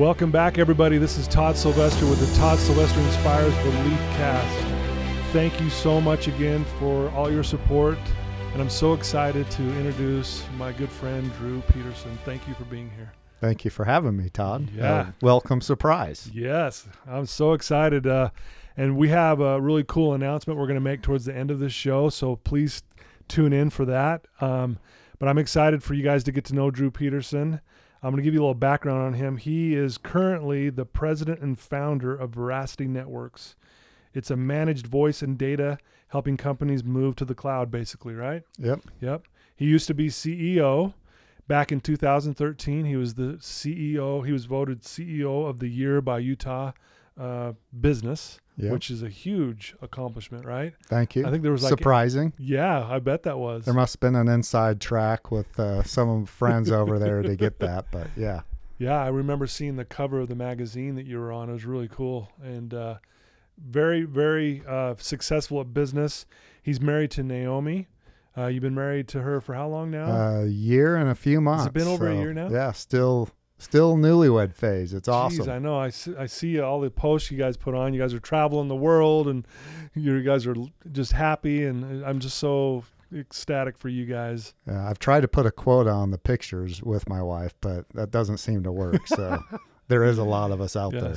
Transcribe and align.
Welcome 0.00 0.30
back, 0.30 0.56
everybody. 0.56 0.96
This 0.96 1.18
is 1.18 1.28
Todd 1.28 1.58
Sylvester 1.58 2.06
with 2.06 2.26
the 2.26 2.38
Todd 2.38 2.58
Sylvester 2.58 2.98
Inspires 3.00 3.54
Belief 3.56 3.98
Cast. 4.16 4.66
Thank 5.30 5.60
you 5.60 5.68
so 5.68 6.00
much 6.00 6.26
again 6.26 6.64
for 6.78 7.10
all 7.10 7.30
your 7.30 7.44
support. 7.44 7.98
And 8.54 8.62
I'm 8.62 8.70
so 8.70 8.94
excited 8.94 9.50
to 9.50 9.62
introduce 9.78 10.42
my 10.56 10.72
good 10.72 10.88
friend, 10.88 11.30
Drew 11.34 11.60
Peterson. 11.74 12.18
Thank 12.24 12.48
you 12.48 12.54
for 12.54 12.64
being 12.64 12.90
here. 12.96 13.12
Thank 13.42 13.66
you 13.66 13.70
for 13.70 13.84
having 13.84 14.16
me, 14.16 14.30
Todd. 14.30 14.70
Yeah. 14.74 14.90
Uh, 14.90 15.06
welcome 15.20 15.60
surprise. 15.60 16.30
Yes, 16.32 16.88
I'm 17.06 17.26
so 17.26 17.52
excited. 17.52 18.06
Uh, 18.06 18.30
and 18.78 18.96
we 18.96 19.10
have 19.10 19.40
a 19.40 19.60
really 19.60 19.84
cool 19.84 20.14
announcement 20.14 20.58
we're 20.58 20.64
going 20.64 20.76
to 20.76 20.80
make 20.80 21.02
towards 21.02 21.26
the 21.26 21.36
end 21.36 21.50
of 21.50 21.58
this 21.58 21.74
show. 21.74 22.08
So 22.08 22.36
please 22.36 22.82
tune 23.28 23.52
in 23.52 23.68
for 23.68 23.84
that. 23.84 24.24
Um, 24.40 24.78
but 25.18 25.28
I'm 25.28 25.36
excited 25.36 25.82
for 25.82 25.92
you 25.92 26.02
guys 26.02 26.24
to 26.24 26.32
get 26.32 26.46
to 26.46 26.54
know 26.54 26.70
Drew 26.70 26.90
Peterson. 26.90 27.60
I'm 28.02 28.10
going 28.10 28.22
to 28.22 28.22
give 28.22 28.34
you 28.34 28.40
a 28.40 28.44
little 28.44 28.54
background 28.54 29.02
on 29.02 29.14
him. 29.14 29.36
He 29.36 29.74
is 29.74 29.98
currently 29.98 30.70
the 30.70 30.86
president 30.86 31.40
and 31.40 31.58
founder 31.58 32.14
of 32.14 32.30
Veracity 32.30 32.86
Networks. 32.86 33.56
It's 34.14 34.30
a 34.30 34.36
managed 34.36 34.86
voice 34.86 35.22
and 35.22 35.36
data 35.36 35.78
helping 36.08 36.36
companies 36.36 36.82
move 36.82 37.14
to 37.16 37.24
the 37.24 37.34
cloud, 37.34 37.70
basically, 37.70 38.14
right? 38.14 38.42
Yep. 38.58 38.80
Yep. 39.00 39.24
He 39.54 39.66
used 39.66 39.86
to 39.88 39.94
be 39.94 40.08
CEO. 40.08 40.94
Back 41.46 41.70
in 41.72 41.80
2013, 41.80 42.84
he 42.84 42.96
was 42.96 43.14
the 43.14 43.38
CEO. 43.40 44.24
He 44.24 44.32
was 44.32 44.46
voted 44.46 44.82
CEO 44.82 45.48
of 45.48 45.58
the 45.58 45.68
year 45.68 46.00
by 46.00 46.20
Utah 46.20 46.72
uh, 47.20 47.52
Business, 47.78 48.40
Yep. 48.56 48.72
which 48.72 48.90
is 48.90 49.02
a 49.02 49.08
huge 49.08 49.74
accomplishment, 49.80 50.44
right? 50.44 50.74
Thank 50.86 51.16
you. 51.16 51.26
I 51.26 51.30
think 51.30 51.42
there 51.42 51.52
was 51.52 51.62
like 51.62 51.70
surprising. 51.70 52.32
Yeah, 52.38 52.86
I 52.86 52.98
bet 52.98 53.22
that 53.22 53.38
was. 53.38 53.64
There 53.64 53.72
must 53.74 53.94
have 53.94 54.00
been 54.00 54.16
an 54.16 54.28
inside 54.28 54.80
track 54.80 55.30
with 55.30 55.58
uh, 55.58 55.82
some 55.82 56.26
friends 56.26 56.70
over 56.70 56.98
there 56.98 57.22
to 57.22 57.36
get 57.36 57.58
that, 57.60 57.86
but 57.90 58.08
yeah. 58.16 58.42
Yeah, 58.78 59.02
I 59.02 59.08
remember 59.08 59.46
seeing 59.46 59.76
the 59.76 59.84
cover 59.84 60.20
of 60.20 60.28
the 60.28 60.34
magazine 60.34 60.94
that 60.96 61.06
you 61.06 61.18
were 61.18 61.32
on. 61.32 61.48
It 61.50 61.52
was 61.52 61.64
really 61.66 61.88
cool 61.88 62.30
and 62.42 62.72
uh, 62.74 62.94
very, 63.58 64.04
very 64.04 64.62
uh, 64.66 64.94
successful 64.98 65.60
at 65.60 65.72
business. 65.74 66.24
He's 66.62 66.80
married 66.80 67.10
to 67.12 67.22
Naomi. 67.22 67.88
Uh, 68.36 68.46
you've 68.46 68.62
been 68.62 68.74
married 68.74 69.08
to 69.08 69.20
her 69.22 69.40
for 69.40 69.54
how 69.54 69.68
long 69.68 69.90
now? 69.90 70.06
A 70.10 70.46
year 70.46 70.96
and 70.96 71.10
a 71.10 71.14
few 71.14 71.40
months. 71.40 71.66
It's 71.66 71.72
been 71.74 71.88
over 71.88 72.08
a 72.08 72.14
year 72.14 72.32
now? 72.32 72.48
Yeah, 72.48 72.72
still 72.72 73.28
still 73.60 73.96
newlywed 73.96 74.54
phase. 74.54 74.92
It's 74.92 75.08
awesome. 75.08 75.46
Jeez, 75.46 75.52
I 75.52 75.58
know. 75.58 75.78
I 75.78 75.90
see, 75.90 76.14
I 76.16 76.26
see 76.26 76.60
all 76.60 76.80
the 76.80 76.90
posts 76.90 77.30
you 77.30 77.38
guys 77.38 77.56
put 77.56 77.74
on. 77.74 77.94
You 77.94 78.00
guys 78.00 78.14
are 78.14 78.20
traveling 78.20 78.68
the 78.68 78.76
world, 78.76 79.28
and 79.28 79.46
you 79.94 80.22
guys 80.22 80.46
are 80.46 80.56
just 80.92 81.12
happy. 81.12 81.64
And 81.64 82.04
I'm 82.04 82.18
just 82.18 82.38
so 82.38 82.84
ecstatic 83.14 83.76
for 83.76 83.88
you 83.88 84.06
guys. 84.06 84.54
Uh, 84.68 84.78
I've 84.78 84.98
tried 84.98 85.20
to 85.20 85.28
put 85.28 85.46
a 85.46 85.50
quote 85.50 85.86
on 85.86 86.10
the 86.10 86.18
pictures 86.18 86.82
with 86.82 87.08
my 87.08 87.22
wife, 87.22 87.54
but 87.60 87.88
that 87.94 88.10
doesn't 88.10 88.38
seem 88.38 88.62
to 88.64 88.72
work. 88.72 89.06
So 89.06 89.42
there 89.88 90.04
is 90.04 90.18
a 90.18 90.24
lot 90.24 90.50
of 90.50 90.60
us 90.60 90.76
out 90.76 90.92
there. 90.92 91.16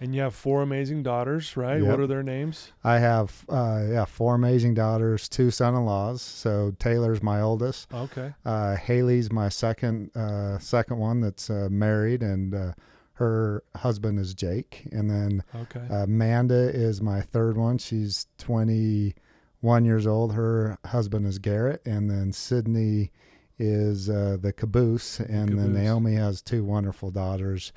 And 0.00 0.14
you 0.14 0.20
have 0.22 0.34
four 0.34 0.60
amazing 0.62 1.02
daughters, 1.02 1.56
right? 1.56 1.80
Yep. 1.80 1.88
What 1.88 2.00
are 2.00 2.06
their 2.06 2.22
names? 2.22 2.72
I 2.82 2.98
have 2.98 3.44
uh, 3.48 3.82
yeah 3.88 4.04
four 4.04 4.34
amazing 4.34 4.74
daughters, 4.74 5.28
two 5.28 5.50
son-in-laws. 5.50 6.20
So 6.20 6.74
Taylor's 6.78 7.22
my 7.22 7.40
oldest. 7.40 7.92
Okay. 7.94 8.34
Uh, 8.44 8.76
Haley's 8.76 9.30
my 9.32 9.48
second 9.48 10.14
uh, 10.16 10.58
second 10.58 10.98
one 10.98 11.20
that's 11.20 11.48
uh, 11.48 11.68
married, 11.70 12.22
and 12.22 12.54
uh, 12.54 12.72
her 13.14 13.62
husband 13.76 14.18
is 14.18 14.34
Jake. 14.34 14.88
And 14.92 15.08
then 15.08 15.42
Okay. 15.54 15.86
uh, 15.90 16.02
Amanda 16.04 16.68
is 16.74 17.00
my 17.00 17.20
third 17.22 17.56
one. 17.56 17.78
She's 17.78 18.26
21 18.38 19.84
years 19.84 20.06
old. 20.06 20.34
Her 20.34 20.78
husband 20.86 21.26
is 21.26 21.38
Garrett, 21.38 21.82
and 21.86 22.10
then 22.10 22.32
Sydney 22.32 23.12
is 23.58 24.10
uh, 24.10 24.36
the 24.40 24.52
caboose, 24.52 25.20
and 25.20 25.56
then 25.58 25.72
Naomi 25.74 26.14
has 26.14 26.42
two 26.42 26.64
wonderful 26.64 27.12
daughters, 27.12 27.72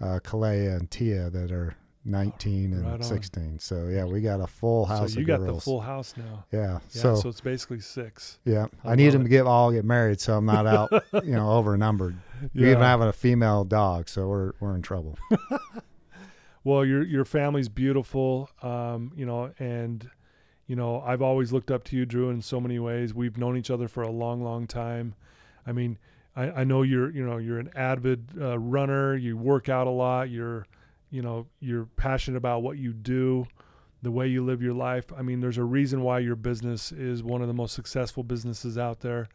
uh, 0.00 0.18
Kalea 0.22 0.76
and 0.76 0.90
Tia, 0.90 1.30
that 1.30 1.50
are 1.52 1.76
19 2.06 2.72
and 2.72 2.84
Right 2.84 2.94
on. 2.94 3.02
16. 3.02 3.58
So 3.58 3.88
yeah, 3.88 4.04
we 4.04 4.20
got 4.22 4.40
a 4.40 4.46
full 4.46 4.86
house 4.86 5.12
so 5.12 5.20
you 5.20 5.26
got 5.26 5.40
girls. 5.40 5.56
the 5.58 5.60
full 5.60 5.80
house 5.80 6.14
now. 6.16 6.44
yeah. 6.50 6.60
Yeah. 6.60 6.78
so 6.88 7.14
So, 7.16 7.28
it's 7.28 7.40
basically 7.42 7.80
six. 7.80 8.38
yeah, 8.44 8.66
I 8.84 8.92
I, 8.92 8.94
need 8.94 9.10
them 9.10 9.20
it. 9.20 9.24
to 9.24 9.30
get 9.30 9.46
all 9.46 9.70
get 9.70 9.84
married, 9.84 10.18
so 10.20 10.34
I'm 10.36 10.46
not 10.46 10.66
out, 10.66 10.90
you 11.24 11.32
know, 11.32 11.48
overnumbered. 11.48 12.16
We 12.54 12.70
even 12.70 12.78
have 12.82 13.02
a 13.02 13.12
female 13.12 13.64
dog, 13.64 14.08
so 14.08 14.26
we're 14.28 14.52
we're 14.60 14.74
in 14.74 14.82
trouble. 14.82 15.18
Well, 16.62 16.84
your 16.84 17.02
your 17.02 17.24
family's 17.24 17.70
beautiful, 17.70 18.50
um, 18.62 19.12
you 19.16 19.24
know, 19.24 19.50
and 19.58 20.08
you 20.66 20.76
know 20.76 21.00
I've 21.00 21.22
always 21.22 21.52
looked 21.54 21.70
up 21.70 21.84
to 21.84 21.96
you, 21.96 22.04
Drew, 22.04 22.28
in 22.28 22.42
so 22.42 22.60
many 22.60 22.78
ways. 22.78 23.14
We've 23.14 23.38
known 23.38 23.56
each 23.56 23.70
other 23.70 23.88
for 23.88 24.02
a 24.02 24.10
long, 24.10 24.42
long 24.44 24.66
time. 24.66 25.14
I 25.66 25.72
mean, 25.72 25.96
I, 26.36 26.50
I 26.50 26.64
know 26.64 26.82
you're 26.82 27.10
you 27.10 27.26
know 27.26 27.38
you're 27.38 27.58
an 27.58 27.70
avid 27.74 28.30
uh, 28.40 28.58
runner. 28.58 29.16
You 29.16 29.36
work 29.36 29.68
out 29.68 29.86
a 29.86 29.90
lot. 29.90 30.30
You're 30.30 30.66
you 31.10 31.22
know 31.22 31.46
you're 31.60 31.86
passionate 31.96 32.36
about 32.36 32.62
what 32.62 32.78
you 32.78 32.92
do, 32.92 33.46
the 34.02 34.10
way 34.10 34.28
you 34.28 34.44
live 34.44 34.62
your 34.62 34.74
life. 34.74 35.12
I 35.16 35.22
mean, 35.22 35.40
there's 35.40 35.58
a 35.58 35.64
reason 35.64 36.02
why 36.02 36.20
your 36.20 36.36
business 36.36 36.92
is 36.92 37.22
one 37.22 37.42
of 37.42 37.48
the 37.48 37.54
most 37.54 37.74
successful 37.74 38.22
businesses 38.22 38.78
out 38.78 39.00
there. 39.00 39.28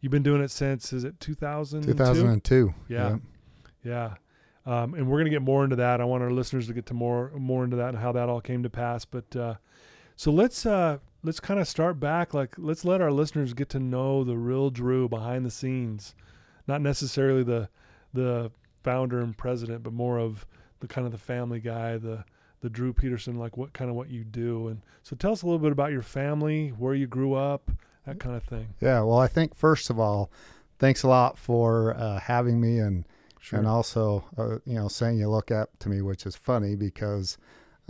You've 0.00 0.12
been 0.12 0.22
doing 0.22 0.42
it 0.42 0.50
since 0.50 0.92
is 0.92 1.04
it 1.04 1.20
2002? 1.20 1.92
2002. 1.92 2.74
Yeah. 2.88 3.16
Yeah. 3.84 4.14
Um, 4.66 4.94
and 4.94 5.06
we're 5.06 5.18
going 5.18 5.24
to 5.24 5.30
get 5.30 5.42
more 5.42 5.64
into 5.64 5.76
that. 5.76 6.00
I 6.00 6.04
want 6.04 6.22
our 6.22 6.30
listeners 6.30 6.66
to 6.66 6.74
get 6.74 6.86
to 6.86 6.94
more 6.94 7.32
more 7.36 7.64
into 7.64 7.76
that 7.76 7.90
and 7.90 7.98
how 7.98 8.12
that 8.12 8.28
all 8.28 8.40
came 8.40 8.62
to 8.62 8.70
pass. 8.70 9.04
But 9.04 9.34
uh, 9.34 9.54
so 10.16 10.30
let's 10.30 10.66
uh, 10.66 10.98
let's 11.22 11.40
kind 11.40 11.60
of 11.60 11.66
start 11.66 11.98
back. 11.98 12.34
Like 12.34 12.54
let's 12.58 12.84
let 12.84 13.00
our 13.00 13.10
listeners 13.10 13.54
get 13.54 13.68
to 13.70 13.80
know 13.80 14.22
the 14.22 14.36
real 14.36 14.70
Drew 14.70 15.08
behind 15.08 15.46
the 15.46 15.50
scenes, 15.50 16.14
not 16.66 16.80
necessarily 16.80 17.42
the 17.42 17.68
the 18.12 18.50
founder 18.82 19.20
and 19.20 19.36
president, 19.36 19.82
but 19.82 19.92
more 19.92 20.18
of 20.18 20.46
the 20.80 20.88
kind 20.88 21.06
of 21.06 21.12
the 21.12 21.18
family 21.18 21.60
guy, 21.60 21.96
the 21.98 22.24
the 22.60 22.70
Drew 22.70 22.92
Peterson, 22.92 23.38
like 23.38 23.56
what 23.56 23.72
kind 23.72 23.88
of 23.88 23.96
what 23.96 24.10
you 24.10 24.22
do. 24.24 24.68
And 24.68 24.82
so 25.02 25.16
tell 25.16 25.32
us 25.32 25.42
a 25.42 25.46
little 25.46 25.58
bit 25.58 25.72
about 25.72 25.92
your 25.92 26.02
family, 26.02 26.68
where 26.70 26.94
you 26.94 27.06
grew 27.06 27.32
up, 27.34 27.70
that 28.06 28.18
kind 28.18 28.36
of 28.36 28.42
thing. 28.44 28.68
Yeah. 28.80 29.00
Well, 29.00 29.18
I 29.18 29.28
think 29.28 29.54
first 29.54 29.88
of 29.90 29.98
all, 29.98 30.30
thanks 30.78 31.02
a 31.02 31.08
lot 31.08 31.38
for 31.38 31.94
uh, 31.96 32.20
having 32.20 32.60
me 32.60 32.78
and 32.78 33.04
Sure. 33.42 33.58
and 33.58 33.66
also 33.66 34.22
uh, 34.36 34.58
you 34.66 34.74
know 34.74 34.88
saying 34.88 35.18
you 35.18 35.28
look 35.30 35.50
up 35.50 35.70
to 35.78 35.88
me, 35.88 36.02
which 36.02 36.26
is 36.26 36.36
funny 36.36 36.76
because 36.76 37.38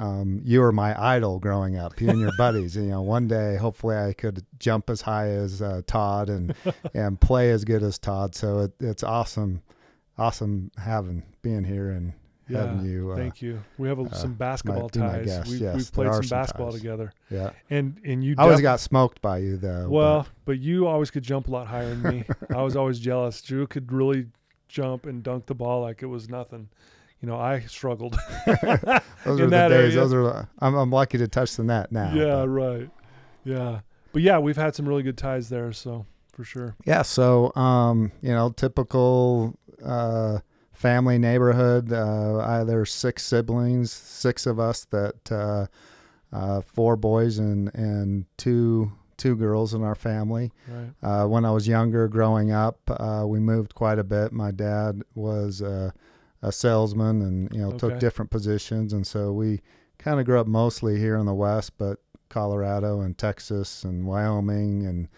um, 0.00 0.40
you 0.44 0.60
were 0.60 0.72
my 0.72 1.00
idol 1.00 1.38
growing 1.38 1.76
up. 1.76 2.00
You 2.00 2.08
and 2.10 2.20
your 2.20 2.32
buddies. 2.38 2.76
And, 2.76 2.86
you 2.86 2.90
know, 2.92 3.02
one 3.02 3.28
day 3.28 3.56
hopefully 3.56 3.96
I 3.96 4.12
could 4.14 4.44
jump 4.58 4.88
as 4.88 5.02
high 5.02 5.28
as 5.28 5.60
uh, 5.60 5.82
Todd 5.86 6.28
and 6.30 6.54
and 6.94 7.20
play 7.20 7.50
as 7.50 7.64
good 7.64 7.82
as 7.82 7.98
Todd. 7.98 8.34
So 8.34 8.60
it, 8.60 8.72
it's 8.80 9.02
awesome, 9.02 9.62
awesome 10.18 10.70
having 10.78 11.22
being 11.42 11.64
here 11.64 11.90
and 11.90 12.12
yeah. 12.48 12.66
having 12.66 12.84
you. 12.86 13.12
Uh, 13.12 13.16
Thank 13.16 13.42
you. 13.42 13.60
We 13.78 13.88
have 13.88 13.98
a, 13.98 14.02
uh, 14.02 14.14
some 14.14 14.34
basketball 14.34 14.90
my 14.94 15.06
ties. 15.06 15.26
guest. 15.26 15.50
we, 15.50 15.56
Yes, 15.58 15.76
we've 15.76 15.92
played 15.92 16.12
some 16.14 16.22
some 16.24 16.38
basketball 16.38 16.70
ties. 16.72 16.80
together. 16.80 17.12
yeah. 17.30 17.50
And 17.68 18.00
and 18.04 18.24
you 18.24 18.34
I 18.38 18.42
always 18.42 18.58
def- 18.58 18.62
got 18.62 18.80
smoked 18.80 19.20
by 19.20 19.38
you 19.38 19.56
though. 19.58 19.82
but- 19.84 19.90
well, 19.90 20.26
but 20.46 20.58
you 20.58 20.86
always 20.86 21.10
could 21.10 21.22
jump 21.24 21.48
a 21.48 21.50
lot 21.50 21.66
higher 21.66 21.94
than 21.94 22.02
me. 22.02 22.24
I 22.54 22.62
was 22.62 22.74
always 22.76 22.98
jealous. 22.98 23.40
Drew 23.42 23.66
could 23.66 23.92
really 23.92 24.26
jump 24.68 25.04
and 25.04 25.22
dunk 25.22 25.46
the 25.46 25.54
ball 25.54 25.82
like 25.82 26.02
it 26.02 26.06
was 26.06 26.28
nothing. 26.28 26.68
You 27.22 27.28
know, 27.28 27.36
I 27.36 27.60
struggled. 27.60 28.16
Those 28.46 29.40
are 29.40 29.46
the 29.46 29.48
days. 29.50 29.72
area. 29.72 29.90
Those 29.90 30.14
are. 30.14 30.48
I'm, 30.58 30.74
I'm 30.74 30.90
lucky 30.90 31.18
to 31.18 31.28
touch 31.28 31.56
the 31.56 31.64
net 31.64 31.92
now. 31.92 32.12
yeah, 32.14 32.36
but- 32.40 32.48
right. 32.48 32.90
Yeah. 33.44 33.80
But 34.12 34.22
yeah, 34.22 34.38
we've 34.38 34.56
had 34.56 34.74
some 34.74 34.88
really 34.88 35.02
good 35.04 35.16
ties 35.18 35.48
there, 35.50 35.72
so 35.72 36.04
for 36.32 36.42
sure. 36.44 36.74
yeah. 36.84 37.02
So, 37.02 37.54
um, 37.54 38.10
you 38.22 38.30
know, 38.32 38.50
typical 38.50 39.56
uh, 39.84 40.38
family 40.72 41.16
neighborhood. 41.18 41.92
Uh, 41.92 42.38
I, 42.38 42.64
there's 42.64 42.90
six 42.92 43.24
siblings, 43.24 43.92
six 43.92 44.46
of 44.46 44.58
us 44.58 44.84
that 44.86 45.30
uh, 45.30 45.66
uh, 46.34 46.60
four 46.62 46.96
boys 46.96 47.38
and 47.38 47.72
and 47.74 48.24
two 48.36 48.90
two 49.16 49.36
girls 49.36 49.74
in 49.74 49.82
our 49.84 49.94
family. 49.94 50.50
Right. 50.66 50.90
Uh, 51.02 51.26
when 51.28 51.44
I 51.44 51.50
was 51.52 51.68
younger, 51.68 52.08
growing 52.08 52.50
up, 52.50 52.78
uh, 52.88 53.24
we 53.26 53.38
moved 53.38 53.74
quite 53.76 53.98
a 54.00 54.04
bit. 54.04 54.32
My 54.32 54.50
dad 54.50 55.02
was 55.14 55.60
uh, 55.62 55.90
a 56.42 56.52
salesman, 56.52 57.20
and 57.22 57.52
you 57.52 57.60
know 57.60 57.68
Okay. 57.68 57.78
took 57.78 57.98
different 57.98 58.30
positions, 58.30 58.92
and 58.92 59.06
so 59.06 59.32
we 59.32 59.60
kind 59.98 60.18
of 60.20 60.26
grew 60.26 60.40
up 60.40 60.46
mostly 60.46 60.98
here 60.98 61.16
in 61.16 61.26
the 61.26 61.34
West, 61.34 61.76
but 61.78 61.98
Colorado 62.28 63.00
and 63.00 63.18
Texas 63.18 63.84
and 63.84 64.06
Wyoming 64.06 64.86
and 64.86 65.08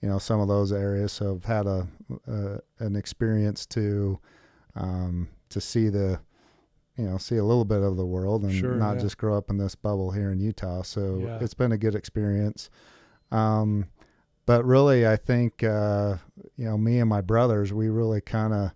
you 0.00 0.08
know 0.08 0.18
some 0.18 0.40
of 0.40 0.48
those 0.48 0.72
areas. 0.72 1.12
So 1.12 1.34
I've 1.34 1.44
had 1.44 1.66
a, 1.66 1.88
uh 2.26 2.58
an 2.78 2.96
experience 2.96 3.66
to 3.66 4.18
um, 4.74 5.28
to 5.50 5.60
see 5.60 5.88
the 5.88 6.20
you 6.96 7.04
know 7.04 7.18
see 7.18 7.36
a 7.36 7.44
little 7.44 7.64
bit 7.64 7.82
of 7.82 7.96
the 7.96 8.06
world 8.06 8.42
and 8.44 8.54
Sure, 8.54 8.76
not 8.76 8.94
yeah. 8.96 9.00
just 9.02 9.18
grow 9.18 9.36
up 9.36 9.50
in 9.50 9.58
this 9.58 9.74
bubble 9.74 10.12
here 10.12 10.30
in 10.32 10.40
Utah. 10.40 10.82
So 10.82 11.24
Yeah. 11.26 11.38
it's 11.44 11.54
been 11.54 11.72
a 11.72 11.78
good 11.78 11.94
experience. 11.94 12.70
Um, 13.30 13.86
but 14.46 14.64
really, 14.64 15.06
I 15.06 15.16
think 15.16 15.62
uh, 15.62 16.16
you 16.56 16.64
know 16.64 16.78
me 16.78 16.98
and 16.98 17.08
my 17.08 17.20
brothers, 17.20 17.72
we 17.72 17.88
really 17.88 18.20
kind 18.20 18.52
of 18.54 18.72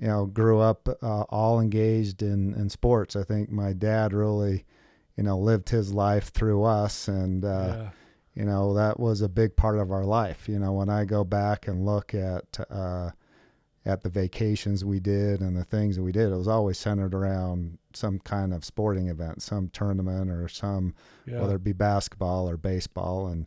you 0.00 0.08
know 0.08 0.26
grew 0.26 0.60
up 0.60 0.88
uh, 1.02 1.22
all 1.22 1.60
engaged 1.60 2.22
in 2.22 2.54
in 2.54 2.68
sports. 2.68 3.16
I 3.16 3.24
think 3.24 3.50
my 3.50 3.72
dad 3.72 4.12
really 4.12 4.64
you 5.16 5.22
know 5.22 5.38
lived 5.38 5.68
his 5.70 5.92
life 5.92 6.28
through 6.30 6.64
us, 6.64 7.08
and 7.08 7.44
uh, 7.44 7.48
yeah. 7.48 7.90
you 8.34 8.44
know 8.44 8.74
that 8.74 9.00
was 9.00 9.22
a 9.22 9.28
big 9.28 9.56
part 9.56 9.78
of 9.78 9.90
our 9.90 10.04
life. 10.04 10.48
You 10.48 10.58
know, 10.58 10.72
when 10.72 10.88
I 10.88 11.04
go 11.04 11.24
back 11.24 11.68
and 11.68 11.84
look 11.86 12.14
at 12.14 12.58
uh, 12.70 13.10
at 13.84 14.02
the 14.02 14.08
vacations 14.08 14.84
we 14.84 14.98
did 15.00 15.40
and 15.40 15.56
the 15.56 15.64
things 15.64 15.96
that 15.96 16.02
we 16.02 16.12
did, 16.12 16.32
it 16.32 16.36
was 16.36 16.48
always 16.48 16.76
centered 16.76 17.14
around 17.14 17.78
some 17.94 18.18
kind 18.18 18.52
of 18.52 18.64
sporting 18.64 19.08
event, 19.08 19.40
some 19.42 19.68
tournament 19.68 20.30
or 20.30 20.48
some 20.48 20.92
Yeah. 21.24 21.40
whether 21.40 21.56
it 21.56 21.64
be 21.64 21.72
basketball 21.72 22.48
or 22.48 22.56
baseball 22.56 23.28
and 23.28 23.46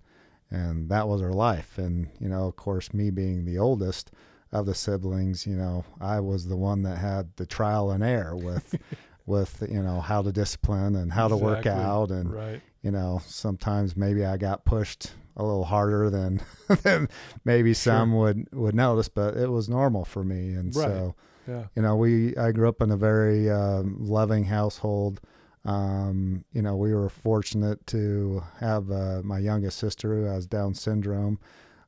and 0.50 0.90
that 0.90 1.08
was 1.08 1.22
our 1.22 1.34
life 1.34 1.78
and 1.78 2.08
you 2.20 2.28
know 2.28 2.48
of 2.48 2.56
course 2.56 2.92
me 2.92 3.12
being 3.12 3.46
the 3.46 3.60
oldest 3.60 4.10
of 4.52 4.66
the 4.66 4.74
siblings 4.76 5.46
you 5.46 5.56
know 5.56 5.84
i 6.02 6.20
was 6.20 6.48
the 6.48 6.58
one 6.58 6.82
that 6.84 6.98
had 6.98 7.30
the 7.36 7.46
trial 7.46 7.92
and 7.92 8.04
error 8.04 8.36
with 8.36 8.76
with 9.26 9.64
you 9.70 9.82
know 9.84 10.00
how 10.02 10.22
to 10.22 10.32
discipline 10.32 10.96
and 10.96 11.12
how 11.12 11.28
to 11.28 11.36
work 11.38 11.66
out 11.68 12.10
and 12.12 12.34
right. 12.34 12.62
you 12.82 12.90
know 12.92 13.22
sometimes 13.26 13.96
maybe 13.96 14.26
i 14.26 14.38
got 14.38 14.66
pushed 14.66 15.12
a 15.38 15.44
little 15.44 15.64
harder 15.66 16.10
than 16.10 16.42
than 16.84 17.08
maybe 17.46 17.74
Sure. 17.74 17.94
some 17.94 18.16
would 18.18 18.48
would 18.52 18.74
notice 18.76 19.08
but 19.08 19.38
it 19.38 19.50
was 19.52 19.70
normal 19.70 20.04
for 20.06 20.24
me 20.24 20.54
and 20.56 20.76
Right. 20.76 20.86
so 20.86 21.16
Yeah. 21.48 21.66
you 21.76 21.82
know 21.84 21.96
we 21.96 22.36
i 22.38 22.52
grew 22.52 22.68
up 22.68 22.82
in 22.82 22.90
a 22.92 22.98
very 22.98 23.50
um, 23.52 23.98
loving 24.00 24.46
household 24.46 25.22
um, 25.66 26.44
you 26.54 26.62
know 26.62 26.76
we 26.76 26.94
were 26.96 27.10
fortunate 27.10 27.86
to 27.88 28.42
have 28.60 28.90
uh, 28.90 29.22
my 29.24 29.38
youngest 29.40 29.78
sister 29.78 30.16
who 30.16 30.24
has 30.24 30.48
down 30.48 30.74
syndrome 30.74 31.38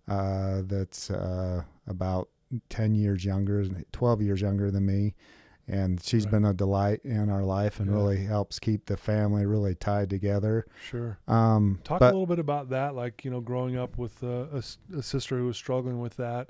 uh, 0.08 0.62
that's 0.66 1.10
uh, 1.10 1.64
about 1.88 2.30
10 2.70 2.96
years 2.96 3.24
younger 3.26 3.66
12 3.92 4.22
years 4.22 4.42
younger 4.42 4.72
than 4.72 4.86
me 4.86 5.14
and 5.68 6.02
she's 6.04 6.26
Right. 6.26 6.32
been 6.32 6.46
a 6.46 6.54
delight 6.54 7.00
in 7.04 7.30
our 7.30 7.44
life 7.44 7.80
and 7.80 7.90
Yeah. 7.90 7.96
really 7.96 8.26
helps 8.26 8.60
keep 8.60 8.86
the 8.88 8.98
family 8.98 9.46
really 9.46 9.76
tied 9.76 10.10
together 10.10 10.66
Sure. 10.82 11.20
um, 11.28 11.80
Talk 11.84 12.00
but 12.00 12.10
a 12.10 12.14
little 12.18 12.26
bit 12.26 12.40
about 12.40 12.70
that, 12.70 12.96
like 12.96 13.24
you 13.24 13.32
know, 13.32 13.42
growing 13.42 13.78
up 13.78 13.98
with 13.98 14.22
a 14.24 14.64
a, 14.94 14.98
a 14.98 15.02
sister 15.04 15.38
who 15.38 15.46
was 15.48 15.58
struggling 15.58 16.00
with 16.02 16.18
that. 16.18 16.50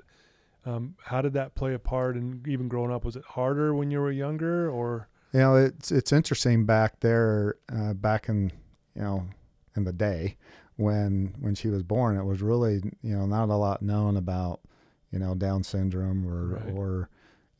Um, 0.64 0.94
how 1.04 1.22
did 1.22 1.32
that 1.34 1.54
play 1.54 1.74
a 1.74 1.78
part? 1.78 2.16
And 2.16 2.46
even 2.46 2.68
growing 2.68 2.92
up, 2.92 3.04
was 3.04 3.16
it 3.16 3.24
harder 3.24 3.74
when 3.74 3.90
you 3.90 3.98
were 4.00 4.12
younger, 4.12 4.70
or 4.70 5.08
You 5.32 5.40
know, 5.40 5.56
it's 5.56 5.90
it's 5.92 6.12
interesting 6.12 6.64
back 6.66 7.00
there, 7.00 7.56
uh, 7.72 7.94
back 7.94 8.28
in 8.28 8.52
you 8.94 9.02
know 9.02 9.26
in 9.76 9.84
the 9.84 9.92
day 9.92 10.36
when 10.76 11.34
when 11.40 11.54
she 11.54 11.68
was 11.68 11.82
born. 11.82 12.16
It 12.16 12.24
was 12.24 12.42
really 12.42 12.80
you 13.02 13.16
know 13.16 13.26
not 13.26 13.48
a 13.48 13.56
lot 13.56 13.82
known 13.82 14.16
about 14.16 14.60
you 15.12 15.18
know 15.20 15.34
Down 15.36 15.62
syndrome 15.62 16.26
or 16.26 16.56
Right. 16.56 16.74
or 16.74 17.08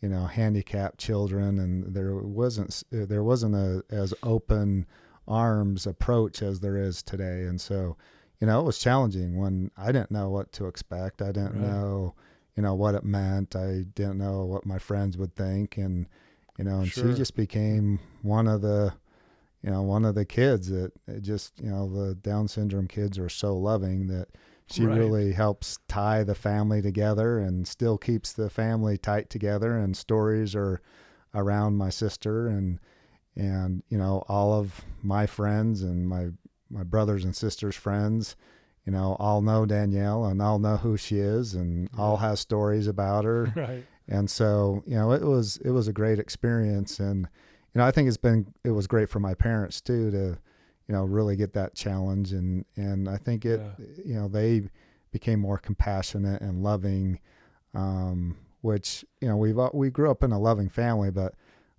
you 0.01 0.09
know 0.09 0.25
handicapped 0.27 0.99
children, 0.99 1.59
and 1.61 1.95
there 1.95 2.17
wasn't 2.17 2.71
s- 2.71 2.85
uh, 2.93 3.05
there 3.07 3.23
wasn't 3.23 3.55
a 3.55 3.85
as 3.91 4.13
open 4.25 4.87
arms 5.29 5.87
approach 5.87 6.43
as 6.43 6.61
there 6.61 6.77
is 6.77 7.03
today, 7.03 7.45
and 7.45 7.61
so 7.61 7.97
you 8.41 8.47
know 8.49 8.59
it 8.61 8.65
was 8.65 8.79
challenging 8.79 9.37
when 9.39 9.71
I 9.77 9.93
didn't 9.93 10.11
know 10.11 10.29
what 10.31 10.51
to 10.53 10.67
expect. 10.67 11.23
I 11.23 11.27
didn't 11.33 11.53
Right. 11.53 11.61
know 11.69 12.15
you 12.57 12.63
know 12.63 12.75
what 12.75 12.95
it 12.95 13.05
meant. 13.05 13.55
I 13.57 13.85
didn't 13.95 14.19
know 14.19 14.45
what 14.45 14.67
my 14.67 14.79
friends 14.79 15.17
would 15.17 15.35
think, 15.37 15.77
and 15.79 16.07
you 16.59 16.65
know, 16.65 16.81
and 16.81 16.89
Sure. 16.93 17.11
she 17.11 17.17
just 17.17 17.35
became 17.35 17.99
one 18.21 18.47
of 18.47 18.61
the, 18.61 18.93
you 19.63 19.71
know, 19.71 19.81
one 19.83 20.05
of 20.05 20.15
the 20.15 20.27
kids 20.27 20.69
that 20.69 20.93
it 21.09 21.23
just, 21.23 21.59
you 21.61 21.71
know, 21.71 21.89
the 21.89 22.15
Down 22.15 22.49
syndrome 22.49 22.89
kids 22.89 23.19
are 23.19 23.31
so 23.31 23.57
loving 23.57 24.09
that 24.09 24.29
she 24.73 24.87
Right. 24.87 24.99
really 24.99 25.33
helps 25.33 25.79
tie 25.89 26.25
the 26.25 26.35
family 26.35 26.81
together 26.83 27.39
and 27.39 27.69
still 27.69 27.99
keeps 27.99 28.33
the 28.33 28.49
family 28.51 28.97
tight 28.99 29.29
together. 29.31 29.77
And 29.77 29.97
stories 29.97 30.55
are 30.57 30.81
around 31.35 31.77
my 31.77 31.91
sister 31.91 32.47
and 32.49 32.79
and 33.37 33.83
you 33.89 33.97
know 33.99 34.23
all 34.29 34.53
of 34.53 34.83
my 35.03 35.27
friends 35.27 35.83
and 35.83 36.09
my 36.09 36.29
my 36.71 36.83
brothers 36.83 37.25
and 37.25 37.35
sisters' 37.37 37.77
friends. 37.77 38.37
You 38.85 38.93
know, 38.93 39.17
all 39.21 39.43
know 39.43 39.65
Danielle 39.65 40.25
and 40.25 40.43
all 40.43 40.59
know 40.59 40.77
who 40.77 40.97
she 40.97 41.19
is 41.19 41.55
and 41.55 41.89
all 41.97 42.17
Yeah. 42.17 42.29
has 42.31 42.41
stories 42.41 42.87
about 42.89 43.25
her 43.25 43.53
right? 43.57 43.85
and 44.09 44.29
so 44.29 44.83
you 44.87 44.97
know 44.97 45.13
it 45.13 45.23
was 45.23 45.59
it 45.59 45.71
was 45.71 45.87
a 45.87 45.93
great 45.93 46.19
experience 46.19 46.99
and 46.99 47.29
you 47.73 47.79
know 47.79 47.85
i 47.87 47.93
think 47.93 48.09
it's 48.09 48.17
been 48.17 48.53
it 48.65 48.73
was 48.73 48.89
great 48.89 49.09
for 49.09 49.21
my 49.21 49.35
parents 49.35 49.81
too 49.81 50.11
to 50.11 50.37
you 50.89 50.95
know 50.95 51.05
really 51.05 51.37
get 51.37 51.53
that 51.55 51.75
challenge 51.75 52.33
and 52.33 52.65
and 52.77 53.09
i 53.09 53.17
think 53.17 53.45
it 53.45 53.61
Yeah. 53.61 53.87
you 54.05 54.15
know 54.15 54.29
they 54.29 54.63
became 55.13 55.41
more 55.41 55.59
compassionate 55.59 56.41
and 56.43 56.63
loving 56.63 57.19
um 57.75 58.37
which 58.61 59.05
you 59.21 59.29
know 59.29 59.37
we've 59.37 59.59
we 59.73 59.91
grew 59.91 60.11
up 60.11 60.23
in 60.23 60.33
a 60.33 60.39
loving 60.39 60.69
family 60.69 61.11
but 61.11 61.35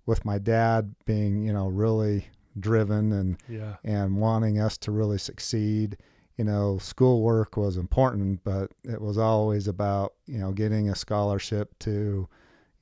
with 0.06 0.24
my 0.24 0.38
dad 0.38 0.94
being 1.06 1.42
you 1.44 1.52
know 1.52 1.68
really 1.68 2.26
driven 2.58 3.12
and 3.12 3.36
Yeah. 3.48 3.76
and 3.84 4.16
wanting 4.16 4.60
us 4.60 4.78
to 4.78 4.92
really 4.92 5.18
succeed. 5.18 5.96
You 6.36 6.44
know, 6.44 6.78
schoolwork 6.78 7.56
was 7.56 7.76
important, 7.76 8.42
but 8.44 8.70
it 8.84 9.00
was 9.00 9.18
always 9.18 9.66
about, 9.68 10.14
you 10.26 10.38
know, 10.38 10.50
getting 10.52 10.88
a 10.88 10.94
scholarship 10.96 11.76
to, 11.80 12.28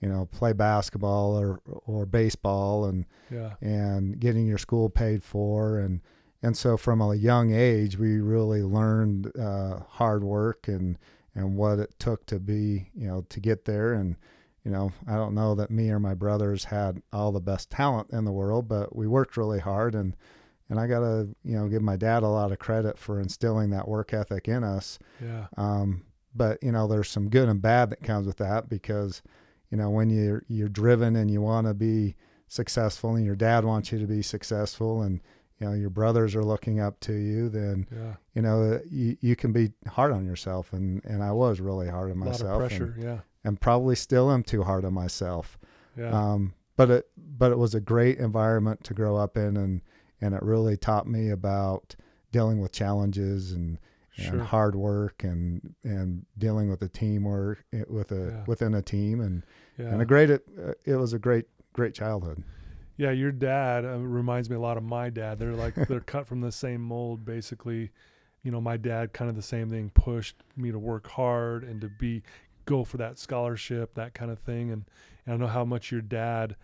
you 0.00 0.08
know, 0.08 0.26
play 0.32 0.52
basketball 0.54 1.38
or, 1.38 1.60
or 1.86 2.06
baseball 2.06 2.86
and, 2.86 3.04
Yeah. 3.30 3.54
and 3.60 4.18
getting 4.18 4.46
your 4.46 4.56
school 4.58 4.88
paid 4.90 5.22
for. 5.22 5.78
And, 5.78 6.00
and 6.42 6.56
so 6.56 6.76
from 6.76 7.00
a 7.00 7.14
young 7.14 7.52
age, 7.52 7.96
we 7.98 8.20
really 8.20 8.62
learned 8.62 9.30
uh, 9.38 9.80
hard 9.88 10.24
work 10.24 10.68
and, 10.68 10.98
and 11.34 11.56
what 11.56 11.78
it 11.78 11.94
took 11.98 12.26
to 12.26 12.40
be, 12.40 12.90
you 12.94 13.06
know, 13.06 13.24
to 13.28 13.40
get 13.40 13.64
there. 13.64 13.92
And, 13.92 14.16
you 14.64 14.70
know, 14.70 14.92
I 15.06 15.14
don't 15.14 15.34
know 15.34 15.54
that 15.54 15.70
me 15.70 15.90
or 15.90 16.00
my 16.00 16.14
brothers 16.14 16.64
had 16.64 17.02
all 17.12 17.32
the 17.32 17.40
best 17.40 17.70
talent 17.70 18.10
in 18.10 18.24
the 18.24 18.32
world, 18.32 18.68
but 18.68 18.94
we 18.94 19.06
worked 19.06 19.36
really 19.36 19.60
hard 19.60 19.94
and, 19.94 20.16
and 20.68 20.80
I 20.80 20.86
gotta, 20.86 21.28
you 21.44 21.56
know, 21.56 21.68
give 21.68 21.82
my 21.82 21.96
dad 21.96 22.22
a 22.22 22.28
lot 22.28 22.50
of 22.50 22.58
credit 22.58 22.98
for 22.98 23.20
instilling 23.20 23.70
that 23.70 23.88
work 23.88 24.14
ethic 24.14 24.48
in 24.48 24.64
us. 24.64 24.98
Yeah. 25.22 25.46
Um, 25.56 26.04
but 26.34 26.62
you 26.62 26.72
know, 26.72 26.88
there's 26.88 27.10
some 27.10 27.28
good 27.28 27.48
and 27.48 27.60
bad 27.60 27.90
that 27.90 28.02
comes 28.02 28.26
with 28.26 28.38
that 28.38 28.68
because, 28.68 29.22
you 29.70 29.76
know, 29.76 29.90
when 29.90 30.10
you're 30.10 30.44
you're 30.48 30.68
driven 30.68 31.14
and 31.16 31.30
you 31.30 31.40
want 31.40 31.66
to 31.66 31.74
be 31.74 32.14
successful, 32.48 33.16
and 33.16 33.24
your 33.24 33.36
dad 33.36 33.64
wants 33.64 33.92
you 33.92 33.98
to 33.98 34.06
be 34.06 34.22
successful, 34.22 35.02
and 35.02 35.20
you 35.62 35.68
know 35.68 35.74
your 35.74 35.90
brothers 35.90 36.34
are 36.34 36.44
looking 36.44 36.80
up 36.80 36.98
to 37.00 37.12
you, 37.12 37.48
then 37.48 37.86
Yeah. 37.94 38.14
you 38.34 38.42
know 38.42 38.80
you, 38.90 39.16
you 39.20 39.36
can 39.36 39.52
be 39.52 39.72
hard 39.86 40.12
on 40.12 40.26
yourself, 40.26 40.72
and 40.72 41.04
and 41.04 41.22
I 41.22 41.32
was 41.32 41.60
really 41.60 41.88
hard 41.88 42.10
on 42.10 42.16
A 42.16 42.20
lot 42.20 42.26
myself, 42.30 42.62
of 42.62 42.68
pressure. 42.68 42.94
and, 42.96 43.02
yeah. 43.02 43.18
and 43.44 43.60
probably 43.60 43.94
still 43.94 44.30
am 44.30 44.42
too 44.42 44.62
hard 44.64 44.84
on 44.84 44.92
myself. 44.94 45.58
Yeah. 45.96 46.10
Um, 46.10 46.54
but 46.76 46.90
it 46.90 47.08
but 47.16 47.52
it 47.52 47.58
was 47.58 47.74
a 47.74 47.80
great 47.80 48.18
environment 48.18 48.82
to 48.84 48.94
grow 48.94 49.16
up 49.16 49.36
in, 49.36 49.56
and 49.56 49.82
and 50.20 50.34
it 50.34 50.42
really 50.42 50.76
taught 50.76 51.06
me 51.06 51.30
about 51.30 51.94
dealing 52.32 52.60
with 52.60 52.72
challenges 52.72 53.52
and 53.52 53.78
and 54.16 54.26
sure. 54.26 54.40
hard 54.44 54.74
work 54.74 55.22
and 55.24 55.74
and 55.84 56.26
dealing 56.38 56.68
with 56.70 56.80
the 56.80 56.88
teamwork 56.88 57.64
eh, 57.72 57.84
with 57.88 58.10
a 58.12 58.14
Yeah. 58.32 58.44
within 58.46 58.74
a 58.74 58.82
team 58.82 59.20
and 59.20 59.44
Yeah. 59.78 59.90
and 59.92 60.02
a 60.02 60.04
great 60.04 60.30
uh, 60.30 60.38
it 60.84 60.96
was 60.96 61.12
a 61.12 61.18
great 61.18 61.46
great 61.72 61.94
childhood. 61.94 62.42
Yeah, 63.02 63.10
your 63.10 63.32
dad 63.32 63.84
uh, 63.84 63.98
reminds 63.98 64.48
me 64.48 64.54
a 64.54 64.60
lot 64.60 64.76
of 64.76 64.84
my 64.84 65.10
dad. 65.10 65.40
They're 65.40 65.54
like 65.54 65.74
they're 65.74 65.98
cut 65.98 66.24
from 66.24 66.40
the 66.40 66.52
same 66.52 66.80
mold, 66.80 67.24
basically. 67.24 67.90
You 68.44 68.52
know, 68.52 68.60
my 68.60 68.76
dad 68.76 69.12
kind 69.12 69.28
of 69.28 69.34
the 69.34 69.42
same 69.42 69.68
thing 69.70 69.90
pushed 69.92 70.36
me 70.56 70.70
to 70.70 70.78
work 70.78 71.08
hard 71.08 71.64
and 71.64 71.80
to 71.80 71.88
be 71.88 72.22
go 72.64 72.84
for 72.84 72.98
that 72.98 73.18
scholarship, 73.18 73.94
that 73.94 74.14
kind 74.14 74.30
of 74.30 74.38
thing. 74.38 74.70
And, 74.70 74.84
and 75.26 75.34
I 75.34 75.36
know 75.36 75.48
how 75.48 75.64
much 75.64 75.90
your 75.90 76.00
dad 76.00 76.54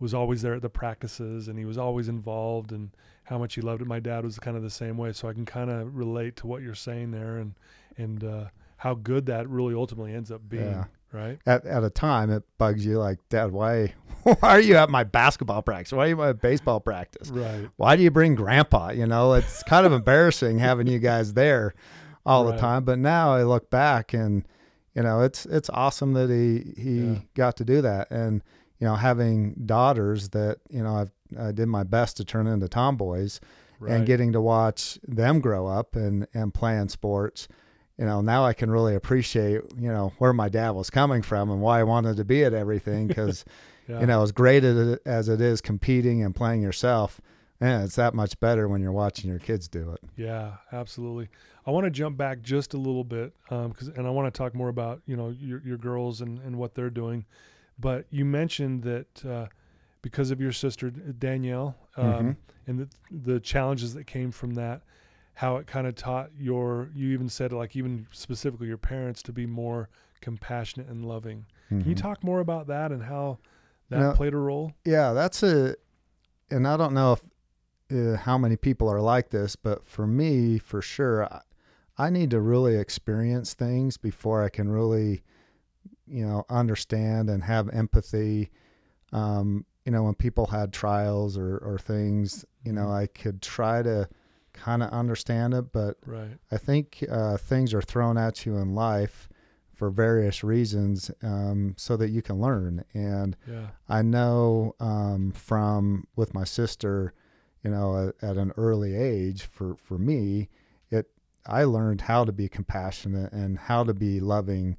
was 0.00 0.14
always 0.14 0.42
there 0.42 0.54
at 0.54 0.62
the 0.62 0.68
practices 0.68 1.46
and 1.46 1.56
he 1.56 1.64
was 1.64 1.78
always 1.78 2.08
involved 2.08 2.72
and 2.72 2.90
how 3.22 3.38
much 3.38 3.54
he 3.54 3.60
loved 3.60 3.80
it. 3.80 3.86
My 3.86 4.00
dad 4.00 4.24
was 4.24 4.36
kind 4.40 4.56
of 4.56 4.64
the 4.64 4.70
same 4.70 4.96
way, 4.96 5.12
so 5.12 5.28
I 5.28 5.32
can 5.32 5.46
kind 5.46 5.70
of 5.70 5.94
relate 5.94 6.34
to 6.38 6.48
what 6.48 6.60
you're 6.60 6.74
saying 6.74 7.12
there 7.12 7.36
and 7.36 7.54
and 7.96 8.24
uh, 8.24 8.44
how 8.78 8.94
good 8.94 9.26
that 9.26 9.48
really 9.48 9.76
ultimately 9.76 10.12
ends 10.12 10.32
up 10.32 10.48
being. 10.48 10.64
Yeah. 10.64 10.86
Right. 11.14 11.38
At 11.46 11.64
at 11.64 11.84
a 11.84 11.90
time, 11.90 12.30
it 12.30 12.42
bugs 12.58 12.84
you 12.84 12.98
like, 12.98 13.18
Dad, 13.28 13.52
why 13.52 13.94
why 14.24 14.36
are 14.42 14.60
you 14.60 14.76
at 14.76 14.90
my 14.90 15.04
basketball 15.04 15.62
practice? 15.62 15.92
Why 15.92 16.06
are 16.06 16.08
you 16.08 16.14
at 16.22 16.26
my 16.26 16.32
baseball 16.32 16.80
practice? 16.80 17.30
Right. 17.30 17.68
Why 17.76 17.94
do 17.96 18.02
you 18.02 18.10
bring 18.10 18.34
Grandpa? 18.34 18.90
You 18.90 19.06
know, 19.06 19.34
it's 19.34 19.62
kind 19.62 19.86
of 19.86 19.92
embarrassing 19.92 20.58
having 20.58 20.86
you 20.88 20.98
guys 20.98 21.34
there 21.34 21.74
all 22.26 22.44
Right. 22.44 22.54
the 22.56 22.60
time. 22.60 22.84
But 22.84 22.98
now 22.98 23.32
I 23.32 23.44
look 23.44 23.70
back 23.70 24.12
and 24.12 24.44
you 24.94 25.02
know, 25.02 25.20
it's 25.20 25.46
it's 25.46 25.70
awesome 25.70 26.14
that 26.14 26.30
he 26.30 26.80
he 26.82 27.00
Yeah. 27.12 27.18
got 27.34 27.56
to 27.58 27.64
do 27.64 27.80
that 27.82 28.10
and 28.10 28.42
you 28.80 28.88
know, 28.88 28.96
having 28.96 29.54
daughters 29.66 30.30
that, 30.30 30.58
you 30.68 30.82
know, 30.82 30.96
I've 30.96 31.12
I 31.38 31.52
did 31.52 31.66
my 31.68 31.84
best 31.84 32.16
to 32.18 32.24
turn 32.24 32.46
into 32.48 32.68
tomboys 32.68 33.40
Right. 33.80 33.92
and 33.92 34.06
getting 34.06 34.32
to 34.32 34.40
watch 34.40 34.98
them 35.06 35.40
grow 35.40 35.66
up 35.68 35.94
and 35.96 36.26
and 36.34 36.52
playing 36.52 36.88
sports 36.88 37.46
you 37.98 38.04
know 38.04 38.20
now 38.20 38.44
i 38.44 38.52
can 38.52 38.70
really 38.70 38.94
appreciate 38.94 39.62
you 39.76 39.88
know 39.88 40.12
where 40.18 40.32
my 40.32 40.48
dad 40.48 40.70
was 40.70 40.90
coming 40.90 41.22
from 41.22 41.50
and 41.50 41.60
why 41.60 41.80
i 41.80 41.82
wanted 41.82 42.16
to 42.16 42.24
be 42.24 42.42
at 42.44 42.52
everything 42.52 43.06
because 43.06 43.44
yeah. 43.88 44.00
you 44.00 44.06
know 44.06 44.22
as 44.22 44.32
great 44.32 44.64
as 44.64 44.76
it, 44.76 45.02
as 45.06 45.28
it 45.28 45.40
is 45.40 45.60
competing 45.60 46.22
and 46.22 46.34
playing 46.34 46.60
yourself 46.62 47.20
man 47.60 47.82
it's 47.82 47.94
that 47.96 48.12
much 48.14 48.38
better 48.40 48.66
when 48.68 48.80
you're 48.80 48.92
watching 48.92 49.30
your 49.30 49.38
kids 49.38 49.68
do 49.68 49.92
it 49.92 50.00
Yeah, 50.16 50.54
absolutely. 50.72 51.28
I 51.66 51.70
want 51.70 51.84
to 51.84 51.90
jump 51.90 52.16
back 52.18 52.42
just 52.42 52.74
a 52.74 52.76
little 52.76 53.04
bit, 53.04 53.32
um, 53.48 53.72
'cause- 53.72 53.88
and 53.88 54.06
I 54.06 54.10
want 54.10 54.26
to 54.32 54.36
talk 54.36 54.54
more 54.54 54.68
about 54.68 55.00
you 55.06 55.16
know 55.16 55.30
your 55.30 55.60
your 55.64 55.78
girls 55.78 56.20
and 56.20 56.38
and 56.40 56.56
what 56.58 56.74
they're 56.74 56.90
doing. 56.90 57.24
But 57.78 58.04
you 58.10 58.24
mentioned 58.26 58.82
that 58.82 59.24
uh, 59.24 59.46
because 60.02 60.30
of 60.30 60.40
your 60.42 60.52
sister 60.52 60.90
Danielle 60.90 61.76
um, 61.96 62.04
Mhm. 62.06 62.36
and 62.66 62.78
the 62.80 62.88
the 63.32 63.40
challenges 63.40 63.94
that 63.94 64.06
came 64.06 64.30
from 64.30 64.54
that, 64.54 64.82
how 65.34 65.56
it 65.56 65.66
kind 65.66 65.86
of 65.86 65.94
taught 65.94 66.30
your 66.38 66.90
you 66.94 67.08
even 67.08 67.28
said 67.28 67.52
like 67.52 67.74
even 67.76 68.06
specifically 68.12 68.68
your 68.68 68.78
parents 68.78 69.22
to 69.24 69.32
be 69.32 69.46
more 69.46 69.88
compassionate 70.20 70.88
and 70.88 71.04
loving. 71.04 71.44
Can 71.68 71.88
you 71.88 71.94
Mhm. 71.94 72.00
talk 72.00 72.22
more 72.24 72.40
about 72.40 72.66
that 72.68 72.92
and 72.92 73.02
how 73.02 73.38
that 73.90 74.00
No. 74.00 74.12
played 74.14 74.32
a 74.32 74.38
role? 74.38 74.72
Yeah, 74.84 75.12
that's 75.12 75.42
a, 75.42 75.76
and 76.50 76.66
I 76.66 76.76
don't 76.76 76.94
know 76.94 77.12
if 77.14 77.22
uh, 77.92 78.16
how 78.16 78.38
many 78.38 78.56
people 78.56 78.88
are 78.88 79.00
like 79.00 79.30
this, 79.30 79.56
but 79.56 79.86
for 79.86 80.06
me, 80.06 80.58
for 80.58 80.80
sure, 80.80 81.24
I, 81.26 81.40
I 81.98 82.10
need 82.10 82.30
to 82.30 82.40
really 82.40 82.76
experience 82.76 83.54
things 83.54 83.96
before 83.98 84.42
I 84.42 84.48
can 84.48 84.68
really, 84.70 85.22
you 86.06 86.24
know, 86.26 86.44
understand 86.48 87.28
and 87.28 87.42
have 87.44 87.68
empathy. 87.70 88.50
Um, 89.12 89.66
you 89.84 89.92
know, 89.92 90.04
when 90.04 90.14
people 90.14 90.46
had 90.46 90.72
trials 90.72 91.36
or 91.36 91.58
or 91.58 91.78
things, 91.78 92.44
you 92.64 92.72
know, 92.72 92.88
Mhm. 92.88 93.02
I 93.02 93.06
could 93.06 93.42
try 93.42 93.82
to 93.82 94.08
kind 94.54 94.82
of 94.82 94.90
understand 94.90 95.52
it, 95.54 95.70
but 95.72 95.98
Right. 96.06 96.38
I 96.50 96.56
think 96.56 97.04
uh, 97.10 97.36
things 97.36 97.74
are 97.74 97.82
thrown 97.82 98.16
at 98.16 98.46
you 98.46 98.56
in 98.56 98.74
life 98.74 99.28
for 99.72 99.90
various 99.90 100.42
reasons 100.44 101.10
um, 101.22 101.74
so 101.76 101.96
that 101.96 102.08
you 102.10 102.22
can 102.22 102.40
learn. 102.40 102.84
And 102.94 103.36
Yeah. 103.46 103.68
I 103.88 104.02
know 104.02 104.74
um, 104.80 105.32
from 105.32 106.06
with 106.16 106.32
my 106.32 106.44
sister, 106.44 107.12
you 107.62 107.70
know, 107.70 108.08
at, 108.22 108.30
at 108.30 108.36
an 108.36 108.52
early 108.56 108.94
age, 108.94 109.42
for 109.42 109.74
for 109.76 109.98
me, 109.98 110.48
it 110.90 111.10
I 111.46 111.64
learned 111.64 112.02
how 112.02 112.24
to 112.24 112.32
be 112.32 112.48
compassionate 112.48 113.32
and 113.32 113.58
how 113.58 113.84
to 113.84 113.92
be 113.94 114.20
loving, 114.20 114.76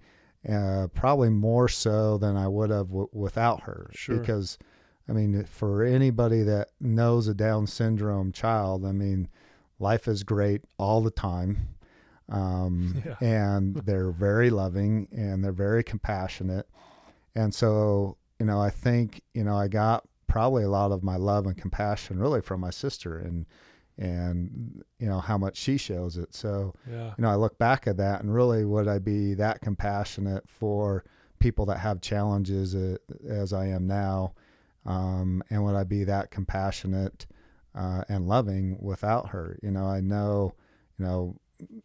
uh, 0.47 0.87
probably 0.93 1.29
more 1.29 1.67
so 1.67 2.17
than 2.17 2.37
I 2.37 2.47
would 2.47 2.69
have 2.69 2.87
w- 2.87 3.09
without 3.11 3.63
her. 3.63 3.89
Sure. 3.93 4.17
Because, 4.17 4.57
I 5.09 5.11
mean, 5.11 5.43
for 5.45 5.83
anybody 5.83 6.41
that 6.43 6.69
knows 6.79 7.27
a 7.27 7.33
Down 7.33 7.67
syndrome 7.67 8.31
child, 8.31 8.85
I 8.85 8.91
mean, 8.93 9.27
life 9.79 10.07
is 10.07 10.23
great 10.23 10.61
all 10.77 11.01
the 11.01 11.11
time. 11.11 11.69
Um, 12.29 13.01
Yeah. 13.05 13.15
and 13.21 13.75
they're 13.75 14.11
very 14.11 14.49
loving 14.49 15.07
and 15.11 15.43
they're 15.43 15.51
very 15.51 15.83
compassionate. 15.83 16.67
And 17.35 17.53
so, 17.53 18.17
you 18.39 18.45
know, 18.45 18.59
I 18.59 18.69
think, 18.69 19.21
you 19.33 19.43
know, 19.43 19.57
I 19.57 19.67
got 19.67 20.07
probably 20.27 20.63
a 20.63 20.69
lot 20.69 20.91
of 20.91 21.03
my 21.03 21.17
love 21.17 21.45
and 21.45 21.55
compassion 21.57 22.19
really 22.19 22.41
from 22.41 22.61
my 22.61 22.69
sister 22.71 23.17
and, 23.19 23.45
and, 23.97 24.83
you 24.99 25.07
know, 25.07 25.19
how 25.19 25.37
much 25.37 25.55
she 25.57 25.77
shows 25.77 26.17
it. 26.17 26.33
So, 26.33 26.73
Yeah. 26.89 27.13
you 27.17 27.21
know, 27.21 27.29
I 27.29 27.35
look 27.35 27.57
back 27.57 27.87
at 27.87 27.97
that 27.97 28.21
and 28.21 28.33
really 28.33 28.65
would 28.65 28.87
I 28.87 28.99
be 28.99 29.33
that 29.35 29.61
compassionate 29.61 30.49
for 30.49 31.03
people 31.39 31.65
that 31.67 31.79
have 31.79 32.01
challenges 32.01 32.73
uh, 32.75 32.97
as 33.27 33.53
I 33.53 33.67
am 33.67 33.85
now? 33.87 34.33
Um, 34.85 35.43
and 35.49 35.63
would 35.63 35.75
I 35.75 35.83
be 35.83 36.03
that 36.05 36.31
compassionate 36.31 37.25
uh, 37.75 38.03
and 38.09 38.27
loving 38.27 38.77
without 38.79 39.29
her? 39.29 39.59
You 39.61 39.71
know, 39.71 39.85
I 39.85 40.01
know, 40.01 40.53
you 40.97 41.05
know, 41.05 41.35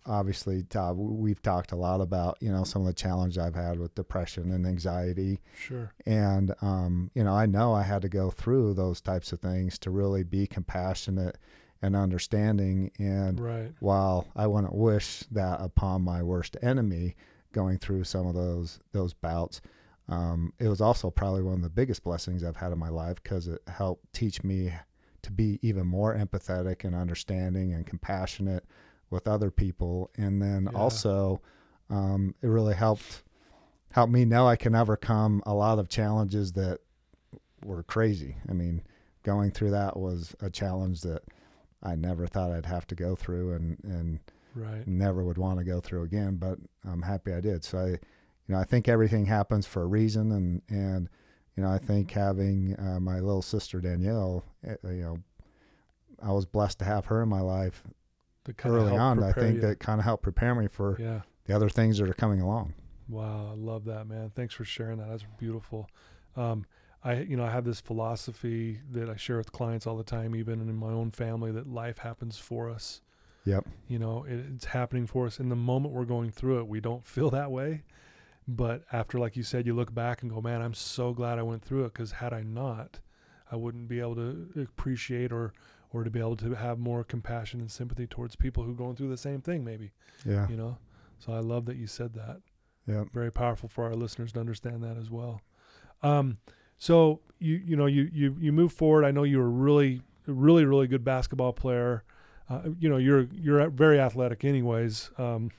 obviously, 0.06 0.62
Todd, 0.64 0.96
we've 0.96 1.42
talked 1.42 1.72
a 1.72 1.76
lot 1.76 2.00
about, 2.00 2.38
you 2.40 2.50
know, 2.50 2.64
some 2.64 2.82
of 2.82 2.86
the 2.86 2.94
challenge 2.94 3.38
I've 3.38 3.54
had 3.54 3.78
with 3.78 3.94
depression 3.94 4.50
and 4.52 4.66
anxiety. 4.66 5.40
Sure. 5.56 5.92
And, 6.06 6.54
um, 6.60 7.10
you 7.14 7.22
know, 7.24 7.32
I 7.34 7.46
know 7.46 7.72
I 7.72 7.82
had 7.82 8.02
to 8.02 8.08
go 8.08 8.30
through 8.30 8.74
those 8.74 9.00
types 9.00 9.32
of 9.32 9.40
things 9.40 9.78
to 9.80 9.90
really 9.90 10.22
be 10.22 10.46
compassionate 10.46 11.38
and 11.82 11.94
understanding. 11.96 12.90
And 12.98 13.40
Right. 13.40 13.72
while 13.80 14.26
I 14.36 14.46
wouldn't 14.46 14.74
wish 14.74 15.20
that 15.30 15.60
upon 15.60 16.02
my 16.02 16.22
worst 16.22 16.56
enemy 16.62 17.16
going 17.52 17.78
through 17.78 18.04
some 18.04 18.26
of 18.26 18.34
those 18.34 18.80
those 18.92 19.14
bouts, 19.14 19.60
um, 20.08 20.52
it 20.58 20.68
was 20.68 20.80
also 20.80 21.10
probably 21.10 21.42
one 21.42 21.54
of 21.54 21.62
the 21.62 21.70
biggest 21.70 22.02
blessings 22.02 22.42
I've 22.42 22.56
had 22.56 22.72
in 22.72 22.78
my 22.78 22.88
life 22.90 23.22
because 23.22 23.46
it 23.46 23.62
helped 23.68 24.12
teach 24.12 24.42
me 24.42 24.72
to 25.22 25.32
be 25.32 25.58
even 25.62 25.86
more 25.86 26.14
empathetic 26.14 26.84
and 26.84 26.94
understanding 26.94 27.72
and 27.72 27.86
compassionate 27.86 28.64
with 29.10 29.26
other 29.28 29.50
people. 29.50 30.10
And 30.16 30.40
then 30.40 30.68
Yeah. 30.72 30.78
also, 30.78 31.40
um, 31.88 32.34
it 32.42 32.46
really 32.46 32.74
helped 32.74 33.22
help 33.92 34.08
me 34.08 34.24
know 34.24 34.46
I 34.46 34.54
can 34.56 34.74
overcome 34.76 35.42
a 35.46 35.52
lot 35.52 35.78
of 35.80 35.88
challenges 35.88 36.52
that 36.52 36.78
were 37.64 37.82
crazy. 37.82 38.36
I 38.48 38.52
mean, 38.52 38.82
going 39.24 39.50
through 39.50 39.72
that 39.72 39.96
was 39.96 40.34
a 40.40 40.48
challenge 40.48 41.00
that 41.02 41.22
I 41.82 41.96
never 41.96 42.26
thought 42.26 42.52
I'd 42.52 42.66
have 42.66 42.86
to 42.88 42.94
go 42.94 43.16
through 43.16 43.52
and, 43.54 43.78
and 43.82 44.20
Right. 44.54 44.86
never 44.86 45.24
would 45.24 45.38
want 45.38 45.58
to 45.58 45.64
go 45.64 45.80
through 45.80 46.02
again, 46.04 46.36
but 46.36 46.58
I'm 46.84 47.02
happy 47.02 47.32
I 47.32 47.40
did. 47.40 47.64
So 47.64 47.78
I, 47.78 47.86
you 47.88 47.98
know, 48.48 48.58
I 48.58 48.64
think 48.64 48.88
everything 48.88 49.26
happens 49.26 49.66
for 49.66 49.82
a 49.82 49.86
reason. 49.86 50.32
And, 50.32 50.62
and, 50.68 51.08
you 51.60 51.66
know, 51.66 51.72
I 51.72 51.78
think 51.78 52.10
having 52.10 52.74
uh, 52.78 52.98
my 53.00 53.20
little 53.20 53.42
sister 53.42 53.82
Danielle, 53.82 54.42
eh, 54.66 54.76
you 54.84 55.02
know, 55.02 55.18
I 56.22 56.32
was 56.32 56.46
blessed 56.46 56.78
to 56.78 56.86
have 56.86 57.04
her 57.06 57.22
in 57.22 57.28
my 57.28 57.42
life 57.42 57.82
early 58.64 58.96
on. 58.96 59.22
I 59.22 59.32
think 59.32 59.56
you. 59.56 59.60
that 59.60 59.78
kind 59.78 60.00
of 60.00 60.06
helped 60.06 60.22
prepare 60.22 60.54
me 60.54 60.68
for 60.68 60.96
Yeah. 60.98 61.20
the 61.44 61.54
other 61.54 61.68
things 61.68 61.98
that 61.98 62.08
are 62.08 62.14
coming 62.14 62.40
along. 62.40 62.72
Wow, 63.10 63.50
I 63.52 63.54
love 63.56 63.84
that, 63.84 64.06
man. 64.06 64.30
Thanks 64.34 64.54
for 64.54 64.64
sharing 64.64 64.96
that. 65.00 65.10
That's 65.10 65.26
beautiful. 65.38 65.90
Um, 66.34 66.64
I, 67.04 67.20
you 67.20 67.36
know, 67.36 67.44
I 67.44 67.50
have 67.50 67.66
this 67.66 67.80
philosophy 67.82 68.80
that 68.92 69.10
I 69.10 69.16
share 69.16 69.36
with 69.36 69.52
clients 69.52 69.86
all 69.86 69.98
the 69.98 70.02
time, 70.02 70.34
even 70.34 70.62
in 70.62 70.74
my 70.76 70.92
own 70.92 71.10
family, 71.10 71.52
that 71.52 71.66
life 71.66 71.98
happens 71.98 72.38
for 72.38 72.70
us. 72.70 73.02
Yep. 73.44 73.66
You 73.86 73.98
know, 73.98 74.24
it, 74.24 74.46
it's 74.54 74.64
happening 74.66 75.06
for 75.06 75.26
us 75.26 75.38
in 75.38 75.50
the 75.50 75.56
moment 75.56 75.92
we're 75.92 76.04
going 76.06 76.30
through 76.30 76.60
it. 76.60 76.68
We 76.68 76.80
don't 76.80 77.04
feel 77.04 77.28
that 77.30 77.50
way, 77.50 77.82
but 78.56 78.84
after, 78.92 79.18
like 79.18 79.36
you 79.36 79.42
said, 79.42 79.66
you 79.66 79.74
look 79.74 79.94
back 79.94 80.22
and 80.22 80.30
go, 80.30 80.40
"Man, 80.40 80.60
I'm 80.62 80.74
so 80.74 81.12
glad 81.12 81.38
I 81.38 81.42
went 81.42 81.62
through 81.62 81.84
it." 81.84 81.92
Because 81.92 82.12
had 82.12 82.32
I 82.32 82.42
not, 82.42 83.00
I 83.50 83.56
wouldn't 83.56 83.88
be 83.88 84.00
able 84.00 84.16
to 84.16 84.48
appreciate 84.60 85.32
or 85.32 85.52
or 85.92 86.04
to 86.04 86.10
be 86.10 86.20
able 86.20 86.36
to 86.36 86.54
have 86.54 86.78
more 86.78 87.02
compassion 87.02 87.60
and 87.60 87.70
sympathy 87.70 88.06
towards 88.06 88.36
people 88.36 88.62
who 88.62 88.70
are 88.70 88.76
going 88.76 88.94
through 88.94 89.08
the 89.08 89.16
same 89.16 89.40
thing, 89.40 89.64
maybe. 89.64 89.90
Yeah. 90.24 90.46
You 90.48 90.56
know, 90.56 90.78
so 91.18 91.32
I 91.32 91.40
love 91.40 91.64
that 91.66 91.76
you 91.76 91.86
said 91.88 92.14
that 92.14 92.40
Yeah. 92.86 93.04
very 93.12 93.32
powerful 93.32 93.68
for 93.68 93.84
our 93.84 93.94
listeners 93.94 94.32
to 94.32 94.40
understand 94.40 94.82
that 94.84 94.96
as 94.96 95.10
well. 95.10 95.40
Um, 96.02 96.38
so 96.78 97.20
you 97.38 97.56
you 97.56 97.76
know 97.76 97.86
you 97.86 98.08
you 98.12 98.36
you 98.38 98.52
move 98.52 98.72
forward. 98.72 99.04
I 99.04 99.10
know 99.10 99.22
you're 99.24 99.46
a 99.46 99.48
really 99.48 100.02
really 100.26 100.64
really 100.64 100.86
good 100.86 101.04
basketball 101.04 101.52
player. 101.52 102.04
Uh, 102.48 102.70
you 102.78 102.88
know 102.88 102.96
you're 102.96 103.28
you're 103.32 103.68
very 103.70 104.00
athletic, 104.00 104.44
anyways. 104.44 105.10
Um, 105.18 105.50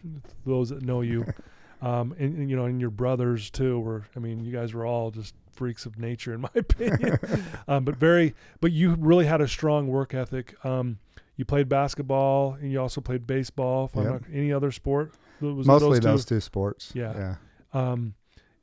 those 0.45 0.69
that 0.69 0.81
know 0.83 1.01
you, 1.01 1.25
um, 1.81 2.13
and, 2.19 2.37
and 2.37 2.49
you 2.49 2.55
know, 2.55 2.65
and 2.65 2.79
your 2.79 2.89
brothers 2.89 3.49
too. 3.49 3.79
Were 3.79 4.05
I 4.15 4.19
mean, 4.19 4.43
you 4.43 4.51
guys 4.51 4.73
were 4.73 4.85
all 4.85 5.11
just 5.11 5.35
freaks 5.51 5.85
of 5.85 5.99
nature, 5.99 6.33
in 6.33 6.41
my 6.41 6.49
opinion. 6.55 7.19
um, 7.67 7.85
but 7.85 7.95
very, 7.95 8.33
but 8.59 8.71
you 8.71 8.95
really 8.95 9.25
had 9.25 9.41
a 9.41 9.47
strong 9.47 9.87
work 9.87 10.13
ethic. 10.13 10.55
Um, 10.65 10.99
you 11.35 11.45
played 11.45 11.69
basketball, 11.69 12.53
and 12.61 12.71
you 12.71 12.79
also 12.79 13.01
played 13.01 13.25
baseball. 13.25 13.89
Yep. 13.95 14.05
not- 14.05 14.21
any 14.31 14.51
other 14.53 14.71
sport? 14.71 15.13
Was 15.39 15.65
Mostly 15.65 15.99
two? 15.99 16.07
those 16.07 16.23
two 16.23 16.39
sports. 16.39 16.91
Yeah. 16.93 17.13
Yeah. 17.15 17.35
Um, 17.73 18.13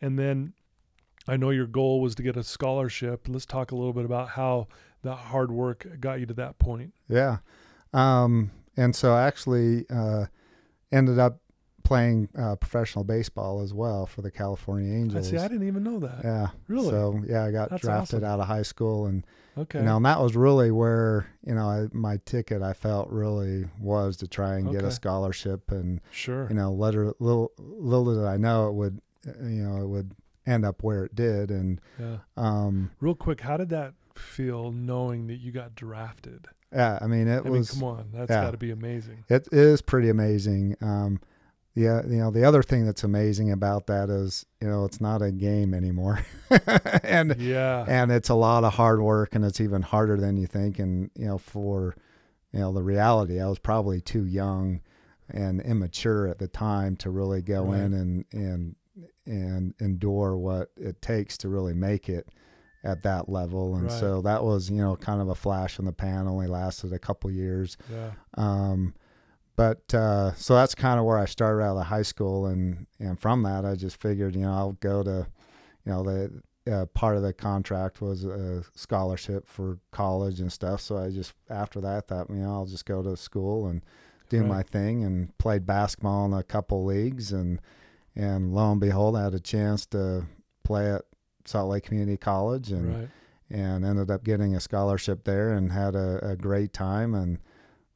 and 0.00 0.16
then 0.16 0.52
I 1.26 1.36
know 1.36 1.50
your 1.50 1.66
goal 1.66 2.00
was 2.00 2.14
to 2.16 2.22
get 2.22 2.36
a 2.36 2.44
scholarship. 2.44 3.26
Let's 3.28 3.46
talk 3.46 3.72
a 3.72 3.74
little 3.76 3.92
bit 3.92 4.04
about 4.04 4.28
how 4.30 4.68
that 5.02 5.16
hard 5.16 5.50
work 5.50 5.86
got 5.98 6.20
you 6.20 6.26
to 6.26 6.34
that 6.34 6.58
point. 6.60 6.94
Yeah. 7.08 7.38
Um, 7.92 8.52
and 8.76 8.94
so 8.94 9.12
I 9.12 9.26
actually 9.26 9.86
uh, 9.90 10.26
ended 10.92 11.18
up 11.18 11.40
playing 11.88 12.28
uh, 12.38 12.54
professional 12.56 13.02
baseball 13.02 13.62
as 13.62 13.72
well 13.72 14.04
for 14.04 14.20
the 14.20 14.30
California 14.30 14.92
I 14.92 14.96
Angels. 14.96 15.30
see. 15.30 15.38
I 15.38 15.48
didn't 15.48 15.66
even 15.66 15.82
know 15.82 15.98
that. 16.00 16.20
yeah. 16.22 16.48
Really? 16.68 16.90
So 16.90 17.22
yeah, 17.26 17.44
I 17.44 17.50
got 17.50 17.70
That's 17.70 17.80
drafted 17.82 18.18
awesome. 18.22 18.24
out 18.30 18.40
of 18.40 18.46
high 18.46 18.62
school, 18.62 19.06
and 19.06 19.24
Okay. 19.56 19.78
you 19.80 19.84
know, 19.86 19.96
and 19.96 20.04
that 20.04 20.20
was 20.20 20.36
really 20.36 20.70
where 20.70 21.26
you 21.46 21.54
know 21.54 21.66
I, 21.66 21.86
my 21.92 22.20
ticket 22.26 22.60
I 22.62 22.74
felt 22.74 23.08
really 23.10 23.64
was 23.80 24.18
to 24.18 24.28
try 24.28 24.56
and 24.58 24.70
get 24.70 24.84
a 24.84 24.90
scholarship, 24.90 25.70
and 25.70 26.00
sure. 26.12 26.46
you 26.50 26.54
know, 26.54 26.70
little 26.72 27.14
little 27.20 27.52
little 27.58 28.14
did 28.14 28.24
I 28.24 28.36
know 28.36 28.68
it 28.68 28.74
would, 28.74 29.00
uh, 29.26 29.42
you 29.44 29.62
know, 29.64 29.82
it 29.82 29.86
would 29.88 30.12
end 30.46 30.64
up 30.66 30.82
where 30.82 31.04
it 31.06 31.14
did, 31.14 31.50
and 31.50 31.80
yeah. 31.98 32.18
um, 32.36 32.90
Real 33.00 33.14
quick, 33.14 33.40
how 33.40 33.56
did 33.56 33.70
that 33.70 33.94
feel 34.14 34.72
knowing 34.72 35.26
that 35.28 35.36
you 35.36 35.52
got 35.52 35.74
drafted? 35.74 36.48
yeah, 36.70 36.98
I 37.00 37.06
mean, 37.06 37.28
it 37.28 37.46
I 37.46 37.48
was 37.48 37.72
mean, 37.72 37.80
come 37.80 37.88
on, 37.98 38.08
that's 38.12 38.30
yeah. 38.30 38.42
got 38.42 38.50
to 38.50 38.58
be 38.58 38.70
amazing. 38.72 39.24
It 39.30 39.48
is 39.52 39.80
pretty 39.80 40.10
amazing. 40.10 40.76
Um, 40.82 41.20
yeah, 41.78 42.02
you 42.06 42.16
know, 42.18 42.30
the 42.30 42.44
other 42.44 42.62
thing 42.62 42.84
that's 42.84 43.04
amazing 43.04 43.52
about 43.52 43.86
that 43.86 44.10
is, 44.10 44.44
you 44.60 44.68
know, 44.68 44.84
it's 44.84 45.00
not 45.00 45.22
a 45.22 45.30
game 45.30 45.72
anymore, 45.74 46.24
and 47.02 47.36
Yeah. 47.40 47.84
and 47.88 48.10
it's 48.10 48.28
a 48.28 48.34
lot 48.34 48.64
of 48.64 48.74
hard 48.74 49.00
work, 49.00 49.34
and 49.34 49.44
it's 49.44 49.60
even 49.60 49.82
harder 49.82 50.16
than 50.16 50.36
you 50.36 50.46
think. 50.46 50.78
And 50.78 51.10
you 51.14 51.26
know, 51.26 51.38
for 51.38 51.94
you 52.52 52.60
know, 52.60 52.72
the 52.72 52.82
reality, 52.82 53.40
I 53.40 53.46
was 53.46 53.58
probably 53.58 54.00
too 54.00 54.24
young 54.24 54.80
and 55.30 55.60
immature 55.60 56.26
at 56.26 56.38
the 56.38 56.48
time 56.48 56.96
to 56.96 57.10
really 57.10 57.42
go 57.42 57.64
Right. 57.72 57.80
in 57.82 57.92
and 57.94 58.24
and 58.32 58.74
and 59.26 59.74
endure 59.80 60.36
what 60.36 60.70
it 60.76 61.00
takes 61.02 61.36
to 61.38 61.48
really 61.48 61.74
make 61.74 62.08
it 62.08 62.28
at 62.82 63.02
that 63.02 63.28
level. 63.28 63.74
And 63.76 63.84
Right. 63.84 63.92
so 63.92 64.22
that 64.22 64.42
was, 64.42 64.70
you 64.70 64.78
know, 64.78 64.96
kind 64.96 65.20
of 65.20 65.28
a 65.28 65.34
flash 65.34 65.78
in 65.78 65.84
the 65.84 65.92
pan. 65.92 66.26
Only 66.26 66.46
lasted 66.46 66.92
a 66.92 66.98
couple 66.98 67.30
years. 67.30 67.76
yeah. 67.92 68.12
Um, 68.38 68.94
but 69.58 69.92
uh, 69.92 70.32
so 70.34 70.54
that's 70.54 70.76
kind 70.76 71.00
of 71.00 71.04
where 71.04 71.18
I 71.18 71.24
started 71.24 71.64
out 71.64 71.76
of 71.76 71.86
high 71.86 72.02
school, 72.02 72.46
and 72.46 72.86
and 73.00 73.18
from 73.18 73.42
that 73.42 73.64
I 73.64 73.74
just 73.74 74.00
figured, 74.00 74.36
you 74.36 74.42
know, 74.42 74.52
I'll 74.52 74.72
go 74.74 75.02
to, 75.02 75.26
you 75.84 75.92
know, 75.92 76.04
the 76.04 76.42
uh, 76.72 76.86
part 76.86 77.16
of 77.16 77.22
the 77.24 77.32
contract 77.32 78.00
was 78.00 78.24
a 78.24 78.62
scholarship 78.76 79.48
for 79.48 79.78
college 79.90 80.38
and 80.38 80.52
stuff. 80.52 80.80
So 80.80 80.96
I 80.96 81.10
just 81.10 81.34
after 81.50 81.80
that 81.80 82.06
thought, 82.06 82.30
you 82.30 82.36
know, 82.36 82.52
I'll 82.52 82.66
just 82.66 82.86
go 82.86 83.02
to 83.02 83.16
school 83.16 83.66
and 83.66 83.82
do 84.28 84.42
Right. 84.42 84.48
my 84.48 84.62
thing, 84.62 85.02
and 85.02 85.36
played 85.38 85.66
basketball 85.66 86.26
in 86.26 86.32
a 86.34 86.44
couple 86.44 86.84
leagues, 86.84 87.32
and 87.32 87.60
and 88.14 88.54
lo 88.54 88.70
and 88.70 88.80
behold, 88.80 89.16
I 89.16 89.24
had 89.24 89.34
a 89.34 89.40
chance 89.40 89.86
to 89.86 90.26
play 90.62 90.92
at 90.92 91.02
Salt 91.46 91.68
Lake 91.70 91.82
Community 91.82 92.16
College 92.16 92.70
and 92.70 92.94
right. 92.94 93.08
and 93.50 93.84
ended 93.84 94.08
up 94.08 94.22
getting 94.22 94.54
a 94.54 94.60
scholarship 94.60 95.24
there 95.24 95.50
and 95.52 95.72
had 95.72 95.96
a, 95.96 96.20
a 96.22 96.36
great 96.36 96.72
time 96.72 97.12
and 97.14 97.38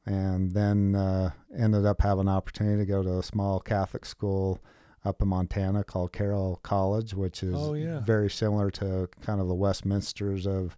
and 0.05 0.51
then 0.51 0.95
uh, 0.95 1.31
ended 1.57 1.85
up 1.85 2.01
having 2.01 2.21
an 2.21 2.29
opportunity 2.29 2.77
to 2.83 2.85
go 2.85 3.03
to 3.03 3.19
a 3.19 3.23
small 3.23 3.59
Catholic 3.59 4.05
school 4.05 4.59
up 5.05 5.21
in 5.21 5.27
Montana 5.27 5.83
called 5.83 6.13
Carroll 6.13 6.59
College, 6.63 7.13
which 7.13 7.43
is 7.43 7.55
Oh, 7.57 7.73
yeah. 7.73 7.99
very 8.01 8.29
similar 8.29 8.69
to 8.71 9.09
kind 9.21 9.39
of 9.41 9.47
the 9.47 9.55
Westminsters 9.55 10.45
of, 10.47 10.77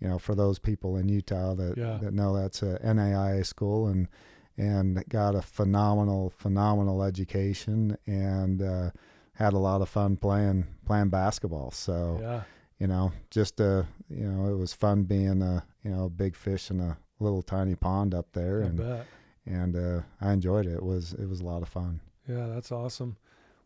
you 0.00 0.08
know, 0.08 0.18
for 0.18 0.34
those 0.34 0.58
people 0.58 0.96
in 0.96 1.08
Utah 1.08 1.54
that, 1.54 1.76
Yeah. 1.76 1.98
that 2.02 2.14
know 2.14 2.34
that's 2.36 2.62
a 2.62 2.78
NAIA 2.84 3.44
school 3.44 3.88
and 3.88 4.08
and 4.56 5.02
got 5.08 5.34
a 5.34 5.42
phenomenal 5.42 6.30
phenomenal 6.30 7.02
education 7.02 7.96
and 8.06 8.62
uh, 8.62 8.90
had 9.34 9.52
a 9.52 9.58
lot 9.58 9.82
of 9.82 9.88
fun 9.88 10.16
playing 10.16 10.66
playing 10.86 11.08
basketball. 11.08 11.70
So 11.72 12.18
Yeah. 12.20 12.42
you 12.78 12.86
know, 12.86 13.10
just 13.30 13.60
uh, 13.60 13.82
you 14.08 14.28
know, 14.30 14.52
it 14.52 14.56
was 14.56 14.72
fun 14.72 15.02
being 15.04 15.42
a 15.42 15.64
you 15.82 15.90
know 15.90 16.04
a 16.04 16.08
big 16.10 16.36
fish 16.36 16.70
in 16.70 16.78
a 16.80 16.96
little 17.24 17.42
tiny 17.42 17.74
pond 17.74 18.14
up 18.14 18.32
there, 18.32 18.62
I 18.62 18.66
and 18.66 18.76
bet. 18.78 19.06
and 19.46 19.76
uh, 19.76 20.00
I 20.20 20.32
enjoyed 20.32 20.66
it. 20.66 20.74
It 20.74 20.82
was 20.82 21.12
it 21.14 21.28
was 21.28 21.40
a 21.40 21.44
lot 21.44 21.62
of 21.62 21.68
fun. 21.68 22.00
Yeah, 22.28 22.46
that's 22.46 22.70
awesome. 22.72 23.16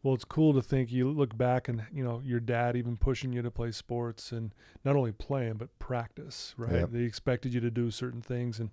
Well, 0.02 0.14
it's 0.14 0.24
cool 0.24 0.54
to 0.54 0.62
think 0.62 0.92
you 0.92 1.10
look 1.10 1.36
back 1.36 1.68
and 1.68 1.82
you 1.92 2.04
know 2.04 2.22
your 2.24 2.40
dad 2.40 2.76
even 2.76 2.96
pushing 2.96 3.32
you 3.32 3.42
to 3.42 3.50
play 3.50 3.72
sports 3.72 4.30
and 4.32 4.54
not 4.84 4.96
only 4.96 5.12
playing 5.12 5.54
but 5.54 5.76
practice. 5.78 6.54
Right? 6.56 6.72
Yep. 6.80 6.90
They 6.92 7.00
expected 7.02 7.52
you 7.52 7.60
to 7.60 7.70
do 7.70 7.90
certain 7.90 8.22
things 8.22 8.60
and 8.60 8.70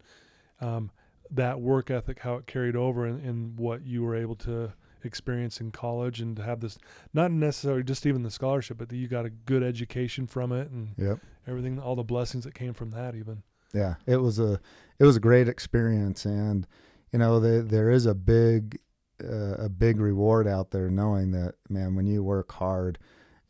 um, 0.61 0.91
that 1.31 1.59
work 1.59 1.89
ethic, 1.91 2.19
how 2.19 2.35
it 2.35 2.45
carried 2.47 2.75
over 2.75 3.07
in, 3.07 3.19
in 3.19 3.53
what 3.55 3.83
you 3.85 4.03
were 4.03 4.15
able 4.15 4.35
to 4.35 4.73
experience 5.03 5.59
in 5.61 5.71
college 5.71 6.19
and 6.21 6.35
to 6.37 6.43
have 6.43 6.61
this 6.61 6.77
not 7.13 7.31
necessarily 7.31 7.83
just 7.83 8.05
even 8.05 8.23
the 8.23 8.31
scholarship, 8.31 8.77
but 8.77 8.89
that 8.89 8.95
you 8.97 9.07
got 9.07 9.25
a 9.25 9.29
good 9.29 9.61
education 9.63 10.25
from 10.27 10.51
it 10.51 10.69
and 10.71 10.93
Yep. 10.97 11.19
everything, 11.47 11.79
all 11.79 11.95
the 11.95 12.03
blessings 12.03 12.43
that 12.43 12.53
came 12.55 12.73
from 12.73 12.91
that. 12.91 13.15
Even 13.15 13.43
Yeah, 13.75 13.95
it 14.05 14.17
was 14.17 14.39
a 14.39 14.59
it 14.99 15.03
was 15.05 15.17
a 15.17 15.19
great 15.19 15.47
experience, 15.47 16.25
and 16.25 16.65
you 17.11 17.19
know 17.19 17.39
there 17.39 17.61
there 17.61 17.89
is 17.89 18.05
a 18.05 18.15
big 18.15 18.79
uh, 19.23 19.55
a 19.65 19.69
big 19.69 19.99
reward 19.99 20.47
out 20.47 20.71
there 20.71 20.89
knowing 20.89 21.31
that 21.31 21.55
man 21.69 21.95
when 21.95 22.05
you 22.07 22.23
work 22.23 22.51
hard 22.51 22.97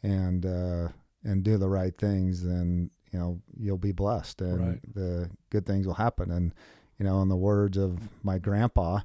and 0.03 0.45
uh, 0.45 0.87
and 1.23 1.43
do 1.43 1.57
the 1.57 1.69
right 1.69 1.97
things, 1.97 2.43
then 2.43 2.89
you 3.11 3.19
know 3.19 3.39
you'll 3.57 3.77
be 3.77 3.91
blessed 3.91 4.41
and 4.41 4.67
Right. 4.67 4.79
the 4.95 5.29
good 5.49 5.65
things 5.65 5.85
will 5.87 5.93
happen. 5.95 6.31
And 6.31 6.53
you 6.99 7.05
know, 7.05 7.21
in 7.21 7.29
the 7.29 7.35
words 7.35 7.77
of 7.77 7.99
my 8.23 8.37
grandpa, 8.39 8.99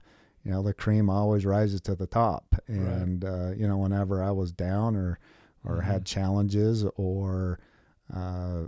you 0.44 0.50
know 0.50 0.62
the 0.62 0.72
cream 0.74 1.10
always 1.10 1.44
rises 1.44 1.80
to 1.82 1.94
the 1.94 2.06
top. 2.06 2.54
And 2.66 3.24
uh, 3.24 3.50
you 3.56 3.66
know, 3.68 3.76
whenever 3.78 4.22
I 4.22 4.30
was 4.30 4.52
down 4.52 4.96
or 4.96 5.18
or 5.64 5.76
Mhm. 5.82 5.84
had 5.84 6.06
challenges 6.06 6.84
or 6.96 7.58
uh, 8.14 8.64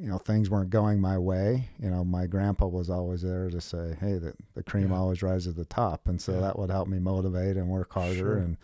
you 0.00 0.08
know 0.08 0.18
things 0.18 0.48
weren't 0.48 0.70
going 0.70 1.00
my 1.00 1.18
way 1.18 1.68
you 1.80 1.90
know 1.90 2.04
my 2.04 2.26
grandpa 2.26 2.66
was 2.66 2.88
always 2.88 3.22
there 3.22 3.50
to 3.50 3.60
say 3.60 3.96
hey 4.00 4.14
the, 4.18 4.32
the 4.54 4.62
cream 4.62 4.90
Yeah. 4.90 4.96
always 4.98 5.22
rises 5.22 5.52
to 5.54 5.58
the 5.58 5.64
top 5.64 6.06
and 6.06 6.20
so 6.20 6.32
Yeah. 6.34 6.40
that 6.42 6.58
would 6.58 6.70
help 6.70 6.86
me 6.88 6.98
motivate 6.98 7.56
and 7.56 7.68
work 7.68 7.92
harder 7.92 8.14
Sure. 8.14 8.36
and 8.36 8.56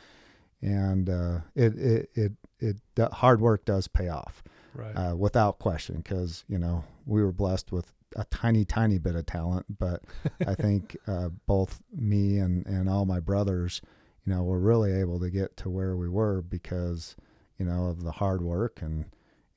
and 0.63 1.11
uh, 1.11 1.39
it, 1.55 1.77
it 1.77 2.11
it 2.15 2.33
it 2.61 2.77
hard 3.13 3.41
work 3.41 3.65
does 3.65 3.87
pay 3.89 4.09
off 4.09 4.43
right, 4.73 4.95
uh, 4.95 5.15
without 5.17 5.59
question 5.59 5.97
because 5.97 6.45
you 6.49 6.59
know 6.59 6.85
we 7.07 7.23
were 7.23 7.33
blessed 7.33 7.71
with 7.73 7.93
a 8.17 8.25
tiny 8.27 8.65
tiny 8.65 8.99
bit 8.99 9.15
of 9.17 9.27
talent 9.27 9.67
but 9.79 10.03
i 10.47 10.55
think 10.65 10.97
uh, 11.09 11.29
both 11.47 11.83
me 11.95 12.39
and 12.39 12.65
and 12.67 12.89
all 12.89 13.05
my 13.05 13.19
brothers 13.21 13.83
you 14.25 14.33
know 14.33 14.43
were 14.45 14.61
really 14.61 14.93
able 14.93 15.19
to 15.21 15.29
get 15.31 15.57
to 15.57 15.69
where 15.69 15.97
we 15.97 16.09
were 16.09 16.41
because 16.41 17.17
you 17.59 17.67
know 17.67 17.87
of 17.87 18.03
the 18.05 18.13
hard 18.13 18.41
work 18.41 18.81
and 18.81 19.05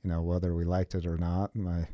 you 0.02 0.10
know 0.10 0.22
whether 0.22 0.54
we 0.54 0.64
liked 0.64 0.94
it 0.94 1.06
or 1.06 1.16
not 1.18 1.54
my 1.54 1.86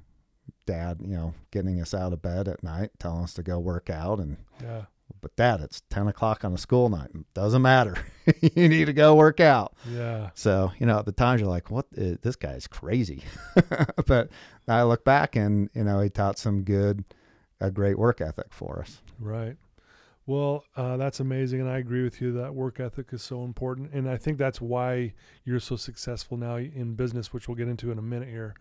dad 0.66 0.98
you 1.00 1.14
know 1.14 1.34
getting 1.50 1.80
us 1.80 1.94
out 1.94 2.12
of 2.12 2.22
bed 2.22 2.48
at 2.48 2.62
night 2.62 2.90
telling 2.98 3.24
us 3.24 3.34
to 3.34 3.42
go 3.42 3.58
work 3.58 3.90
out 3.90 4.18
and 4.18 4.36
yeah, 4.62 4.82
but 5.20 5.34
dad 5.36 5.60
it's 5.60 5.82
10 5.90 6.08
o'clock 6.08 6.44
on 6.44 6.52
a 6.54 6.58
school 6.58 6.88
night 6.88 7.10
doesn't 7.34 7.62
matter 7.62 7.96
you 8.40 8.68
need 8.68 8.86
to 8.86 8.92
go 8.92 9.14
work 9.14 9.40
out 9.40 9.74
yeah, 9.90 10.30
so, 10.34 10.72
you 10.78 10.86
know, 10.86 10.98
at 10.98 11.04
the 11.06 11.12
times 11.12 11.40
you're 11.40 11.50
like, 11.50 11.70
what? 11.70 11.86
uh, 11.98 12.16
This 12.22 12.36
guy's 12.36 12.66
crazy. 12.66 13.22
but 14.06 14.30
I 14.66 14.82
look 14.84 15.04
back 15.04 15.36
and, 15.36 15.68
you 15.74 15.84
know, 15.84 16.00
he 16.00 16.08
taught 16.08 16.38
some 16.38 16.62
good, 16.62 17.04
a 17.60 17.70
great 17.70 17.98
work 17.98 18.22
ethic 18.22 18.46
for 18.50 18.80
us. 18.80 19.02
Right. 19.20 19.56
Well, 20.26 20.64
uh, 20.74 20.96
that's 20.96 21.20
amazing, 21.20 21.60
and 21.60 21.68
I 21.68 21.78
agree 21.78 22.02
with 22.02 22.20
you. 22.20 22.32
That 22.32 22.54
work 22.54 22.80
ethic 22.80 23.12
is 23.12 23.22
so 23.22 23.44
important, 23.44 23.92
and 23.92 24.08
I 24.08 24.16
think 24.16 24.38
that's 24.38 24.60
why 24.60 25.12
you're 25.44 25.60
so 25.60 25.76
successful 25.76 26.38
now 26.38 26.56
in 26.56 26.94
business, 26.94 27.32
which 27.32 27.46
we'll 27.46 27.56
get 27.56 27.68
into 27.68 27.90
in 27.90 27.98
a 27.98 28.02
minute 28.02 28.28
here. 28.28 28.54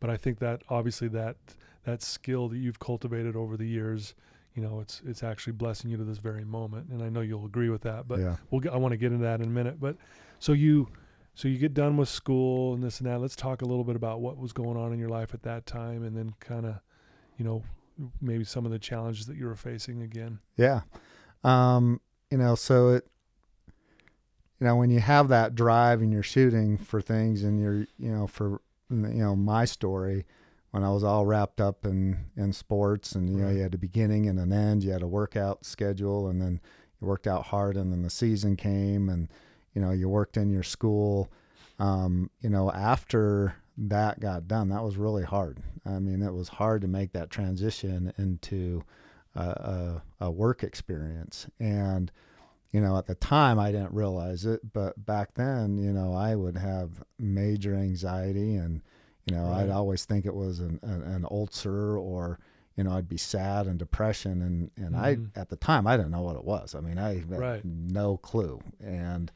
But 0.00 0.08
I 0.08 0.16
think 0.16 0.38
that 0.38 0.62
obviously 0.70 1.08
that 1.08 1.36
that 1.84 2.02
skill 2.02 2.48
that 2.48 2.56
you've 2.56 2.78
cultivated 2.78 3.36
over 3.36 3.58
the 3.58 3.66
years, 3.66 4.14
you 4.54 4.62
know, 4.62 4.80
it's 4.80 5.02
it's 5.04 5.22
actually 5.22 5.52
blessing 5.52 5.90
you 5.90 5.98
to 5.98 6.04
this 6.04 6.18
very 6.18 6.44
moment, 6.44 6.88
and 6.88 7.02
I 7.02 7.10
know 7.10 7.20
you'll 7.20 7.44
agree 7.44 7.68
with 7.68 7.82
that. 7.82 8.08
But 8.08 8.20
yeah. 8.20 8.36
we'll 8.50 8.62
get, 8.62 8.72
I 8.72 8.76
want 8.78 8.92
to 8.92 8.96
get 8.96 9.12
into 9.12 9.24
that 9.24 9.40
in 9.40 9.46
a 9.46 9.50
minute. 9.50 9.78
But 9.78 9.96
so 10.38 10.52
you 10.52 10.88
so 11.34 11.48
you 11.48 11.58
get 11.58 11.74
done 11.74 11.98
with 11.98 12.08
school 12.08 12.72
and 12.72 12.82
this 12.82 12.98
and 12.98 13.08
that. 13.08 13.20
Let's 13.20 13.36
talk 13.36 13.60
a 13.60 13.66
little 13.66 13.84
bit 13.84 13.96
about 13.96 14.22
what 14.22 14.38
was 14.38 14.54
going 14.54 14.78
on 14.78 14.94
in 14.94 14.98
your 14.98 15.10
life 15.10 15.34
at 15.34 15.42
that 15.42 15.66
time, 15.66 16.02
and 16.02 16.16
then 16.16 16.34
kind 16.40 16.64
of, 16.64 16.76
you 17.36 17.44
know, 17.44 17.62
maybe 18.20 18.44
some 18.44 18.64
of 18.64 18.72
the 18.72 18.78
challenges 18.78 19.26
that 19.26 19.36
you 19.36 19.46
were 19.46 19.56
facing 19.56 20.02
again. 20.02 20.38
Yeah. 20.56 20.80
Um, 21.42 22.00
you 22.30 22.38
know, 22.38 22.54
so 22.54 22.90
it, 22.90 23.06
you 24.58 24.66
know, 24.66 24.76
when 24.76 24.90
you 24.90 25.00
have 25.00 25.28
that 25.28 25.54
drive 25.54 26.02
and 26.02 26.12
you're 26.12 26.22
shooting 26.22 26.76
for 26.76 27.00
things 27.00 27.42
and 27.42 27.58
you're, 27.60 27.86
you 27.98 28.10
know, 28.10 28.26
for, 28.26 28.60
you 28.90 28.96
know, 28.96 29.34
my 29.34 29.64
story, 29.64 30.26
when 30.70 30.84
I 30.84 30.90
was 30.90 31.02
all 31.02 31.26
wrapped 31.26 31.60
up 31.60 31.84
in, 31.84 32.18
in 32.36 32.52
sports 32.52 33.12
and, 33.12 33.28
you 33.30 33.38
know, 33.38 33.50
you 33.50 33.62
had 33.62 33.74
a 33.74 33.78
beginning 33.78 34.28
and 34.28 34.38
an 34.38 34.52
end, 34.52 34.84
you 34.84 34.90
had 34.90 35.02
a 35.02 35.08
workout 35.08 35.64
schedule 35.64 36.28
and 36.28 36.40
then 36.40 36.60
you 37.00 37.06
worked 37.06 37.26
out 37.26 37.46
hard 37.46 37.76
and 37.76 37.90
then 37.90 38.02
the 38.02 38.10
season 38.10 38.54
came 38.54 39.08
and, 39.08 39.28
you 39.74 39.80
know, 39.80 39.90
you 39.90 40.08
worked 40.08 40.36
in 40.36 40.50
your 40.50 40.62
school. 40.62 41.30
Um, 41.78 42.30
you 42.40 42.50
know, 42.50 42.70
after 42.70 43.56
that 43.78 44.20
got 44.20 44.46
done, 44.46 44.68
that 44.68 44.84
was 44.84 44.98
really 44.98 45.24
hard. 45.24 45.62
I 45.86 45.98
mean, 45.98 46.22
it 46.22 46.34
was 46.34 46.48
hard 46.48 46.82
to 46.82 46.88
make 46.88 47.12
that 47.12 47.30
transition 47.30 48.12
into, 48.18 48.84
a, 49.34 49.40
a, 49.40 50.02
a 50.20 50.30
work 50.30 50.62
experience. 50.62 51.46
And, 51.58 52.10
you 52.72 52.80
know, 52.80 52.96
at 52.96 53.06
the 53.06 53.14
time 53.16 53.58
I 53.58 53.72
didn't 53.72 53.92
realize 53.92 54.44
it, 54.46 54.72
but 54.72 55.04
back 55.04 55.34
then, 55.34 55.76
you 55.78 55.92
know, 55.92 56.12
I 56.14 56.34
would 56.36 56.56
have 56.56 57.02
major 57.18 57.74
anxiety 57.74 58.56
and, 58.56 58.80
you 59.26 59.34
know, 59.34 59.50
I'd 59.50 59.70
always 59.70 60.04
think 60.04 60.24
it 60.26 60.34
was 60.34 60.60
an, 60.60 60.78
an, 60.82 61.02
an 61.02 61.26
ulcer 61.30 61.96
or, 61.98 62.38
you 62.76 62.84
know, 62.84 62.92
I'd 62.92 63.08
be 63.08 63.16
sad 63.16 63.66
and 63.66 63.78
depression. 63.78 64.42
And, 64.42 64.70
and 64.76 64.94
Mhm. 64.96 65.30
I, 65.36 65.40
at 65.40 65.48
the 65.48 65.56
time, 65.56 65.86
I 65.86 65.96
didn't 65.96 66.12
know 66.12 66.22
what 66.22 66.36
it 66.36 66.44
was. 66.44 66.74
I 66.74 66.80
mean, 66.80 66.98
I 66.98 67.14
had 67.16 67.28
Right. 67.38 67.64
no 67.64 68.16
clue. 68.16 68.60
And, 68.80 69.30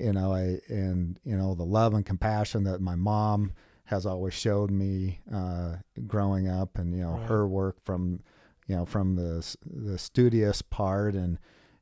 you 0.00 0.12
know, 0.12 0.32
I, 0.32 0.60
and, 0.68 1.18
you 1.24 1.36
know, 1.36 1.54
the 1.54 1.64
love 1.64 1.94
and 1.94 2.04
compassion 2.04 2.64
that 2.64 2.80
my 2.80 2.96
mom 2.96 3.52
has 3.84 4.06
always 4.06 4.34
showed 4.34 4.70
me, 4.70 5.20
uh, 5.32 5.76
growing 6.06 6.48
up 6.48 6.78
and, 6.78 6.94
you 6.94 7.02
know, 7.02 7.12
Right. 7.18 7.28
her 7.28 7.46
work 7.46 7.76
from, 7.84 8.20
you 8.66 8.76
know, 8.76 8.84
from 8.86 9.16
the 9.16 9.56
the 9.66 9.98
studious 9.98 10.62
part 10.62 11.14
and 11.14 11.38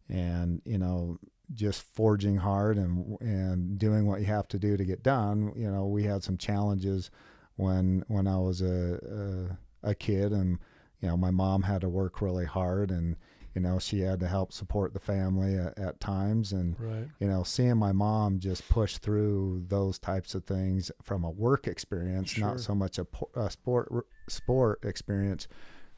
and 0.08 0.60
you 0.64 0.78
know 0.78 1.18
just 1.54 1.82
forging 1.82 2.36
hard 2.38 2.76
and 2.78 3.20
and 3.20 3.78
doing 3.78 4.06
what 4.06 4.20
you 4.20 4.26
have 4.26 4.48
to 4.48 4.58
do 4.58 4.76
to 4.76 4.84
get 4.84 5.02
done. 5.02 5.52
You 5.56 5.70
know, 5.70 5.86
we 5.86 6.04
had 6.04 6.22
some 6.22 6.38
challenges 6.38 7.10
when 7.56 8.04
when 8.08 8.26
I 8.26 8.38
was 8.38 8.62
a 8.62 9.56
a, 9.84 9.90
a 9.90 9.94
kid, 9.94 10.32
and 10.32 10.58
you 11.00 11.08
know, 11.08 11.16
my 11.16 11.30
mom 11.30 11.62
had 11.62 11.80
to 11.82 11.88
work 11.88 12.20
really 12.22 12.46
hard, 12.46 12.90
and 12.90 13.16
you 13.54 13.60
know, 13.60 13.78
she 13.78 14.00
had 14.00 14.18
to 14.20 14.28
help 14.28 14.50
support 14.50 14.94
the 14.94 14.98
family 14.98 15.56
at, 15.56 15.78
at 15.78 16.00
times, 16.00 16.52
and 16.52 16.74
Right. 16.80 17.06
you 17.20 17.26
know, 17.28 17.42
seeing 17.42 17.76
my 17.76 17.92
mom 17.92 18.38
just 18.38 18.66
push 18.70 18.96
through 18.96 19.64
those 19.68 19.98
types 19.98 20.34
of 20.34 20.44
things 20.44 20.90
from 21.02 21.22
a 21.22 21.30
work 21.30 21.66
experience, 21.66 22.30
Sure. 22.30 22.46
not 22.46 22.60
so 22.60 22.74
much 22.74 22.98
a, 22.98 23.06
a 23.36 23.50
sport 23.50 24.06
sport 24.28 24.82
experience, 24.84 25.48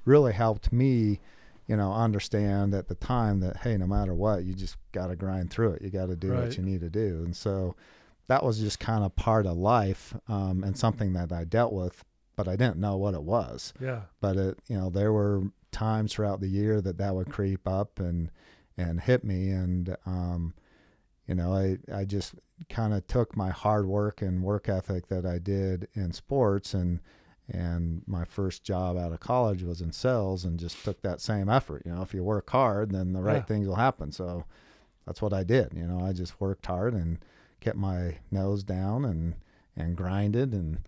really 0.04 0.32
helped 0.32 0.72
me, 0.72 1.20
you 1.66 1.76
know, 1.76 1.92
understand 1.92 2.74
at 2.74 2.88
the 2.88 2.94
time 2.94 3.40
that 3.40 3.58
hey, 3.58 3.76
no 3.76 3.86
matter 3.86 4.14
what, 4.14 4.44
you 4.44 4.54
just 4.54 4.76
got 4.92 5.06
to 5.08 5.16
grind 5.16 5.50
through 5.50 5.72
it. 5.72 5.82
You 5.82 5.90
got 5.90 6.06
to 6.06 6.16
do 6.16 6.32
Right. 6.32 6.42
what 6.42 6.56
you 6.56 6.62
need 6.62 6.80
to 6.80 6.90
do, 6.90 7.22
and 7.24 7.34
so 7.36 7.74
that 8.26 8.42
was 8.42 8.58
just 8.58 8.78
kind 8.80 9.04
of 9.04 9.14
part 9.16 9.44
of 9.46 9.56
life 9.56 10.14
um, 10.28 10.64
and 10.64 10.76
something 10.76 11.12
that 11.12 11.30
I 11.32 11.44
dealt 11.44 11.72
with, 11.74 12.02
but 12.36 12.48
I 12.48 12.56
didn't 12.56 12.78
know 12.78 12.96
what 12.96 13.14
it 13.14 13.22
was 13.22 13.72
Yeah. 13.80 14.02
but 14.20 14.36
it 14.36 14.58
you 14.68 14.78
know 14.78 14.88
there 14.90 15.12
were 15.12 15.42
times 15.72 16.12
throughout 16.14 16.40
the 16.40 16.48
year 16.48 16.80
that 16.80 16.96
that 16.98 17.14
would 17.14 17.28
creep 17.30 17.66
up 17.68 17.98
and 17.98 18.30
and 18.78 19.00
hit 19.00 19.24
me 19.24 19.50
and 19.50 19.96
um 20.06 20.54
you 21.26 21.34
know 21.34 21.52
i 21.52 21.76
i 21.92 22.04
just 22.04 22.34
kind 22.68 22.94
of 22.94 23.06
took 23.08 23.36
my 23.36 23.50
hard 23.50 23.86
work 23.86 24.22
and 24.22 24.42
work 24.42 24.68
ethic 24.68 25.08
that 25.08 25.26
i 25.26 25.38
did 25.38 25.88
in 25.94 26.12
sports 26.12 26.74
and 26.74 27.00
and 27.50 28.02
my 28.06 28.24
first 28.24 28.64
job 28.64 28.96
out 28.96 29.12
of 29.12 29.20
college 29.20 29.62
was 29.62 29.80
in 29.80 29.92
sales 29.92 30.44
and 30.44 30.58
just 30.58 30.82
took 30.84 31.00
that 31.02 31.20
same 31.20 31.48
effort 31.48 31.82
you 31.84 31.92
know 31.94 32.02
if 32.02 32.14
you 32.14 32.22
work 32.24 32.48
hard 32.50 32.90
then 32.90 33.12
the 33.12 33.20
right 33.22 33.36
Yeah. 33.36 33.42
things 33.42 33.66
will 33.68 33.74
happen 33.76 34.12
so 34.12 34.44
that's 35.06 35.20
what 35.20 35.32
i 35.34 35.44
did 35.44 35.72
you 35.76 35.86
know 35.86 36.00
i 36.04 36.12
just 36.12 36.40
worked 36.40 36.64
hard 36.66 36.94
and 36.94 37.18
kept 37.60 37.76
my 37.76 38.16
nose 38.30 38.62
down 38.64 39.04
and 39.04 39.34
and 39.76 39.96
grinded 39.96 40.52
and 40.52 40.78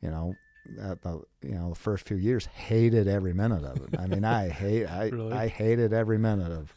you 0.00 0.10
know 0.10 0.36
at 0.80 1.02
the 1.02 1.20
you 1.42 1.54
know 1.56 1.70
the 1.70 1.74
first 1.74 2.06
few 2.06 2.16
years 2.16 2.46
hated 2.46 3.06
every 3.08 3.34
minute 3.34 3.64
of 3.64 3.76
it. 3.82 3.98
I 3.98 4.06
mean, 4.06 4.24
I 4.24 4.48
hate 4.48 4.86
I 4.86 5.08
Really? 5.12 5.32
I 5.32 5.46
hated 5.48 5.92
every 5.92 6.16
minute 6.16 6.50
of 6.52 6.72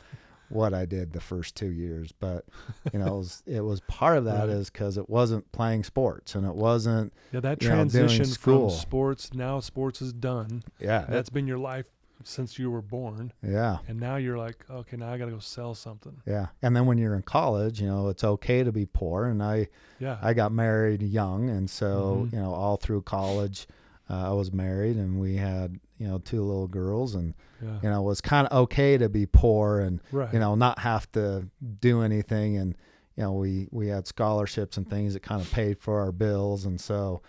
what 0.50 0.74
I 0.74 0.86
did 0.86 1.14
the 1.14 1.20
first 1.20 1.56
two 1.56 1.70
years, 1.72 2.12
but 2.12 2.46
you 2.94 3.00
know 3.00 3.16
it 3.16 3.18
was, 3.18 3.44
it 3.46 3.62
was 3.62 3.80
part 3.82 4.18
of 4.18 4.26
that 4.26 4.48
Right. 4.48 4.50
is 4.50 4.70
because 4.70 4.98
it 4.98 5.10
wasn't 5.10 5.52
playing 5.52 5.84
sports 5.84 6.36
and 6.36 6.46
it 6.48 6.56
wasn't 6.56 7.14
Yeah, 7.32 7.42
that 7.42 7.62
you 7.62 7.68
know, 7.70 7.76
transition 7.76 8.26
from 8.28 8.70
sports 8.70 9.34
now 9.34 9.60
sports 9.60 10.02
is 10.02 10.14
done. 10.14 10.64
yeah 10.80 11.06
That's 11.10 11.30
been 11.30 11.48
your 11.48 11.58
life 11.60 11.88
since 12.24 12.58
you 12.58 12.72
were 12.72 12.82
born, 12.82 13.32
yeah 13.44 13.78
and 13.88 14.00
now 14.00 14.16
you're 14.16 14.38
like, 14.38 14.66
okay, 14.70 14.98
now 14.98 15.12
I 15.14 15.18
got 15.18 15.26
to 15.26 15.32
go 15.32 15.40
sell 15.40 15.76
something. 15.76 16.22
yeah. 16.26 16.48
And 16.64 16.76
then 16.76 16.86
when 16.88 16.98
you're 16.98 17.14
in 17.16 17.22
college, 17.22 17.80
you 17.82 17.88
know 17.88 18.10
it's 18.10 18.24
okay 18.24 18.64
to 18.64 18.72
be 18.72 18.86
poor, 18.86 19.26
and 19.26 19.42
I 19.44 19.68
Yeah, 20.00 20.18
I 20.22 20.34
got 20.34 20.52
married 20.52 21.02
young, 21.04 21.50
and 21.50 21.70
so 21.70 22.26
Mhm. 22.28 22.34
you 22.34 22.40
know 22.40 22.54
all 22.54 22.78
through 22.78 23.04
college. 23.04 23.68
Uh, 24.10 24.30
I 24.30 24.34
was 24.34 24.52
married, 24.54 24.96
and 24.96 25.20
we 25.20 25.36
had 25.36 25.80
you 25.98 26.08
know 26.08 26.18
two 26.20 26.44
little 26.44 26.68
girls, 26.68 27.16
and 27.16 27.34
yeah, 27.62 27.80
you 27.84 27.90
know 27.90 28.02
it 28.02 28.06
was 28.06 28.22
kind 28.22 28.48
of 28.48 28.58
okay 28.64 28.98
to 28.98 29.10
be 29.10 29.26
poor 29.26 29.80
and 29.80 30.00
right. 30.12 30.32
you 30.34 30.40
know 30.40 30.56
not 30.56 30.80
have 30.80 31.12
to 31.14 31.48
do 31.80 32.02
anything. 32.02 32.58
And 32.58 32.76
you 33.16 33.24
know 33.24 33.34
we 33.34 33.68
we 33.72 33.88
had 33.88 34.08
scholarships 34.08 34.78
and 34.78 34.90
things 34.90 35.14
that 35.14 35.24
kind 35.24 35.42
of 35.42 35.52
paid 35.52 35.80
for 35.80 36.00
our 36.00 36.12
bills. 36.12 36.66
And 36.66 36.80
so 36.80 37.22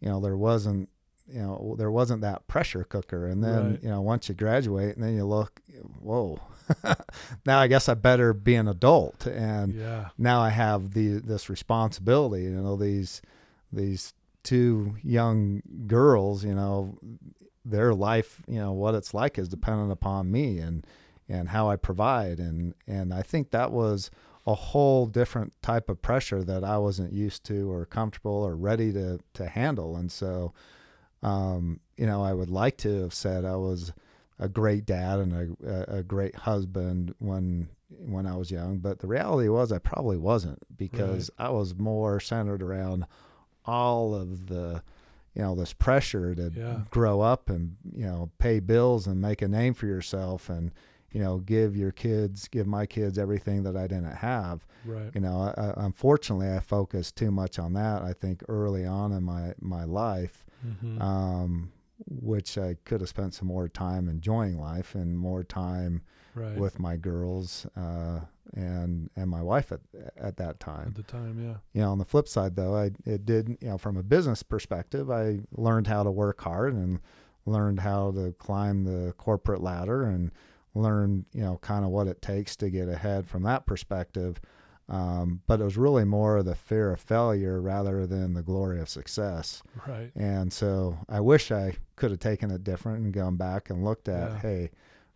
you 0.00 0.08
know 0.08 0.20
there 0.20 0.36
wasn't 0.36 0.88
you 1.28 1.40
know 1.40 1.74
there 1.78 1.90
wasn't 1.90 2.22
that 2.22 2.46
pressure 2.48 2.84
cooker. 2.84 3.26
And 3.26 3.42
then 3.44 3.70
Right. 3.72 3.82
you 3.82 3.88
know 3.90 4.00
once 4.00 4.28
you 4.28 4.34
graduate 4.34 4.94
and 4.96 5.04
then 5.04 5.14
you 5.14 5.24
look 5.24 5.60
whoa 6.00 6.40
now 7.46 7.58
i 7.58 7.66
guess 7.66 7.88
i 7.88 7.94
better 7.94 8.32
be 8.32 8.54
an 8.54 8.68
adult. 8.68 9.26
And 9.26 9.74
yeah, 9.74 10.08
now 10.16 10.40
i 10.40 10.48
have 10.48 10.92
the 10.94 11.18
this 11.20 11.50
responsibility 11.50 12.44
you 12.44 12.50
know 12.50 12.76
these 12.76 13.20
these 13.72 14.14
two 14.42 14.96
young 15.02 15.62
girls 15.86 16.44
you 16.44 16.54
know 16.54 16.98
their 17.64 17.94
life 17.94 18.42
you 18.48 18.58
know 18.58 18.72
what 18.72 18.94
it's 18.94 19.14
like 19.14 19.38
is 19.38 19.48
dependent 19.48 19.92
upon 19.92 20.30
me 20.30 20.58
and 20.58 20.86
and 21.28 21.48
how 21.48 21.68
i 21.70 21.76
provide. 21.76 22.38
And 22.38 22.74
and 22.86 23.14
i 23.14 23.22
think 23.22 23.50
that 23.50 23.72
was 23.72 24.10
a 24.46 24.54
whole 24.54 25.06
different 25.06 25.52
type 25.62 25.88
of 25.88 26.02
pressure 26.02 26.42
that 26.42 26.64
i 26.64 26.76
wasn't 26.76 27.12
used 27.12 27.44
to 27.44 27.70
or 27.70 27.86
comfortable 27.86 28.42
or 28.42 28.56
ready 28.56 28.92
to 28.92 29.20
to 29.34 29.46
handle. 29.46 29.96
And 29.96 30.10
so 30.10 30.52
um 31.22 31.80
you 31.96 32.06
know 32.06 32.22
i 32.22 32.32
would 32.32 32.50
like 32.50 32.76
to 32.78 33.02
have 33.02 33.14
said 33.14 33.44
i 33.44 33.54
was 33.54 33.92
a 34.40 34.48
great 34.48 34.84
dad 34.84 35.20
and 35.20 35.32
a, 35.62 35.94
a, 35.94 35.98
a 35.98 36.02
great 36.02 36.34
husband 36.34 37.14
when 37.20 37.68
when 37.98 38.26
I 38.26 38.36
was 38.36 38.50
young, 38.50 38.78
but 38.78 38.98
the 38.98 39.06
reality 39.06 39.48
was 39.48 39.70
I 39.70 39.78
probably 39.78 40.16
wasn't 40.16 40.58
because 40.76 41.30
I 41.38 41.50
was 41.50 41.76
more 41.76 42.18
centered 42.20 42.62
around 42.62 43.06
all 43.64 44.14
of 44.14 44.46
the 44.46 44.82
you 45.34 45.42
know 45.42 45.54
this 45.54 45.72
pressure 45.72 46.34
to 46.34 46.52
Yeah. 46.54 46.80
grow 46.90 47.20
up 47.20 47.48
and 47.48 47.76
you 47.94 48.04
know 48.04 48.30
pay 48.38 48.60
bills 48.60 49.06
and 49.06 49.20
make 49.20 49.40
a 49.42 49.48
name 49.48 49.74
for 49.74 49.86
yourself 49.86 50.48
and 50.50 50.72
you 51.10 51.20
know 51.20 51.38
give 51.38 51.76
your 51.76 51.92
kids 51.92 52.48
give 52.48 52.66
my 52.66 52.86
kids 52.86 53.18
everything 53.18 53.62
that 53.62 53.76
I 53.76 53.86
didn't 53.86 54.16
have 54.16 54.66
right. 54.84 55.10
you 55.14 55.20
know 55.20 55.52
I, 55.56 55.60
I, 55.60 55.84
unfortunately 55.86 56.50
I 56.50 56.60
focused 56.60 57.16
too 57.16 57.30
much 57.30 57.58
on 57.58 57.72
that 57.74 58.02
I 58.02 58.12
think 58.12 58.42
early 58.48 58.84
on 58.84 59.12
in 59.12 59.22
my 59.22 59.54
my 59.60 59.84
life 59.84 60.44
hmm 60.62 61.00
um, 61.00 61.72
which 62.06 62.58
I 62.58 62.76
could 62.84 63.00
have 63.00 63.08
spent 63.08 63.32
some 63.34 63.48
more 63.48 63.68
time 63.68 64.08
enjoying 64.08 64.58
life 64.58 64.94
and 64.94 65.16
more 65.18 65.44
time 65.44 66.02
right. 66.34 66.56
with 66.56 66.78
my 66.78 66.96
girls 66.96 67.66
uh, 67.76 68.20
and 68.54 69.10
and 69.16 69.30
my 69.30 69.42
wife 69.42 69.72
at 69.72 69.80
at 70.16 70.36
that 70.36 70.60
time. 70.60 70.88
at 70.88 70.94
the 70.94 71.02
time, 71.02 71.38
yeah, 71.42 71.56
You 71.72 71.82
know, 71.82 71.92
on 71.92 71.98
the 71.98 72.04
flip 72.04 72.28
side 72.28 72.56
though, 72.56 72.74
I 72.76 72.90
it 73.04 73.24
did 73.24 73.48
you 73.60 73.68
know 73.68 73.78
from 73.78 73.96
a 73.96 74.02
business 74.02 74.42
perspective, 74.42 75.10
I 75.10 75.40
learned 75.52 75.86
how 75.86 76.02
to 76.02 76.10
work 76.10 76.40
hard 76.42 76.74
and 76.74 77.00
learned 77.46 77.80
how 77.80 78.12
to 78.12 78.32
climb 78.38 78.84
the 78.84 79.12
corporate 79.14 79.60
ladder 79.62 80.04
and 80.04 80.30
learned 80.74 81.24
you 81.32 81.42
know 81.42 81.58
kind 81.62 81.84
of 81.84 81.90
what 81.90 82.06
it 82.06 82.22
takes 82.22 82.56
to 82.56 82.70
get 82.70 82.88
ahead 82.88 83.26
from 83.26 83.42
that 83.44 83.66
perspective. 83.66 84.40
Um, 84.88 85.40
but 85.46 85.60
it 85.60 85.64
was 85.64 85.78
really 85.78 86.04
more 86.04 86.36
of 86.38 86.44
the 86.44 86.56
fear 86.56 86.92
of 86.92 87.00
failure 87.00 87.60
rather 87.62 88.06
than 88.06 88.34
the 88.34 88.42
glory 88.42 88.80
of 88.80 88.88
success. 88.90 89.62
right. 89.88 90.10
And 90.16 90.52
so 90.52 90.98
I 91.08 91.20
wish 91.20 91.50
I 91.50 91.76
could 91.96 92.10
have 92.10 92.20
taken 92.20 92.50
it 92.50 92.64
different 92.64 93.04
and 93.04 93.12
gone 93.12 93.36
back 93.36 93.70
and 93.70 93.84
looked 93.84 94.08
at, 94.08 94.32
Yeah. 94.32 94.38
hey, 94.40 94.70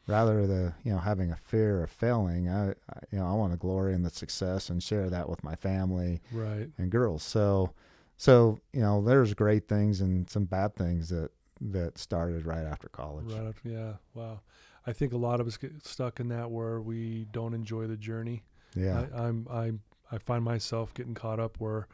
rather 0.06 0.46
the 0.46 0.74
you 0.84 0.92
know 0.92 0.98
having 0.98 1.30
a 1.32 1.36
fear 1.36 1.82
of 1.82 1.90
failing, 1.90 2.48
I, 2.48 2.70
I 2.70 2.74
you 3.10 3.18
know 3.18 3.26
I 3.26 3.32
want 3.34 3.52
to 3.52 3.58
glory 3.58 3.94
in 3.94 4.02
the 4.02 4.10
success 4.10 4.70
and 4.70 4.82
share 4.82 5.10
that 5.10 5.28
with 5.28 5.42
my 5.44 5.54
family 5.56 6.20
Right. 6.32 6.68
and 6.78 6.90
girls. 6.90 7.22
So 7.22 7.72
so 8.16 8.58
you 8.72 8.80
know 8.80 9.02
there's 9.02 9.34
great 9.34 9.68
things 9.68 10.00
and 10.00 10.28
some 10.30 10.44
bad 10.44 10.74
things 10.74 11.08
that 11.10 11.30
that 11.60 11.98
started 11.98 12.44
right 12.46 12.64
after 12.66 12.88
college. 12.88 13.32
Right. 13.32 13.46
After, 13.48 13.68
yeah. 13.68 13.92
Wow. 14.14 14.40
I 14.86 14.92
think 14.92 15.12
a 15.12 15.16
lot 15.16 15.40
of 15.40 15.46
us 15.46 15.56
get 15.56 15.84
stuck 15.84 16.20
in 16.20 16.28
that 16.28 16.50
where 16.50 16.80
we 16.80 17.26
don't 17.32 17.54
enjoy 17.54 17.86
the 17.86 17.96
journey. 17.96 18.44
Yeah. 18.74 19.06
I, 19.14 19.22
I'm 19.24 19.46
I'm 19.50 19.80
I 20.12 20.18
find 20.18 20.44
myself 20.44 20.94
getting 20.94 21.14
caught 21.14 21.40
up 21.40 21.56
where, 21.58 21.88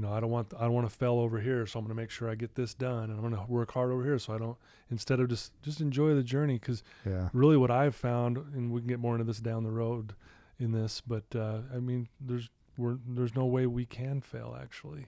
you 0.00 0.06
know, 0.06 0.14
I 0.14 0.20
don't 0.20 0.30
want 0.30 0.54
I 0.58 0.62
don't 0.62 0.72
want 0.72 0.88
to 0.88 0.94
fail 0.96 1.18
over 1.18 1.38
here, 1.40 1.66
so 1.66 1.78
I'm 1.78 1.84
going 1.84 1.94
to 1.94 2.00
make 2.00 2.10
sure 2.10 2.30
I 2.30 2.34
get 2.34 2.54
this 2.54 2.72
done, 2.72 3.10
and 3.10 3.12
I'm 3.12 3.20
going 3.20 3.34
to 3.34 3.52
work 3.52 3.72
hard 3.72 3.90
over 3.90 4.02
here, 4.02 4.18
so 4.18 4.34
I 4.34 4.38
don't. 4.38 4.56
Instead 4.90 5.20
of 5.20 5.28
just 5.28 5.52
just 5.62 5.82
enjoy 5.82 6.14
the 6.14 6.22
journey, 6.22 6.54
because 6.54 6.82
yeah. 7.04 7.28
really 7.34 7.58
what 7.58 7.70
I've 7.70 7.94
found, 7.94 8.38
and 8.38 8.72
we 8.72 8.80
can 8.80 8.88
get 8.88 8.98
more 8.98 9.14
into 9.14 9.24
this 9.24 9.40
down 9.40 9.62
the 9.62 9.70
road, 9.70 10.14
in 10.58 10.72
this, 10.72 11.02
but 11.02 11.24
uh, 11.34 11.58
I 11.74 11.80
mean, 11.80 12.08
there's 12.18 12.48
we're, 12.78 12.96
there's 13.06 13.34
no 13.34 13.44
way 13.44 13.66
we 13.66 13.84
can 13.84 14.22
fail 14.22 14.58
actually. 14.60 15.06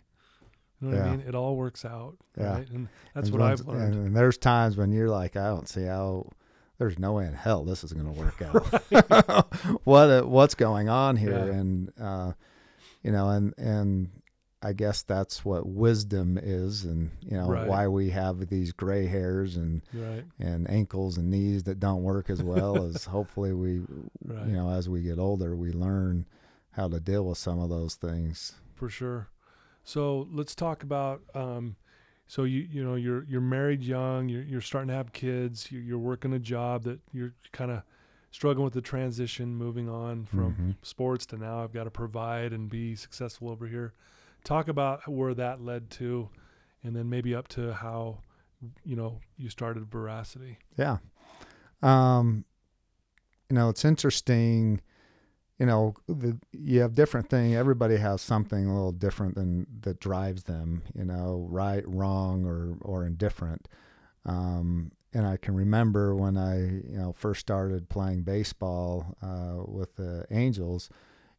You 0.80 0.88
know 0.88 0.98
what 0.98 1.06
I 1.06 1.10
mean? 1.10 1.24
It 1.26 1.34
all 1.34 1.56
works 1.56 1.84
out, 1.86 2.16
Yeah. 2.36 2.54
right? 2.54 2.68
And 2.70 2.88
that's 3.14 3.28
And 3.28 3.38
what 3.38 3.48
I've 3.48 3.66
learned. 3.66 3.94
And, 3.94 4.06
and 4.08 4.16
there's 4.16 4.36
times 4.36 4.76
when 4.76 4.92
you're 4.92 5.08
like, 5.08 5.36
I 5.36 5.46
don't 5.46 5.68
see 5.68 5.84
how. 5.84 6.28
There's 6.78 6.98
no 6.98 7.12
way 7.12 7.26
in 7.26 7.34
hell 7.34 7.62
this 7.62 7.84
is 7.84 7.92
going 7.92 8.12
to 8.12 8.20
work 8.20 8.42
out. 8.42 9.46
what 9.84 10.10
uh, 10.10 10.22
what's 10.22 10.54
going 10.56 10.88
on 10.88 11.16
here? 11.16 11.30
Yeah. 11.30 11.54
And 11.54 11.92
uh, 12.00 12.32
you 13.02 13.12
know, 13.12 13.28
and 13.30 13.54
and 13.56 14.10
I 14.64 14.72
guess 14.72 15.02
that's 15.02 15.44
what 15.44 15.66
wisdom 15.66 16.38
is, 16.40 16.84
and 16.84 17.10
you 17.20 17.36
know 17.36 17.48
Right. 17.48 17.66
why 17.68 17.88
we 17.88 18.10
have 18.10 18.48
these 18.48 18.72
gray 18.72 19.06
hairs 19.06 19.56
and 19.56 19.82
right. 19.92 20.24
and 20.38 20.70
ankles 20.70 21.18
and 21.18 21.30
knees 21.30 21.64
that 21.64 21.80
don't 21.80 22.02
work 22.04 22.30
as 22.30 22.42
well 22.42 22.84
as 22.86 23.04
hopefully 23.06 23.52
we 23.52 23.80
Right. 24.24 24.46
you 24.46 24.52
know 24.52 24.70
as 24.70 24.88
we 24.88 25.02
get 25.02 25.18
older 25.18 25.56
we 25.56 25.72
learn 25.72 26.26
how 26.70 26.88
to 26.88 27.00
deal 27.00 27.26
with 27.26 27.38
some 27.38 27.58
of 27.58 27.68
those 27.70 27.96
things. 27.96 28.54
for 28.74 28.88
sure. 28.88 29.28
So 29.84 30.28
let's 30.30 30.54
talk 30.54 30.82
about. 30.82 31.22
Um, 31.34 31.76
so 32.28 32.44
you 32.44 32.60
you 32.60 32.84
know 32.84 32.94
you're 32.94 33.24
you're 33.24 33.40
married 33.40 33.82
young. 33.82 34.28
You're 34.28 34.42
you're 34.44 34.60
starting 34.60 34.88
to 34.88 34.94
have 34.94 35.12
kids. 35.12 35.70
You're, 35.72 35.82
you're 35.82 35.98
working 35.98 36.32
a 36.32 36.38
job 36.38 36.84
that 36.84 37.00
you're 37.12 37.34
kind 37.50 37.70
of 37.72 37.82
struggling 38.30 38.64
with 38.64 38.72
the 38.74 38.80
transition, 38.80 39.54
moving 39.56 39.88
on 39.90 40.24
from 40.24 40.54
Mhm. 40.54 40.74
sports 40.86 41.26
to 41.26 41.36
now 41.36 41.62
I've 41.62 41.72
got 41.74 41.84
to 41.84 41.90
provide 41.90 42.52
and 42.54 42.70
be 42.70 42.94
successful 42.94 43.50
over 43.50 43.66
here. 43.66 43.92
Talk 44.44 44.68
about 44.68 45.06
where 45.08 45.34
that 45.34 45.60
led 45.60 45.90
to, 45.92 46.28
and 46.82 46.96
then 46.96 47.08
maybe 47.08 47.34
up 47.34 47.48
to 47.48 47.72
how 47.72 48.18
you 48.84 48.96
know 48.96 49.20
you 49.36 49.48
started 49.48 49.90
Veracity. 49.90 50.58
Yeah. 50.76 50.98
Um, 51.82 52.44
you 53.48 53.54
know, 53.54 53.68
it's 53.68 53.84
interesting. 53.84 54.80
You 55.58 55.66
know, 55.66 55.94
the, 56.08 56.38
you 56.52 56.80
have 56.80 56.94
different 56.94 57.28
thing. 57.28 57.54
Everybody 57.54 57.96
has 57.96 58.20
something 58.20 58.66
a 58.66 58.74
little 58.74 58.92
different 58.92 59.36
than 59.36 59.66
that 59.82 60.00
drives 60.00 60.44
them. 60.44 60.82
You 60.94 61.04
know, 61.04 61.46
right, 61.50 61.84
wrong, 61.86 62.44
or 62.44 62.76
or 62.80 63.06
indifferent. 63.06 63.68
Um, 64.24 64.92
and 65.14 65.26
I 65.26 65.36
can 65.36 65.54
remember 65.54 66.14
when 66.14 66.36
I 66.36 66.58
you 66.58 66.98
know 66.98 67.12
first 67.12 67.40
started 67.40 67.88
playing 67.88 68.22
baseball 68.22 69.16
uh, 69.22 69.62
with 69.66 69.96
the 69.96 70.26
Angels. 70.30 70.88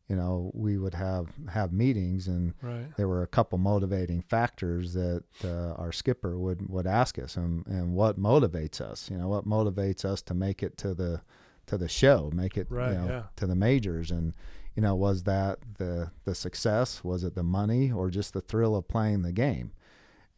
You 0.10 0.18
know, 0.18 0.52
we 0.54 0.78
would 0.78 0.94
have 0.94 1.28
have 1.50 1.72
meetings 1.72 2.28
and 2.28 2.54
Right. 2.62 2.86
there 2.98 3.08
were 3.08 3.24
a 3.24 3.28
couple 3.28 3.58
motivating 3.58 4.22
factors 4.22 4.94
that 4.94 5.24
uh, 5.44 5.74
our 5.82 5.92
skipper 5.92 6.38
would 6.38 6.70
would 6.70 6.86
ask 6.86 7.18
us 7.18 7.38
and, 7.38 7.66
and 7.68 7.94
what 7.96 8.20
motivates 8.20 8.82
us 8.82 9.10
you 9.10 9.18
know 9.18 9.30
what 9.30 9.46
motivates 9.48 10.04
us 10.06 10.22
to 10.24 10.34
make 10.34 10.62
it 10.62 10.78
to 10.80 10.94
the 10.94 11.22
to 11.68 11.78
the 11.78 11.88
show 11.88 12.30
make 12.34 12.58
it 12.58 12.68
Right, 12.70 12.92
you 12.92 12.98
know, 13.00 13.08
yeah. 13.08 13.24
to 13.38 13.48
the 13.48 13.56
majors 13.56 14.12
and 14.12 14.34
you 14.76 14.82
know 14.84 14.94
was 14.94 15.24
that 15.24 15.60
the 15.78 16.12
the 16.26 16.36
success 16.36 17.02
was 17.04 17.24
it 17.24 17.34
the 17.34 17.44
money 17.44 17.90
or 17.92 18.10
just 18.10 18.34
the 18.34 18.42
thrill 18.42 18.76
of 18.76 18.88
playing 18.90 19.22
the 19.22 19.32
game 19.32 19.72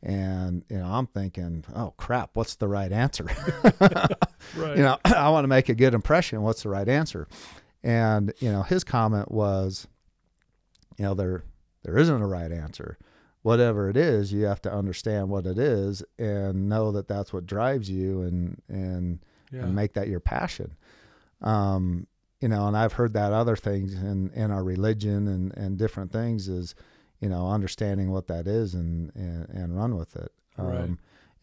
and 0.03 0.63
you 0.69 0.77
know 0.77 0.85
i'm 0.85 1.07
thinking 1.07 1.63
oh 1.75 1.93
crap 1.97 2.29
what's 2.33 2.55
the 2.55 2.67
right 2.67 2.91
answer 2.91 3.25
Right. 4.55 4.77
you 4.77 4.83
know 4.83 4.97
i 5.05 5.29
want 5.29 5.43
to 5.43 5.47
make 5.47 5.69
a 5.69 5.75
good 5.75 5.93
impression 5.95 6.41
what's 6.43 6.63
the 6.63 6.69
right 6.69 6.87
answer 6.87 7.27
and 7.85 8.33
you 8.39 8.51
know 8.51 8.63
his 8.63 8.83
comment 8.83 9.31
was 9.31 9.87
you 10.97 11.05
know 11.05 11.13
there 11.13 11.43
there 11.83 11.97
isn't 11.97 12.21
a 12.21 12.27
right 12.27 12.51
answer 12.51 12.97
whatever 13.43 13.89
it 13.89 13.95
is 13.95 14.33
you 14.33 14.43
have 14.45 14.61
to 14.61 14.73
understand 14.73 15.29
what 15.29 15.45
it 15.45 15.57
is 15.57 16.03
and 16.17 16.67
know 16.67 16.91
that 16.91 17.07
that's 17.07 17.31
what 17.31 17.45
drives 17.45 17.89
you 17.89 18.21
and 18.21 18.61
and, 18.67 19.19
yeah. 19.51 19.61
and 19.61 19.75
make 19.75 19.93
that 19.93 20.07
your 20.07 20.19
passion 20.19 20.75
um 21.41 22.07
you 22.41 22.47
know 22.47 22.67
and 22.67 22.75
i've 22.75 22.93
heard 22.93 23.13
that 23.13 23.31
other 23.31 23.55
things 23.55 23.93
in 23.93 24.31
in 24.31 24.51
our 24.51 24.63
religion 24.63 25.27
and 25.27 25.55
and 25.55 25.77
different 25.77 26.11
things 26.11 26.47
is 26.47 26.75
you 27.19 27.29
know, 27.29 27.49
understanding 27.49 28.11
what 28.11 28.27
that 28.27 28.47
is 28.47 28.73
and 28.73 29.11
and, 29.15 29.49
and 29.49 29.77
run 29.77 29.95
with 29.95 30.15
it. 30.15 30.31
Um, 30.57 30.67
Right. 30.67 30.89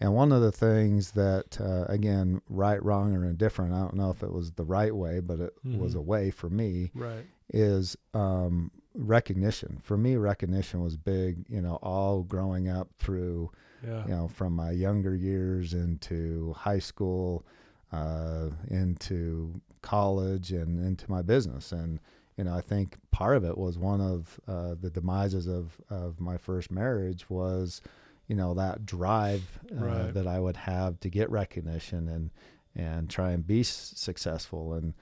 And 0.03 0.15
one 0.15 0.33
of 0.33 0.43
the 0.43 0.51
things 0.51 1.13
that, 1.13 1.61
uh, 1.61 1.85
again, 1.89 2.43
right, 2.49 2.83
wrong, 2.85 3.15
or 3.15 3.25
indifferent, 3.25 3.73
I 3.73 3.79
don't 3.79 3.95
know 3.95 4.11
if 4.11 4.25
it 4.25 4.33
was 4.33 4.51
the 4.51 4.65
right 4.65 4.95
way, 4.95 5.21
but 5.21 5.39
it 5.39 5.55
was 5.65 5.95
Mhm. 5.95 5.99
a 5.99 6.01
way 6.01 6.31
for 6.33 6.51
me, 6.51 6.91
Right. 6.95 7.25
is 7.55 7.97
um, 8.13 8.73
recognition. 8.95 9.79
For 9.83 9.97
me, 9.97 10.17
recognition 10.17 10.83
was 10.83 10.97
big, 10.97 11.45
you 11.49 11.63
know, 11.63 11.77
all 11.77 12.25
growing 12.25 12.69
up 12.69 12.89
through, 12.99 13.51
Yeah. 13.85 14.05
you 14.07 14.11
know, 14.11 14.27
from 14.29 14.55
my 14.57 14.73
younger 14.73 15.15
years 15.15 15.73
into 15.73 16.53
high 16.55 16.81
school, 16.81 17.45
uh, 17.93 18.51
into 18.69 19.61
college, 19.83 20.51
and 20.53 20.85
into 20.85 21.09
my 21.11 21.23
business. 21.23 21.71
And, 21.73 22.01
you 22.37 22.43
know, 22.45 22.55
I 22.55 22.61
think 22.61 22.99
part 23.13 23.37
of 23.37 23.45
it 23.45 23.57
was 23.57 23.79
one 23.79 24.01
of 24.01 24.41
uh, 24.49 24.75
the 24.81 24.91
demises 24.91 25.47
of, 25.47 25.81
of 25.91 26.21
my 26.21 26.37
first 26.39 26.71
marriage 26.73 27.31
was, 27.31 27.81
you 28.29 28.37
know, 28.37 28.55
that 28.55 28.87
drive 28.87 29.59
uh, 29.73 29.75
Right. 29.85 30.15
that 30.15 30.27
I 30.27 30.39
would 30.41 30.57
have 30.57 31.01
to 31.01 31.09
get 31.11 31.31
recognition 31.31 32.09
and, 32.09 32.31
and 32.75 33.11
try 33.11 33.33
and 33.33 33.47
be 33.47 33.61
s- 33.61 33.93
successful. 33.97 34.73
And, 34.75 34.95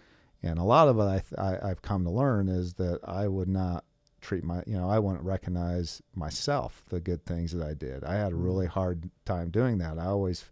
and 0.42 0.59
a 0.59 0.64
lot 0.64 0.88
of 0.88 0.98
it 0.98 1.02
I, 1.02 1.18
th- 1.20 1.38
I, 1.38 1.70
I've 1.70 1.83
come 1.83 2.04
to 2.04 2.11
learn 2.11 2.48
is 2.48 2.74
that 2.74 2.98
I 3.04 3.28
would 3.28 3.48
not 3.48 3.85
treat 4.20 4.42
my, 4.44 4.62
you 4.66 4.76
know, 4.76 4.88
I 4.90 4.98
wouldn't 4.98 5.24
recognize 5.24 6.02
myself, 6.14 6.83
the 6.88 7.00
good 7.00 7.24
things 7.24 7.52
that 7.52 7.66
I 7.66 7.74
did. 7.74 8.04
I 8.04 8.14
had 8.14 8.33
a 8.33 8.37
really 8.37 8.66
hard 8.66 9.11
time 9.24 9.50
doing 9.50 9.78
that. 9.78 9.98
I 9.98 10.06
always 10.06 10.44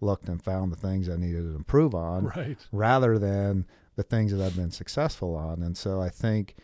looked 0.00 0.28
and 0.28 0.42
found 0.42 0.72
the 0.72 0.76
things 0.76 1.08
I 1.08 1.16
needed 1.16 1.42
to 1.42 1.54
improve 1.56 1.94
on 1.94 2.24
Right. 2.26 2.56
rather 2.72 3.18
than 3.18 3.66
the 3.96 4.02
things 4.02 4.32
that 4.32 4.40
I've 4.44 4.56
been 4.56 4.70
successful 4.70 5.34
on. 5.36 5.62
And 5.62 5.76
so 5.76 6.00
I 6.00 6.08
think 6.08 6.54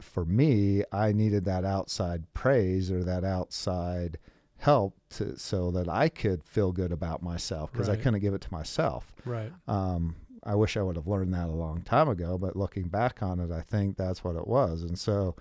for 0.00 0.24
me, 0.24 0.82
I 0.90 1.12
needed 1.12 1.44
that 1.44 1.64
outside 1.64 2.24
praise 2.34 2.90
or 2.90 3.04
that 3.04 3.22
outside 3.22 4.18
help 4.62 4.94
to, 5.10 5.36
so 5.38 5.70
that 5.72 5.88
I 5.88 6.08
could 6.08 6.42
feel 6.44 6.72
good 6.72 6.92
about 6.92 7.22
myself 7.22 7.72
because 7.72 7.88
I 7.88 7.96
couldn't 7.96 8.20
give 8.20 8.32
it 8.34 8.40
to 8.42 8.52
myself. 8.52 9.12
Right. 9.24 9.52
Um, 9.66 10.16
I 10.44 10.54
wish 10.54 10.76
I 10.76 10.82
would 10.82 10.96
have 10.96 11.06
learned 11.08 11.34
that 11.34 11.48
a 11.48 11.52
long 11.52 11.82
time 11.82 12.08
ago, 12.08 12.38
but 12.38 12.56
looking 12.56 12.88
back 12.88 13.22
on 13.22 13.40
it, 13.40 13.50
I 13.50 13.60
think 13.60 13.96
that's 13.96 14.24
what 14.24 14.36
it 14.36 14.46
was. 14.46 14.82
And 14.82 14.98
so, 14.98 15.36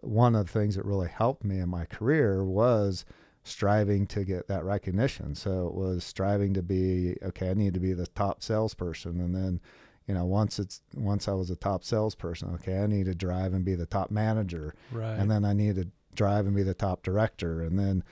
one 0.00 0.34
of 0.34 0.46
the 0.46 0.52
things 0.52 0.74
that 0.76 0.84
really 0.84 1.08
helped 1.08 1.44
me 1.44 1.58
in 1.60 1.68
my 1.68 1.84
career 1.86 2.44
was 2.44 3.04
striving 3.42 4.06
to 4.08 4.24
get 4.24 4.48
that 4.48 4.64
recognition. 4.64 5.34
So 5.34 5.68
it 5.68 5.74
was 5.74 6.04
striving 6.04 6.54
to 6.54 6.62
be 6.62 7.16
okay. 7.22 7.50
I 7.50 7.54
need 7.54 7.74
to 7.74 7.80
be 7.80 7.92
the 7.92 8.06
top 8.08 8.42
salesperson, 8.42 9.20
and 9.20 9.34
then, 9.34 9.60
you 10.06 10.14
know, 10.14 10.24
once 10.24 10.58
it's 10.58 10.82
once 10.94 11.28
I 11.28 11.32
was 11.32 11.50
a 11.50 11.56
top 11.56 11.84
salesperson, 11.84 12.52
okay, 12.54 12.78
I 12.80 12.86
need 12.86 13.06
to 13.06 13.14
drive 13.14 13.54
and 13.54 13.64
be 13.64 13.74
the 13.76 13.86
top 13.86 14.10
manager, 14.10 14.74
Right. 14.92 15.14
and 15.18 15.30
then 15.30 15.44
I 15.44 15.52
need 15.52 15.76
to 15.76 15.88
drive 16.14 16.46
and 16.46 16.54
be 16.56 16.62
the 16.62 16.74
top 16.74 17.02
director, 17.02 17.62
and 17.62 17.78
then 17.78 18.04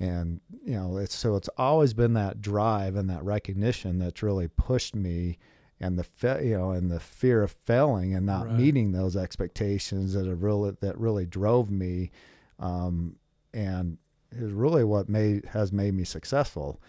and 0.00 0.40
you 0.64 0.74
know 0.74 0.96
it's 0.96 1.14
so 1.14 1.36
it's 1.36 1.48
always 1.56 1.94
been 1.94 2.14
that 2.14 2.40
drive 2.40 2.96
and 2.96 3.08
that 3.08 3.22
recognition 3.24 3.98
that's 3.98 4.22
really 4.22 4.48
pushed 4.48 4.94
me 4.96 5.38
and 5.80 5.98
the 5.98 6.04
fe- 6.04 6.48
you 6.48 6.56
know 6.58 6.70
and 6.72 6.90
the 6.90 6.98
fear 7.00 7.42
of 7.42 7.50
failing 7.52 8.14
and 8.14 8.26
not 8.26 8.46
Right. 8.46 8.54
meeting 8.56 8.92
those 8.92 9.16
expectations 9.16 10.14
that 10.14 10.26
have 10.26 10.42
really 10.42 10.72
that 10.80 10.98
really 10.98 11.26
drove 11.26 11.70
me 11.70 12.10
um, 12.58 13.16
and 13.54 13.98
is 14.32 14.50
really 14.52 14.82
what 14.84 15.08
made 15.08 15.44
has 15.46 15.72
made 15.72 15.94
me 15.94 16.04
successful 16.04 16.80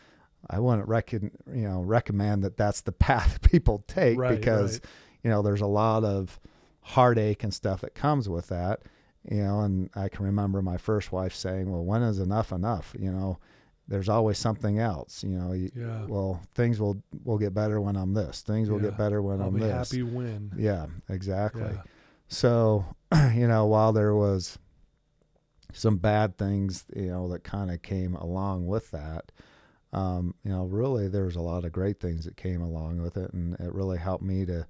I 0.50 0.60
wouldn't 0.60 0.88
recon, 0.88 1.32
you 1.54 1.68
know 1.70 1.82
recommend 1.82 2.44
that 2.44 2.58
that's 2.58 2.82
the 2.82 2.92
path 3.08 3.42
people 3.42 3.84
take 3.88 4.18
Right, 4.18 4.40
because 4.40 4.74
right. 4.76 4.86
you 5.24 5.30
know 5.30 5.42
there's 5.42 5.62
a 5.62 5.68
lot 5.68 6.04
of 6.04 6.40
heartache 6.82 7.44
and 7.44 7.54
stuff 7.54 7.82
that 7.82 7.96
comes 7.96 8.28
with 8.28 8.48
that 8.48 8.82
you 9.30 9.42
know 9.44 9.62
and 9.62 9.90
i 9.96 10.10
can 10.10 10.26
remember 10.26 10.62
my 10.62 10.78
first 10.78 11.12
wife 11.12 11.34
saying 11.34 11.72
well 11.72 11.84
when 11.84 12.02
is 12.04 12.20
enough 12.20 12.52
enough 12.52 12.94
you 13.00 13.12
know 13.12 13.38
there's 13.88 14.10
always 14.10 14.38
something 14.38 14.80
else 14.80 15.24
you 15.24 15.38
know 15.38 15.52
you, 15.54 15.70
Yeah. 15.76 16.06
well 16.08 16.42
things 16.56 16.80
will 16.80 17.02
will 17.24 17.38
get 17.38 17.54
better 17.54 17.80
when 17.82 17.96
i'm 17.96 18.14
this 18.14 18.42
things 18.42 18.70
will 18.70 18.80
Yeah. 18.80 18.90
get 18.90 18.98
better 18.98 19.22
when 19.22 19.40
I'll 19.42 19.48
i'm 19.48 19.54
be 19.56 19.62
this 19.62 19.92
happy 19.92 20.04
when. 20.04 20.52
yeah 20.58 20.88
exactly 21.10 21.72
Yeah. 21.74 21.82
so 22.28 22.86
you 23.34 23.48
know 23.48 23.66
while 23.66 23.94
there 23.94 24.14
was 24.16 24.58
some 25.74 25.98
bad 25.98 26.38
things 26.38 26.86
you 26.96 27.08
know 27.08 27.28
that 27.30 27.44
kind 27.44 27.72
of 27.72 27.82
came 27.82 28.16
along 28.16 28.68
with 28.68 28.92
that 28.92 29.32
um, 29.92 30.34
you 30.44 30.52
know 30.52 30.66
really 30.66 31.08
there 31.08 31.26
was 31.26 31.36
a 31.36 31.42
lot 31.42 31.66
of 31.66 31.72
great 31.72 32.00
things 32.00 32.26
that 32.26 32.36
came 32.38 32.62
along 32.62 33.02
with 33.02 33.16
it 33.18 33.32
and 33.34 33.54
it 33.60 33.74
really 33.74 33.98
helped 33.98 34.24
me 34.24 34.46
to 34.46 34.66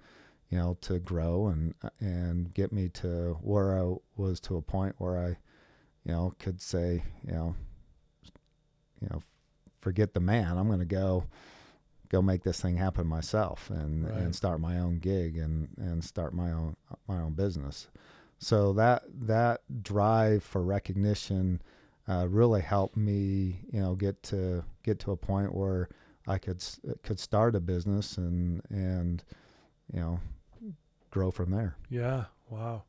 you 0.54 0.60
know 0.60 0.78
to 0.82 1.00
grow 1.00 1.48
and 1.48 1.74
and 2.00 2.54
get 2.54 2.72
me 2.72 2.88
to 2.88 3.36
where 3.42 3.76
I 3.84 3.96
was 4.16 4.40
to 4.42 4.56
a 4.56 4.62
point 4.62 4.94
where 5.00 5.18
I 5.18 5.30
you 6.06 6.12
know 6.12 6.36
could 6.38 6.62
say 6.62 7.02
you 7.26 7.34
know 7.34 7.56
you 9.02 9.08
know 9.10 9.24
forget 9.82 10.14
the 10.14 10.20
man 10.20 10.56
I'm 10.60 10.68
going 10.68 10.78
to 10.78 10.86
go 10.86 11.24
go 12.10 12.22
make 12.22 12.44
this 12.44 12.62
thing 12.62 12.78
happen 12.78 13.08
myself 13.08 13.72
and 13.72 14.08
Right. 14.08 14.20
and 14.20 14.36
start 14.36 14.60
my 14.60 14.78
own 14.78 15.00
gig 15.00 15.38
and 15.38 15.70
and 15.78 16.04
start 16.04 16.36
my 16.36 16.52
own 16.52 16.76
my 17.08 17.20
own 17.20 17.34
business 17.34 17.88
so 18.38 18.74
that 18.74 19.02
that 19.22 19.62
drive 19.82 20.44
for 20.44 20.62
recognition 20.62 21.64
uh, 22.08 22.28
really 22.30 22.62
helped 22.62 22.96
me 22.96 23.62
you 23.72 23.82
know 23.82 23.96
get 23.96 24.22
to 24.22 24.64
get 24.84 25.00
to 25.00 25.12
a 25.14 25.18
point 25.18 25.56
where 25.56 25.90
I 26.28 26.38
could 26.38 26.64
could 27.02 27.20
start 27.20 27.56
a 27.56 27.60
business 27.60 28.20
and 28.20 28.62
and 28.70 29.24
you 29.92 30.00
know 30.00 30.20
grow 31.14 31.32
from 31.32 31.52
there 31.52 31.76
Yeah. 31.90 32.26
Wow. 32.50 32.84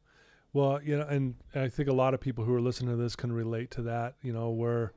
Well, 0.53 0.81
you 0.83 0.97
know, 0.99 1.07
and 1.07 1.35
I 1.55 1.69
think 1.69 1.89
a 1.89 1.93
lot 1.93 2.15
of 2.15 2.21
people 2.21 2.45
who 2.45 2.55
are 2.55 2.61
listening 2.61 2.91
to 2.97 3.03
this 3.03 3.17
can 3.17 3.33
relate 3.33 3.71
to 3.73 3.83
that. 3.83 4.15
You 4.23 4.33
know, 4.33 4.51
where 4.51 4.93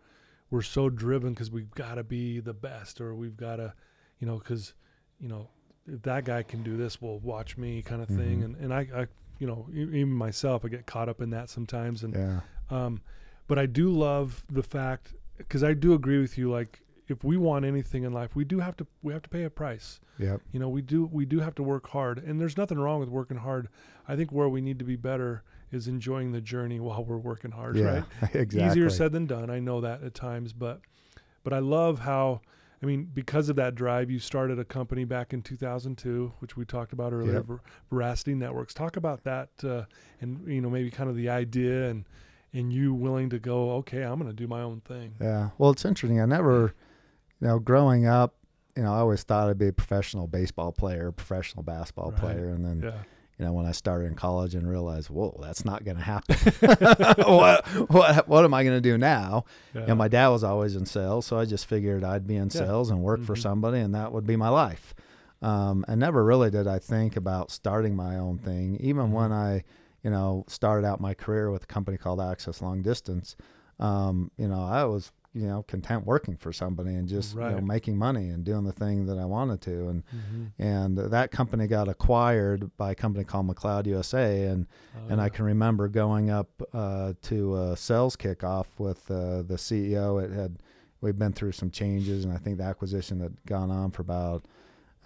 we're 0.51 0.61
so 0.61 0.89
driven 0.89 1.33
because 1.33 1.49
we've 1.51 1.71
got 1.71 1.95
to 1.95 2.03
be 2.03 2.39
the 2.39 2.53
best, 2.53 3.01
or 3.01 3.15
we've 3.15 3.35
got 3.35 3.55
to, 3.57 3.73
you 4.19 4.27
know, 4.27 4.37
because, 4.37 4.73
you 5.19 5.27
know, 5.27 5.49
if 5.87 6.01
that 6.03 6.25
guy 6.25 6.43
can 6.43 6.63
do 6.63 6.77
this, 6.77 7.01
well, 7.01 7.19
watch 7.19 7.57
me, 7.57 7.81
kind 7.81 8.01
of 8.01 8.07
thing. 8.07 8.41
Mhm. 8.41 8.45
And 8.45 8.55
and 8.57 8.73
I, 8.73 8.87
I, 8.95 9.07
you 9.39 9.47
know, 9.47 9.67
even 9.73 10.09
myself, 10.11 10.63
I 10.63 10.67
get 10.69 10.85
caught 10.85 11.09
up 11.09 11.21
in 11.21 11.31
that 11.31 11.49
sometimes. 11.49 12.03
And 12.03 12.13
yeah 12.13 12.39
um, 12.69 13.01
but 13.47 13.57
I 13.57 13.65
do 13.65 13.89
love 13.89 14.43
the 14.49 14.63
fact 14.63 15.13
because 15.37 15.63
I 15.63 15.73
do 15.73 15.93
agree 15.93 16.19
with 16.19 16.37
you. 16.37 16.51
Like, 16.51 16.81
if 17.07 17.23
we 17.23 17.37
want 17.37 17.65
anything 17.65 18.03
in 18.03 18.11
life, 18.11 18.35
we 18.35 18.43
do 18.43 18.59
have 18.59 18.75
to 18.77 18.87
we 19.01 19.13
have 19.13 19.21
to 19.23 19.29
pay 19.29 19.43
a 19.43 19.49
price. 19.49 19.99
Yeah. 20.17 20.37
You 20.51 20.59
know, 20.59 20.69
we 20.69 20.81
do 20.81 21.05
we 21.11 21.25
do 21.25 21.39
have 21.39 21.55
to 21.55 21.63
work 21.63 21.89
hard, 21.89 22.17
and 22.19 22.39
there's 22.39 22.57
nothing 22.57 22.77
wrong 22.79 22.99
with 22.99 23.09
working 23.09 23.37
hard. 23.37 23.69
I 24.07 24.15
think 24.15 24.31
where 24.31 24.49
we 24.49 24.61
need 24.61 24.79
to 24.79 24.85
be 24.85 24.95
better 24.95 25.43
is 25.71 25.87
enjoying 25.87 26.31
the 26.31 26.41
journey 26.41 26.79
while 26.79 27.03
we're 27.03 27.17
working 27.17 27.51
hard. 27.51 27.75
yeah 27.75 27.85
Right? 27.85 28.03
exactly 28.35 28.63
Easier 28.69 28.89
said 28.89 29.11
than 29.11 29.25
done. 29.25 29.49
I 29.49 29.59
know 29.59 29.81
that 29.81 30.03
at 30.03 30.13
times, 30.13 30.53
but 30.53 30.81
but 31.43 31.53
I 31.53 31.59
love 31.59 31.99
how. 31.99 32.41
I 32.81 32.85
mean, 32.85 33.09
because 33.11 33.49
of 33.49 33.55
that 33.55 33.73
drive, 33.73 34.11
you 34.11 34.19
started 34.19 34.59
a 34.59 34.63
company 34.63 35.03
back 35.03 35.33
in 35.33 35.41
2002, 35.41 36.33
which 36.37 36.55
we 36.55 36.63
talked 36.63 36.93
about 36.93 37.11
earlier, 37.11 37.33
Yep. 37.33 37.45
Ver- 37.45 37.61
Veracity 37.89 38.35
Networks. 38.35 38.71
Talk 38.75 38.97
about 38.97 39.23
that, 39.23 39.49
uh, 39.63 39.85
and 40.21 40.47
you 40.47 40.61
know, 40.61 40.69
maybe 40.69 40.91
kind 40.91 41.09
of 41.09 41.15
the 41.15 41.27
idea 41.27 41.89
and 41.89 42.05
and 42.53 42.71
you 42.71 42.93
willing 42.93 43.29
to 43.31 43.39
go, 43.39 43.71
okay, 43.77 44.03
I'm 44.03 44.19
going 44.19 44.29
to 44.29 44.35
do 44.35 44.47
my 44.47 44.61
own 44.61 44.81
thing. 44.81 45.15
Yeah. 45.19 45.49
Well, 45.57 45.71
it's 45.71 45.85
interesting. 45.85 46.21
I 46.21 46.25
never, 46.25 46.73
you 47.41 47.47
know, 47.47 47.59
growing 47.59 48.05
up, 48.07 48.35
you 48.75 48.83
know, 48.83 48.93
I 48.93 48.97
always 48.99 49.23
thought 49.23 49.49
I'd 49.49 49.57
be 49.57 49.67
a 49.69 49.73
professional 49.73 50.27
baseball 50.27 50.71
player, 50.71 51.11
professional 51.11 51.63
basketball 51.63 52.11
Right. 52.11 52.19
player, 52.19 52.49
and 52.49 52.63
then, 52.63 52.81
Yeah, 52.83 52.93
you 53.39 53.45
know, 53.45 53.53
when 53.53 53.65
I 53.65 53.71
started 53.71 54.05
in 54.05 54.15
college 54.15 54.53
and 54.55 54.69
realized, 54.69 55.09
whoa, 55.09 55.37
that's 55.41 55.65
not 55.65 55.83
going 55.83 55.97
to 55.97 56.03
happen. 56.03 56.35
what, 57.27 57.65
what, 57.89 58.27
what 58.27 58.43
am 58.45 58.53
I 58.53 58.63
going 58.63 58.75
to 58.77 58.81
do 58.81 58.97
now? 58.97 59.45
yeah, 59.73 59.85
And 59.87 59.97
my 59.97 60.07
dad 60.07 60.27
was 60.29 60.43
always 60.43 60.75
in 60.75 60.85
sales, 60.85 61.25
so 61.25 61.37
I 61.39 61.45
just 61.45 61.65
figured 61.65 62.03
I'd 62.03 62.27
be 62.27 62.35
in 62.35 62.49
Yeah. 62.49 62.59
sales 62.65 62.89
and 62.89 63.01
work 63.01 63.23
for 63.23 63.33
Mhm. 63.35 63.41
somebody, 63.41 63.79
and 63.79 63.93
that 63.95 64.11
would 64.11 64.25
be 64.27 64.35
my 64.35 64.49
life. 64.49 64.93
Um, 65.41 65.85
and 65.87 65.99
never 65.99 66.23
really 66.23 66.49
did 66.49 66.67
I 66.67 66.79
think 66.79 67.15
about 67.15 67.51
starting 67.51 67.95
my 67.95 68.17
own 68.17 68.37
thing, 68.39 68.77
even 68.79 69.07
Mhm. 69.09 69.11
when 69.11 69.31
I, 69.31 69.63
you 70.03 70.09
know, 70.09 70.43
started 70.47 70.85
out 70.87 70.99
my 70.99 71.13
career 71.13 71.51
with 71.51 71.63
a 71.63 71.67
company 71.67 71.97
called 71.97 72.19
Access 72.21 72.61
Long 72.61 72.81
Distance. 72.81 73.35
Um, 73.79 74.31
you 74.37 74.47
know, 74.47 74.61
I 74.63 74.83
was, 74.85 75.11
you 75.33 75.45
know, 75.45 75.61
content 75.63 76.05
working 76.05 76.35
for 76.35 76.51
somebody 76.51 76.95
and 76.95 77.07
just 77.07 77.35
you 77.35 77.39
know 77.41 77.61
making 77.61 77.95
money 77.97 78.29
and 78.29 78.43
doing 78.43 78.63
the 78.63 78.71
thing 78.71 79.05
that 79.05 79.17
I 79.19 79.25
wanted 79.25 79.61
to. 79.61 79.87
And 79.89 80.03
Mhm. 80.05 80.51
and 80.57 80.97
that 80.97 81.31
company 81.31 81.67
got 81.67 81.87
acquired 81.87 82.75
by 82.77 82.91
a 82.91 82.95
company 82.95 83.23
called 83.23 83.47
McLeod 83.47 83.85
USA, 83.87 84.45
and 84.45 84.65
and 85.09 85.19
Uh, 85.21 85.23
I 85.25 85.29
can 85.29 85.45
remember 85.45 85.87
going 85.89 86.29
up 86.29 86.49
uh, 86.73 87.13
to 87.23 87.55
a 87.57 87.77
sales 87.77 88.15
kickoff 88.15 88.65
with 88.79 89.09
uh, 89.11 89.43
the 89.43 89.57
CEO. 89.57 90.17
It 90.23 90.31
had 90.31 90.57
we've 91.01 91.19
been 91.19 91.33
through 91.33 91.51
some 91.51 91.69
changes, 91.69 92.25
and 92.25 92.33
I 92.33 92.37
think 92.37 92.57
the 92.57 92.63
acquisition 92.63 93.19
had 93.19 93.35
gone 93.45 93.69
on 93.69 93.91
for 93.91 94.01
about 94.01 94.45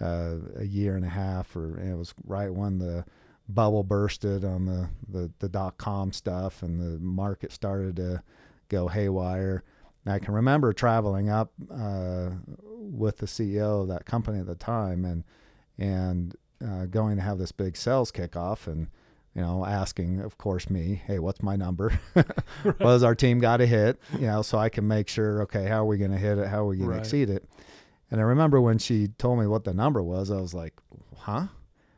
uh, 0.00 0.36
a 0.56 0.64
year 0.64 0.96
and 0.96 1.04
a 1.04 1.08
half, 1.10 1.54
or 1.54 1.78
it 1.78 1.94
was 1.96 2.14
right 2.26 2.52
when 2.52 2.78
the 2.78 3.04
bubble 3.48 3.84
bursted 3.84 4.44
on 4.44 4.64
the, 4.64 4.88
the 5.08 5.30
the 5.40 5.48
dot 5.48 5.76
com 5.78 6.10
stuff, 6.12 6.62
and 6.62 6.80
the 6.80 6.98
market 7.04 7.52
started 7.52 7.96
to 7.96 8.22
go 8.68 8.88
haywire. 8.88 9.62
And 10.04 10.14
I 10.14 10.18
can 10.18 10.34
remember 10.34 10.72
traveling 10.72 11.28
up 11.28 11.52
uh, 11.70 12.30
with 12.72 13.18
the 13.18 13.26
CEO 13.26 13.82
of 13.82 13.88
that 13.88 14.04
company 14.04 14.40
at 14.40 14.46
the 14.46 14.54
time, 14.54 15.04
and 15.04 15.24
and 15.78 16.36
uh, 16.64 16.86
going 16.86 17.16
to 17.16 17.22
have 17.22 17.38
this 17.38 17.52
big 17.52 17.76
sales 17.76 18.10
kickoff, 18.12 18.66
and 18.66 18.88
you 19.34 19.40
know, 19.40 19.64
asking, 19.64 20.20
of 20.20 20.36
course, 20.36 20.68
me, 20.68 21.00
hey, 21.06 21.18
what's 21.18 21.42
my 21.42 21.56
number? 21.56 21.98
right. 22.14 22.80
Was 22.80 23.02
our 23.02 23.14
team 23.14 23.38
got 23.38 23.60
a 23.60 23.66
hit? 23.66 23.98
You 24.12 24.26
know, 24.26 24.42
so 24.42 24.58
I 24.58 24.68
can 24.68 24.86
make 24.86 25.08
sure, 25.08 25.42
okay, 25.42 25.66
how 25.66 25.82
are 25.82 25.86
we 25.86 25.96
going 25.96 26.10
to 26.10 26.18
hit 26.18 26.38
it? 26.38 26.48
How 26.48 26.62
are 26.62 26.66
we 26.66 26.76
going 26.76 26.90
right. 26.90 26.96
to 26.96 27.00
exceed 27.00 27.30
it? 27.30 27.48
And 28.10 28.20
I 28.20 28.24
remember 28.24 28.60
when 28.60 28.76
she 28.76 29.08
told 29.08 29.38
me 29.38 29.46
what 29.46 29.64
the 29.64 29.72
number 29.72 30.02
was, 30.02 30.30
I 30.30 30.38
was 30.38 30.52
like, 30.52 30.74
huh? 31.16 31.46
I 31.46 31.48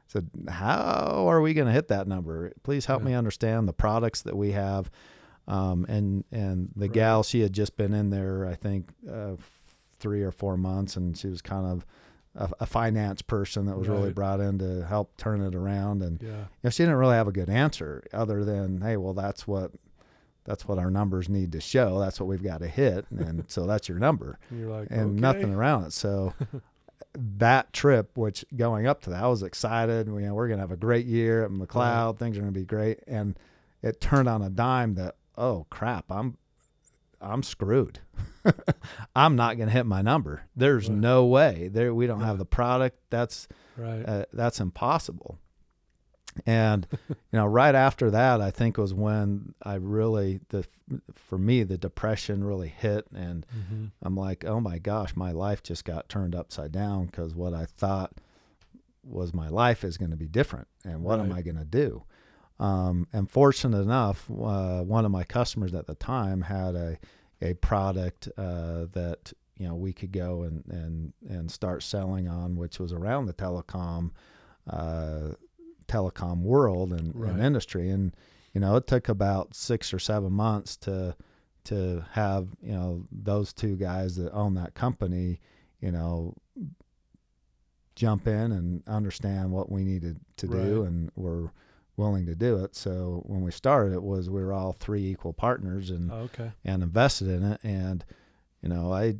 said, 0.06 0.30
how 0.48 1.26
are 1.28 1.40
we 1.40 1.54
going 1.54 1.66
to 1.66 1.72
hit 1.72 1.88
that 1.88 2.06
number? 2.06 2.52
Please 2.62 2.86
help 2.86 3.02
yeah. 3.02 3.08
me 3.08 3.14
understand 3.14 3.66
the 3.66 3.72
products 3.72 4.22
that 4.22 4.36
we 4.36 4.52
have. 4.52 4.92
Um, 5.46 5.84
and 5.88 6.24
and 6.32 6.70
the 6.74 6.86
right. 6.86 6.92
gal, 6.92 7.22
she 7.22 7.40
had 7.40 7.52
just 7.52 7.76
been 7.76 7.92
in 7.92 8.10
there, 8.10 8.46
I 8.46 8.54
think, 8.54 8.88
uh, 9.10 9.36
three 9.98 10.22
or 10.22 10.32
four 10.32 10.56
months, 10.56 10.96
and 10.96 11.16
she 11.16 11.28
was 11.28 11.42
kind 11.42 11.66
of 11.66 11.86
a, 12.34 12.50
a 12.60 12.66
finance 12.66 13.22
person 13.22 13.66
that 13.66 13.76
was 13.76 13.88
right. 13.88 13.96
really 13.96 14.12
brought 14.12 14.40
in 14.40 14.58
to 14.58 14.84
help 14.86 15.16
turn 15.16 15.40
it 15.40 15.54
around. 15.54 16.02
And 16.02 16.20
yeah. 16.22 16.28
you 16.28 16.64
know, 16.64 16.70
she 16.70 16.82
didn't 16.82 16.96
really 16.96 17.14
have 17.14 17.28
a 17.28 17.32
good 17.32 17.50
answer 17.50 18.04
other 18.12 18.44
than, 18.44 18.80
hey, 18.80 18.96
well, 18.96 19.14
that's 19.14 19.46
what 19.46 19.72
that's 20.44 20.68
what 20.68 20.78
our 20.78 20.90
numbers 20.90 21.28
need 21.28 21.52
to 21.52 21.60
show. 21.60 21.98
That's 21.98 22.20
what 22.20 22.26
we've 22.26 22.42
got 22.42 22.58
to 22.60 22.68
hit, 22.68 23.06
and 23.10 23.44
so 23.48 23.66
that's 23.66 23.88
your 23.88 23.98
number. 23.98 24.38
And, 24.50 24.70
like, 24.70 24.88
and 24.90 25.00
okay. 25.00 25.20
nothing 25.20 25.54
around 25.54 25.84
it. 25.84 25.92
So 25.92 26.34
that 27.14 27.72
trip, 27.72 28.16
which 28.16 28.44
going 28.54 28.86
up 28.86 29.02
to 29.02 29.10
that, 29.10 29.24
I 29.24 29.28
was 29.28 29.42
excited. 29.42 30.06
You 30.06 30.20
know, 30.20 30.34
we're 30.34 30.48
gonna 30.48 30.60
have 30.60 30.72
a 30.72 30.76
great 30.76 31.06
year 31.06 31.44
at 31.44 31.50
McLeod. 31.50 32.06
Right. 32.06 32.18
Things 32.18 32.36
are 32.36 32.40
gonna 32.40 32.52
be 32.52 32.64
great, 32.64 33.00
and 33.06 33.38
it 33.82 34.00
turned 34.00 34.28
on 34.28 34.42
a 34.42 34.50
dime 34.50 34.94
that 34.96 35.16
oh 35.36 35.66
crap, 35.70 36.10
I'm 36.10 36.36
I'm 37.20 37.42
screwed. 37.42 38.00
I'm 39.16 39.36
not 39.36 39.56
going 39.56 39.68
to 39.68 39.72
hit 39.72 39.86
my 39.86 40.02
number. 40.02 40.42
There's 40.54 40.88
right. 40.88 40.98
no 40.98 41.24
way. 41.24 41.68
There 41.72 41.94
we 41.94 42.06
don't 42.06 42.20
yeah. 42.20 42.26
have 42.26 42.38
the 42.38 42.44
product. 42.44 42.98
That's 43.10 43.48
right. 43.76 44.04
Uh, 44.06 44.24
that's 44.32 44.60
impossible. 44.60 45.38
And 46.46 46.86
you 47.08 47.16
know, 47.32 47.46
right 47.46 47.74
after 47.74 48.10
that, 48.10 48.40
I 48.40 48.50
think 48.50 48.76
was 48.76 48.92
when 48.92 49.54
I 49.62 49.74
really 49.74 50.40
the 50.50 50.66
for 51.14 51.38
me 51.38 51.62
the 51.62 51.78
depression 51.78 52.44
really 52.44 52.68
hit, 52.68 53.06
and 53.14 53.46
mm-hmm. 53.46 53.86
I'm 54.02 54.16
like, 54.16 54.44
oh 54.44 54.60
my 54.60 54.78
gosh, 54.78 55.16
my 55.16 55.32
life 55.32 55.62
just 55.62 55.84
got 55.84 56.08
turned 56.08 56.34
upside 56.34 56.72
down 56.72 57.06
because 57.06 57.34
what 57.34 57.54
I 57.54 57.64
thought 57.64 58.12
was 59.02 59.34
my 59.34 59.48
life 59.48 59.84
is 59.84 59.96
going 59.96 60.10
to 60.10 60.16
be 60.16 60.28
different, 60.28 60.68
and 60.84 61.02
what 61.02 61.18
right. 61.18 61.26
am 61.26 61.32
I 61.32 61.42
going 61.42 61.58
to 61.58 61.64
do? 61.64 62.04
Um, 62.60 63.08
and 63.12 63.30
fortunate 63.30 63.80
enough, 63.80 64.30
uh, 64.30 64.82
one 64.82 65.04
of 65.04 65.10
my 65.10 65.24
customers 65.24 65.74
at 65.74 65.86
the 65.86 65.94
time 65.94 66.42
had 66.42 66.74
a 66.74 66.98
a 67.42 67.54
product 67.54 68.28
uh, 68.38 68.86
that 68.92 69.32
you 69.56 69.66
know 69.66 69.74
we 69.74 69.92
could 69.92 70.12
go 70.12 70.42
and 70.42 70.64
and 70.68 71.12
and 71.28 71.50
start 71.50 71.82
selling 71.82 72.28
on, 72.28 72.56
which 72.56 72.78
was 72.78 72.92
around 72.92 73.26
the 73.26 73.34
telecom 73.34 74.10
uh, 74.70 75.32
telecom 75.86 76.42
world 76.42 76.92
and, 76.92 77.14
right. 77.14 77.30
and, 77.30 77.42
industry. 77.42 77.90
And 77.90 78.14
you 78.52 78.60
know, 78.60 78.76
it 78.76 78.86
took 78.86 79.08
about 79.08 79.54
six 79.54 79.92
or 79.92 79.98
seven 79.98 80.32
months 80.32 80.76
to 80.78 81.16
to 81.64 82.04
have 82.12 82.48
you 82.62 82.72
know 82.72 83.06
those 83.10 83.52
two 83.52 83.76
guys 83.76 84.16
that 84.16 84.32
own 84.32 84.54
that 84.54 84.74
company, 84.74 85.40
you 85.80 85.90
know, 85.90 86.34
jump 87.96 88.26
in 88.26 88.52
and 88.52 88.82
understand 88.86 89.50
what 89.50 89.70
we 89.70 89.84
needed 89.84 90.20
to 90.36 90.46
right. 90.46 90.62
do, 90.62 90.82
and 90.84 91.10
we're 91.16 91.50
willing 91.96 92.26
to 92.26 92.34
do 92.34 92.64
it. 92.64 92.74
So 92.74 93.22
when 93.26 93.42
we 93.42 93.50
started, 93.50 93.94
it 93.94 94.02
was 94.02 94.28
we 94.28 94.42
were 94.42 94.52
all 94.52 94.72
three 94.72 95.06
equal 95.06 95.32
partners 95.32 95.90
and 95.90 96.10
oh, 96.10 96.28
okay. 96.32 96.52
and 96.64 96.82
invested 96.82 97.28
in 97.28 97.44
it. 97.44 97.60
And 97.62 98.04
you 98.62 98.68
know, 98.68 98.92
I, 98.92 99.16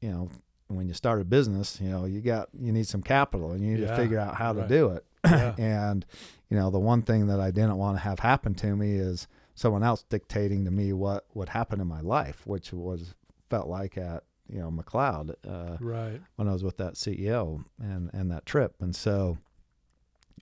you 0.00 0.10
know, 0.10 0.28
when 0.68 0.86
you 0.88 0.94
start 0.94 1.20
a 1.20 1.24
business, 1.24 1.80
you 1.80 1.90
know, 1.90 2.04
you 2.04 2.20
got 2.20 2.48
you 2.58 2.72
need 2.72 2.86
some 2.86 3.02
capital 3.02 3.52
and 3.52 3.64
you 3.64 3.72
need 3.72 3.80
yeah, 3.80 3.90
to 3.90 3.96
figure 3.96 4.18
out 4.18 4.34
how 4.34 4.52
right. 4.52 4.68
to 4.68 4.68
do 4.68 4.88
it. 4.90 5.04
Yeah. 5.24 5.54
and 5.58 6.06
you 6.48 6.56
know, 6.56 6.70
the 6.70 6.78
one 6.78 7.02
thing 7.02 7.26
that 7.28 7.40
I 7.40 7.50
didn't 7.50 7.76
want 7.76 7.96
to 7.96 8.02
have 8.02 8.20
happen 8.20 8.54
to 8.54 8.76
me 8.76 8.94
is 8.94 9.28
someone 9.54 9.82
else 9.82 10.04
dictating 10.08 10.64
to 10.64 10.70
me 10.70 10.92
what 10.92 11.26
would 11.34 11.50
happen 11.50 11.80
in 11.80 11.86
my 11.86 12.00
life, 12.00 12.46
which 12.46 12.72
was 12.72 13.14
felt 13.48 13.68
like 13.68 13.98
at 13.98 14.24
you 14.48 14.58
know 14.58 14.70
McLeod, 14.70 15.34
uh, 15.46 15.76
right 15.80 16.20
when 16.36 16.48
I 16.48 16.52
was 16.52 16.64
with 16.64 16.76
that 16.78 16.94
CEO 16.94 17.64
and 17.78 18.10
and 18.12 18.30
that 18.30 18.46
trip. 18.46 18.74
And 18.80 18.94
so, 18.94 19.38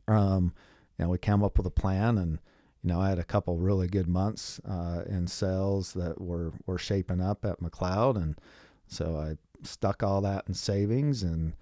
um, 0.06 0.54
you 0.98 1.04
know, 1.04 1.10
we 1.10 1.18
came 1.18 1.42
up 1.42 1.56
with 1.56 1.66
a 1.66 1.70
plan 1.70 2.18
and, 2.18 2.38
you 2.82 2.88
know, 2.88 3.00
I 3.00 3.08
had 3.10 3.18
a 3.18 3.24
couple 3.24 3.58
really 3.58 3.86
good 3.86 4.08
months 4.08 4.60
uh, 4.68 5.02
in 5.08 5.26
sales 5.26 5.92
that 5.94 6.20
were, 6.20 6.52
were 6.66 6.78
shaping 6.78 7.20
up 7.20 7.44
at 7.44 7.60
McLeod. 7.60 8.16
And 8.16 8.38
so 8.86 9.16
I 9.16 9.36
stuck 9.66 10.02
all 10.02 10.20
that 10.22 10.44
in 10.48 10.54
savings 10.54 11.22
and, 11.22 11.54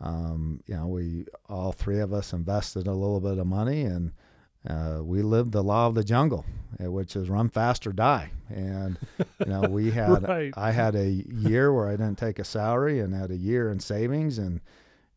um, 0.00 0.60
you 0.66 0.74
know, 0.74 0.86
we 0.88 1.26
all 1.48 1.72
three 1.72 2.00
of 2.00 2.12
us 2.12 2.32
invested 2.32 2.86
a 2.86 2.92
little 2.92 3.20
bit 3.20 3.38
of 3.38 3.46
money 3.46 3.82
and 3.82 4.12
uh, 4.68 5.00
we 5.02 5.22
lived 5.22 5.52
the 5.52 5.62
law 5.62 5.86
of 5.86 5.94
the 5.94 6.04
jungle, 6.04 6.44
eh, 6.78 6.86
which 6.86 7.16
is 7.16 7.28
run 7.28 7.48
fast 7.48 7.86
or 7.86 7.92
die. 7.92 8.30
And 8.48 8.98
you 9.40 9.46
know, 9.46 9.62
we 9.62 9.90
had 9.92 10.22
right. 10.22 10.54
I 10.56 10.70
had 10.70 10.94
a 10.94 11.08
year 11.08 11.72
where 11.72 11.88
I 11.88 11.92
didn't 11.92 12.18
take 12.18 12.38
a 12.38 12.44
salary 12.44 13.00
and 13.00 13.14
had 13.14 13.30
a 13.30 13.36
year 13.36 13.70
in 13.70 13.80
savings, 13.80 14.38
and 14.38 14.60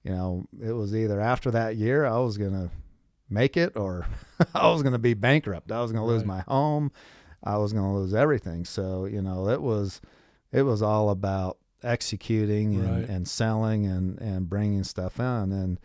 you 0.04 0.12
know, 0.12 0.46
it 0.60 0.72
was 0.72 0.96
either 0.96 1.22
after 1.22 1.52
that 1.52 1.76
year 1.76 2.06
I 2.06 2.18
was 2.18 2.38
gonna 2.38 2.72
make 3.30 3.58
it 3.58 3.76
or 3.76 4.08
I 4.56 4.70
was 4.70 4.82
going 4.82 4.94
to 4.94 5.00
be 5.00 5.14
bankrupt. 5.14 5.72
I 5.72 5.82
was 5.82 5.92
going 5.92 6.06
to 6.06 6.12
lose 6.12 6.26
my 6.26 6.42
home. 6.42 6.92
I 7.44 7.58
was 7.58 7.74
going 7.74 7.86
to 7.86 7.98
lose 7.98 8.14
everything. 8.14 8.66
So, 8.66 9.06
you 9.06 9.22
know, 9.22 9.50
it 9.50 9.62
was 9.62 10.02
it 10.52 10.64
was 10.64 10.82
all 10.82 11.10
about 11.10 11.58
executing 11.84 12.76
and, 12.76 13.00
right. 13.00 13.10
and 13.10 13.28
selling 13.28 13.86
and, 13.86 14.20
and 14.20 14.50
bringing 14.50 14.84
stuff 14.84 15.20
in 15.20 15.52
and 15.52 15.80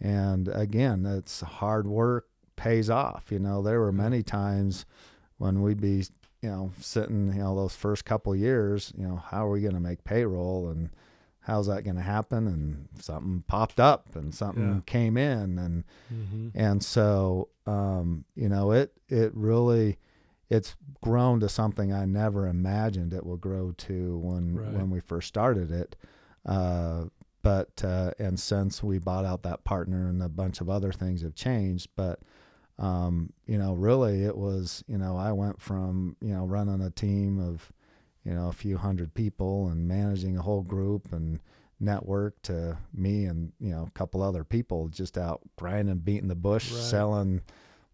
and 0.00 0.48
again, 0.48 1.04
it's 1.04 1.42
hard 1.42 1.86
work 1.86 2.26
pays 2.56 2.88
off. 2.88 3.26
You 3.30 3.38
know, 3.38 3.62
there 3.62 3.80
were 3.80 3.92
many 3.92 4.22
times 4.22 4.86
when 5.38 5.62
we'd 5.62 5.80
be, 5.80 6.04
you 6.42 6.48
know, 6.48 6.72
sitting, 6.80 7.28
you 7.34 7.42
know, 7.42 7.54
those 7.54 7.74
first 7.74 8.04
couple 8.04 8.34
years, 8.34 8.92
you 8.96 9.06
know, 9.06 9.16
how 9.16 9.46
are 9.46 9.50
we 9.50 9.60
going 9.60 9.74
to 9.74 9.80
make 9.80 10.04
payroll 10.04 10.70
and 10.70 10.90
how's 11.50 11.66
that 11.66 11.82
going 11.82 11.96
to 11.96 12.02
happen 12.02 12.46
and 12.46 12.86
something 13.02 13.42
popped 13.48 13.80
up 13.80 14.14
and 14.14 14.32
something 14.32 14.74
yeah. 14.74 14.80
came 14.86 15.16
in 15.16 15.58
and 15.58 15.84
mm-hmm. 16.12 16.48
and 16.54 16.80
so 16.80 17.48
um, 17.66 18.24
you 18.36 18.48
know 18.48 18.70
it 18.70 18.92
it 19.08 19.32
really 19.34 19.98
it's 20.48 20.76
grown 21.02 21.40
to 21.40 21.48
something 21.48 21.92
I 21.92 22.04
never 22.04 22.46
imagined 22.46 23.12
it 23.12 23.26
would 23.26 23.40
grow 23.40 23.72
to 23.72 24.18
when 24.18 24.54
right. 24.54 24.72
when 24.72 24.90
we 24.90 25.00
first 25.00 25.26
started 25.26 25.72
it 25.72 25.96
uh, 26.46 27.06
but 27.42 27.82
uh, 27.84 28.12
and 28.20 28.38
since 28.38 28.80
we 28.80 28.98
bought 28.98 29.24
out 29.24 29.42
that 29.42 29.64
partner 29.64 30.08
and 30.08 30.22
a 30.22 30.28
bunch 30.28 30.60
of 30.60 30.70
other 30.70 30.92
things 30.92 31.22
have 31.22 31.34
changed 31.34 31.88
but 31.96 32.20
um, 32.78 33.32
you 33.48 33.58
know 33.58 33.74
really 33.74 34.22
it 34.22 34.36
was 34.36 34.84
you 34.86 34.98
know 34.98 35.16
I 35.16 35.32
went 35.32 35.60
from 35.60 36.14
you 36.20 36.32
know 36.32 36.44
running 36.44 36.80
a 36.80 36.90
team 36.90 37.40
of 37.40 37.72
you 38.24 38.32
know 38.32 38.48
a 38.48 38.52
few 38.52 38.76
hundred 38.76 39.14
people 39.14 39.68
and 39.68 39.86
managing 39.88 40.36
a 40.36 40.42
whole 40.42 40.62
group 40.62 41.12
and 41.12 41.40
network 41.80 42.40
to 42.42 42.76
me 42.94 43.24
and 43.24 43.52
you 43.58 43.70
know 43.70 43.84
a 43.86 43.98
couple 43.98 44.22
other 44.22 44.44
people 44.44 44.88
just 44.88 45.16
out 45.16 45.40
grinding 45.56 45.96
beating 45.96 46.28
the 46.28 46.34
bush 46.34 46.70
right. 46.70 46.82
selling 46.82 47.40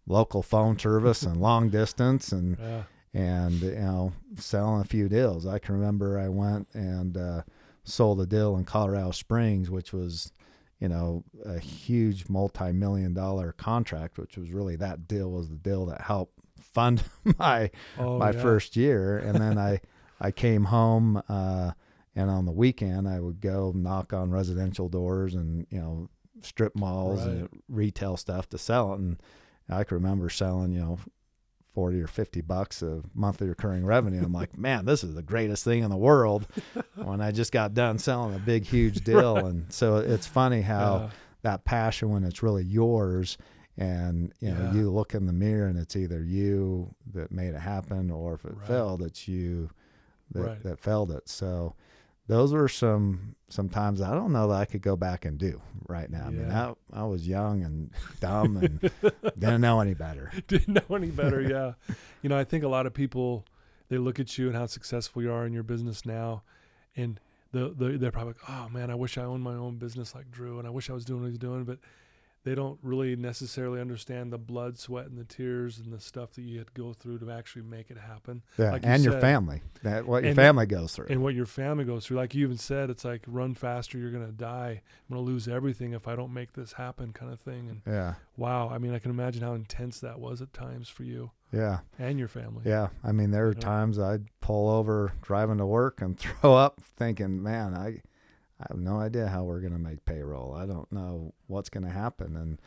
local 0.05 0.43
phone 0.43 0.77
service 0.77 1.23
and 1.23 1.37
long 1.37 1.69
distance 1.71 2.31
and 2.31 2.57
yeah. 2.59 2.83
and 3.13 3.61
you 3.61 3.75
know 3.75 4.11
selling 4.35 4.81
a 4.81 4.85
few 4.85 5.07
deals 5.07 5.47
i 5.47 5.57
can 5.57 5.73
remember 5.75 6.19
i 6.19 6.27
went 6.27 6.67
and 6.73 7.17
uh, 7.17 7.41
sold 7.85 8.19
a 8.19 8.25
deal 8.25 8.57
in 8.57 8.65
colorado 8.65 9.11
springs 9.11 9.69
which 9.69 9.93
was 9.93 10.33
you 10.79 10.89
know 10.89 11.23
a 11.45 11.57
huge 11.57 12.27
multi-million 12.27 13.13
dollar 13.13 13.53
contract 13.53 14.17
which 14.17 14.37
was 14.37 14.51
really 14.51 14.75
that 14.75 15.07
deal 15.07 15.31
was 15.31 15.49
the 15.49 15.55
deal 15.55 15.85
that 15.85 16.01
helped 16.01 16.33
fund 16.61 17.01
my 17.39 17.71
oh, 17.97 18.17
my 18.17 18.31
yeah. 18.31 18.41
first 18.41 18.75
year 18.75 19.17
and 19.17 19.39
then 19.39 19.57
i 19.57 19.79
I 20.19 20.31
came 20.31 20.65
home, 20.65 21.21
uh, 21.29 21.71
and 22.15 22.29
on 22.29 22.45
the 22.45 22.51
weekend 22.51 23.07
I 23.07 23.19
would 23.19 23.41
go 23.41 23.71
knock 23.75 24.13
on 24.13 24.31
residential 24.31 24.89
doors 24.89 25.35
and 25.35 25.67
you 25.69 25.79
know 25.79 26.09
strip 26.41 26.75
malls 26.75 27.19
right. 27.19 27.29
and 27.29 27.49
retail 27.69 28.17
stuff 28.17 28.49
to 28.49 28.57
sell 28.57 28.93
it. 28.93 28.99
And 28.99 29.17
I 29.69 29.83
can 29.83 29.95
remember 29.95 30.29
selling 30.29 30.71
you 30.71 30.79
know 30.79 30.99
forty 31.73 32.01
or 32.01 32.07
fifty 32.07 32.41
bucks 32.41 32.81
of 32.81 33.05
monthly 33.15 33.47
recurring 33.47 33.85
revenue. 33.85 34.23
I'm 34.23 34.33
like, 34.33 34.57
man, 34.59 34.85
this 34.85 35.03
is 35.03 35.13
the 35.13 35.23
greatest 35.23 35.63
thing 35.63 35.83
in 35.83 35.89
the 35.89 35.97
world. 35.97 36.47
when 36.95 37.21
I 37.21 37.31
just 37.31 37.51
got 37.51 37.73
done 37.73 37.99
selling 37.99 38.35
a 38.35 38.39
big 38.39 38.65
huge 38.65 39.03
deal, 39.03 39.35
right. 39.35 39.45
and 39.45 39.71
so 39.71 39.97
it's 39.97 40.25
funny 40.25 40.61
how 40.61 41.11
that 41.43 41.65
passion 41.65 42.09
when 42.09 42.23
it's 42.23 42.41
really 42.41 42.63
yours 42.63 43.37
and 43.77 44.33
you 44.39 44.51
know 44.51 44.63
yeah. 44.63 44.73
you 44.73 44.89
look 44.89 45.13
in 45.13 45.27
the 45.27 45.33
mirror 45.33 45.67
and 45.67 45.77
it's 45.77 45.95
either 45.95 46.23
you 46.23 46.93
that 47.13 47.31
made 47.31 47.53
it 47.53 47.59
happen 47.59 48.09
or 48.09 48.33
if 48.33 48.45
it 48.45 48.55
right. 48.57 48.67
failed 48.67 49.01
it's 49.01 49.27
you 49.27 49.69
that, 50.31 50.41
right. 50.41 50.63
that 50.63 50.79
failed 50.79 51.11
it. 51.11 51.29
So 51.29 51.75
those 52.27 52.53
were 52.53 52.67
some 52.67 53.35
some 53.49 53.69
times 53.69 54.01
I 54.01 54.13
don't 54.13 54.33
know 54.33 54.49
that 54.49 54.55
I 54.55 54.65
could 54.65 54.81
go 54.81 54.95
back 54.95 55.25
and 55.25 55.37
do 55.37 55.61
right 55.87 56.09
now. 56.09 56.23
Yeah. 56.23 56.25
I 56.25 56.31
mean, 56.31 56.51
I, 56.51 56.73
I 56.93 57.03
was 57.05 57.27
young 57.27 57.63
and 57.63 57.91
dumb 58.19 58.57
and 58.57 58.91
didn't 59.39 59.61
know 59.61 59.79
any 59.79 59.93
better. 59.93 60.31
Didn't 60.47 60.73
know 60.73 60.95
any 60.95 61.11
better, 61.11 61.41
yeah. 61.41 61.73
you 62.21 62.29
know, 62.29 62.37
I 62.37 62.43
think 62.43 62.63
a 62.63 62.67
lot 62.67 62.85
of 62.85 62.93
people 62.93 63.45
they 63.89 63.97
look 63.97 64.19
at 64.19 64.37
you 64.37 64.47
and 64.47 64.55
how 64.55 64.65
successful 64.65 65.21
you 65.21 65.31
are 65.31 65.45
in 65.45 65.53
your 65.53 65.63
business 65.63 66.05
now, 66.05 66.43
and 66.95 67.19
the, 67.51 67.69
the 67.69 67.97
they're 67.97 68.11
probably 68.11 68.33
like, 68.33 68.49
oh 68.49 68.67
man, 68.69 68.91
I 68.91 68.95
wish 68.95 69.17
I 69.17 69.23
owned 69.23 69.43
my 69.43 69.55
own 69.55 69.77
business 69.77 70.13
like 70.13 70.29
Drew, 70.29 70.59
and 70.59 70.67
I 70.67 70.71
wish 70.71 70.89
I 70.89 70.93
was 70.93 71.05
doing 71.05 71.21
what 71.21 71.29
he's 71.29 71.37
doing, 71.37 71.63
but 71.63 71.79
they 72.47 72.55
don't 72.55 72.79
really 72.81 73.15
necessarily 73.17 73.81
understand 73.81 74.31
the 74.31 74.37
blood, 74.37 74.77
sweat, 74.79 75.07
and 75.07 75.17
the 75.17 75.25
tears 75.25 75.79
and 75.79 75.91
the 75.91 75.99
stuff 75.99 76.31
that 76.33 76.43
you 76.43 76.57
had 76.59 76.67
to 76.67 76.73
go 76.81 76.93
through 76.93 77.19
to 77.19 77.29
actually 77.29 77.63
make 77.63 77.91
it 77.91 77.97
happen. 77.97 78.41
Yeah, 78.57 78.71
Like 78.71 78.83
you 78.85 78.89
and 78.91 79.03
your 79.03 79.13
said. 79.13 79.21
family. 79.21 79.61
That 79.83 80.07
what 80.07 80.23
your 80.23 80.29
And- 80.29 80.35
family 80.37 80.65
goes 80.65 80.93
through. 80.95 81.07
And 81.09 81.21
what 81.21 81.35
your 81.35 81.45
family 81.45 81.83
goes 81.83 82.05
through, 82.07 82.17
like 82.17 82.33
you 82.33 82.45
even 82.45 82.57
said, 82.57 82.89
it's 82.89 83.03
like 83.03 83.23
run 83.27 83.53
faster, 83.53 83.97
you're 83.97 84.11
gonna 84.11 84.31
die. 84.31 84.81
I'm 85.09 85.15
gonna 85.15 85.21
lose 85.25 85.47
everything 85.49 85.91
if 85.91 86.07
I 86.07 86.15
don't 86.15 86.33
make 86.33 86.53
this 86.53 86.73
happen, 86.73 87.11
kind 87.11 87.33
of 87.33 87.39
thing. 87.41 87.67
And 87.69 87.81
yeah, 87.85 88.13
wow, 88.37 88.69
I 88.69 88.77
mean, 88.77 88.93
I 88.93 88.99
can 88.99 89.11
imagine 89.11 89.41
how 89.43 89.53
intense 89.53 89.99
that 89.99 90.19
was 90.19 90.41
at 90.41 90.53
times 90.53 90.87
for 90.87 91.03
you 91.03 91.31
yeah, 91.51 91.79
and 91.99 92.17
your 92.17 92.27
family. 92.29 92.61
yeah. 92.65 92.87
I 93.03 93.11
mean, 93.11 93.31
there 93.31 93.47
are 93.47 93.53
Yeah. 93.53 93.59
times 93.59 93.99
I'd 93.99 94.25
pull 94.39 94.69
over 94.69 95.11
driving 95.21 95.57
to 95.57 95.65
work 95.65 96.01
and 96.01 96.17
throw 96.19 96.53
up, 96.55 96.79
thinking, 96.81 97.43
"Man, 97.43 97.73
I, 97.73 98.01
I 98.59 98.65
have 98.69 98.79
no 98.79 98.99
idea 98.99 99.27
how 99.27 99.43
we're 99.43 99.59
gonna 99.61 99.77
make 99.79 100.03
payroll. 100.05 100.53
I 100.53 100.65
don't 100.65 100.91
know 100.91 101.33
what's 101.47 101.69
gonna 101.69 101.91
happen." 101.91 102.35
And 102.35 102.59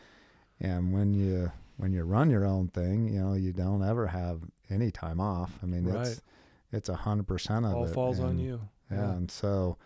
and 0.61 0.93
when 0.93 1.15
you 1.15 1.51
when 1.77 1.93
you 1.93 2.03
run 2.05 2.31
your 2.31 2.45
own 2.45 2.69
thing, 2.69 3.09
you 3.09 3.21
know, 3.21 3.35
you 3.35 3.53
don't 3.53 3.83
ever 3.83 4.07
have 4.09 4.43
any 4.69 4.91
time 4.91 5.21
off. 5.21 5.59
I 5.63 5.67
mean, 5.67 5.85
Right. 5.85 6.07
it's 6.07 6.23
it's 6.73 6.89
a 6.89 6.95
hundred 6.97 7.27
percent 7.27 7.65
of 7.67 7.73
All 7.73 7.85
it. 7.85 7.95
falls 7.95 8.21
on 8.21 8.39
you. 8.39 8.61
Yeah, 8.91 9.13
and 9.13 9.31
so, 9.31 9.77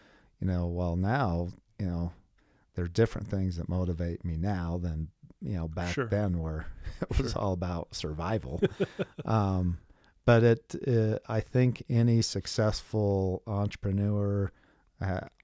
you 0.41 0.47
know, 0.47 0.67
well 0.67 0.97
now, 0.97 1.49
you 1.79 1.87
know, 1.87 2.13
there's 2.75 2.89
different 2.91 3.29
things 3.29 3.57
that 3.57 3.69
motivate 3.69 4.25
me 4.25 4.37
now 4.37 4.79
than 4.83 5.09
you 5.41 5.55
know 5.57 5.69
back 5.69 5.95
Sure. 5.95 6.07
then 6.07 6.39
where 6.41 6.67
it 7.01 7.19
was 7.19 7.33
Sure. 7.33 7.41
all 7.41 7.53
about 7.53 7.95
survival. 7.95 8.61
um, 9.25 9.79
but 10.27 10.43
it, 10.43 10.75
uh 10.89 11.19
I 11.29 11.41
think 11.41 11.85
any 11.89 12.21
successful 12.23 13.43
entrepreneur, 13.47 14.51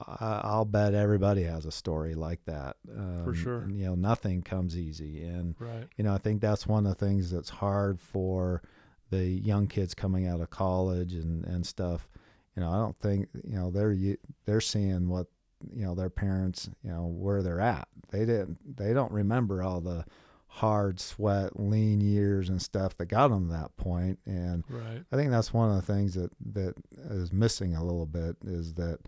I- 0.07 0.41
I'll 0.45 0.65
bet 0.65 0.95
everybody 0.95 1.43
has 1.45 1.67
a 1.67 1.71
story 1.73 2.15
like 2.15 2.45
that. 2.47 2.77
Um, 2.97 3.35
sure. 3.35 3.61
and, 3.63 3.79
you 3.79 3.87
know, 3.87 3.95
nothing 3.95 4.43
comes 4.43 4.77
easy, 4.77 5.23
and 5.25 5.55
Right. 5.59 5.87
you 5.97 6.05
know, 6.05 6.15
I 6.15 6.19
think 6.19 6.41
that's 6.41 6.67
one 6.67 6.87
of 6.87 6.97
the 6.99 7.05
things 7.07 7.31
that's 7.31 7.51
hard 7.51 8.01
for 8.01 8.63
the 9.11 9.25
young 9.27 9.67
kids 9.67 9.95
coming 9.95 10.27
out 10.27 10.41
of 10.41 10.51
college 10.51 11.15
and, 11.15 11.45
and 11.45 11.67
stuff. 11.67 12.09
You 12.57 12.63
know, 12.63 12.71
I 12.71 12.77
don't 12.79 12.99
think, 13.01 13.29
you 13.45 13.57
know, 13.57 13.71
they're, 13.71 13.97
they're 14.45 14.61
seeing 14.61 15.09
what, 15.09 15.27
you 15.75 15.85
know, 15.85 15.95
their 15.95 16.11
parents, 16.11 16.69
you 16.83 16.91
know, 16.91 17.07
where 17.07 17.43
they're 17.43 17.61
at. 17.61 17.89
They 18.11 18.21
didn't, 18.21 18.77
they 18.77 18.93
don't 18.93 19.13
remember 19.13 19.63
all 19.63 19.81
the 19.81 20.05
hard 20.47 20.99
sweat, 20.99 21.59
lean 21.61 22.01
years 22.01 22.49
and 22.49 22.61
stuff 22.61 22.97
that 22.97 23.07
got 23.07 23.29
them 23.29 23.47
to 23.49 23.53
that 23.53 23.77
point. 23.77 24.19
And 24.27 24.65
Right. 24.69 25.03
I 25.13 25.17
think 25.17 25.31
that's 25.31 25.53
one 25.55 25.71
of 25.71 25.77
the 25.77 25.93
things 25.93 26.15
that, 26.15 26.31
that 26.55 26.75
is 27.11 27.33
missing 27.33 27.75
a 27.77 27.85
little 27.85 28.07
bit 28.07 28.37
is 28.45 28.75
that, 28.75 28.99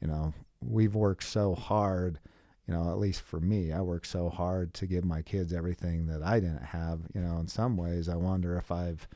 you 0.00 0.08
know, 0.08 0.32
we've 0.62 0.94
worked 0.94 1.24
so 1.24 1.54
hard, 1.54 2.18
you 2.66 2.74
know, 2.74 2.90
at 2.90 2.98
least 2.98 3.22
for 3.22 3.40
me, 3.40 3.72
I 3.72 3.80
worked 3.80 4.06
so 4.06 4.28
hard 4.28 4.74
to 4.74 4.86
give 4.86 5.04
my 5.04 5.22
kids 5.22 5.52
everything 5.52 6.06
that 6.06 6.22
I 6.22 6.40
didn't 6.40 6.62
have. 6.64 7.00
You 7.14 7.20
know, 7.20 7.38
in 7.38 7.48
some 7.48 7.76
ways, 7.76 8.08
I 8.08 8.16
wonder 8.16 8.56
if 8.56 8.70
I've, 8.70 9.08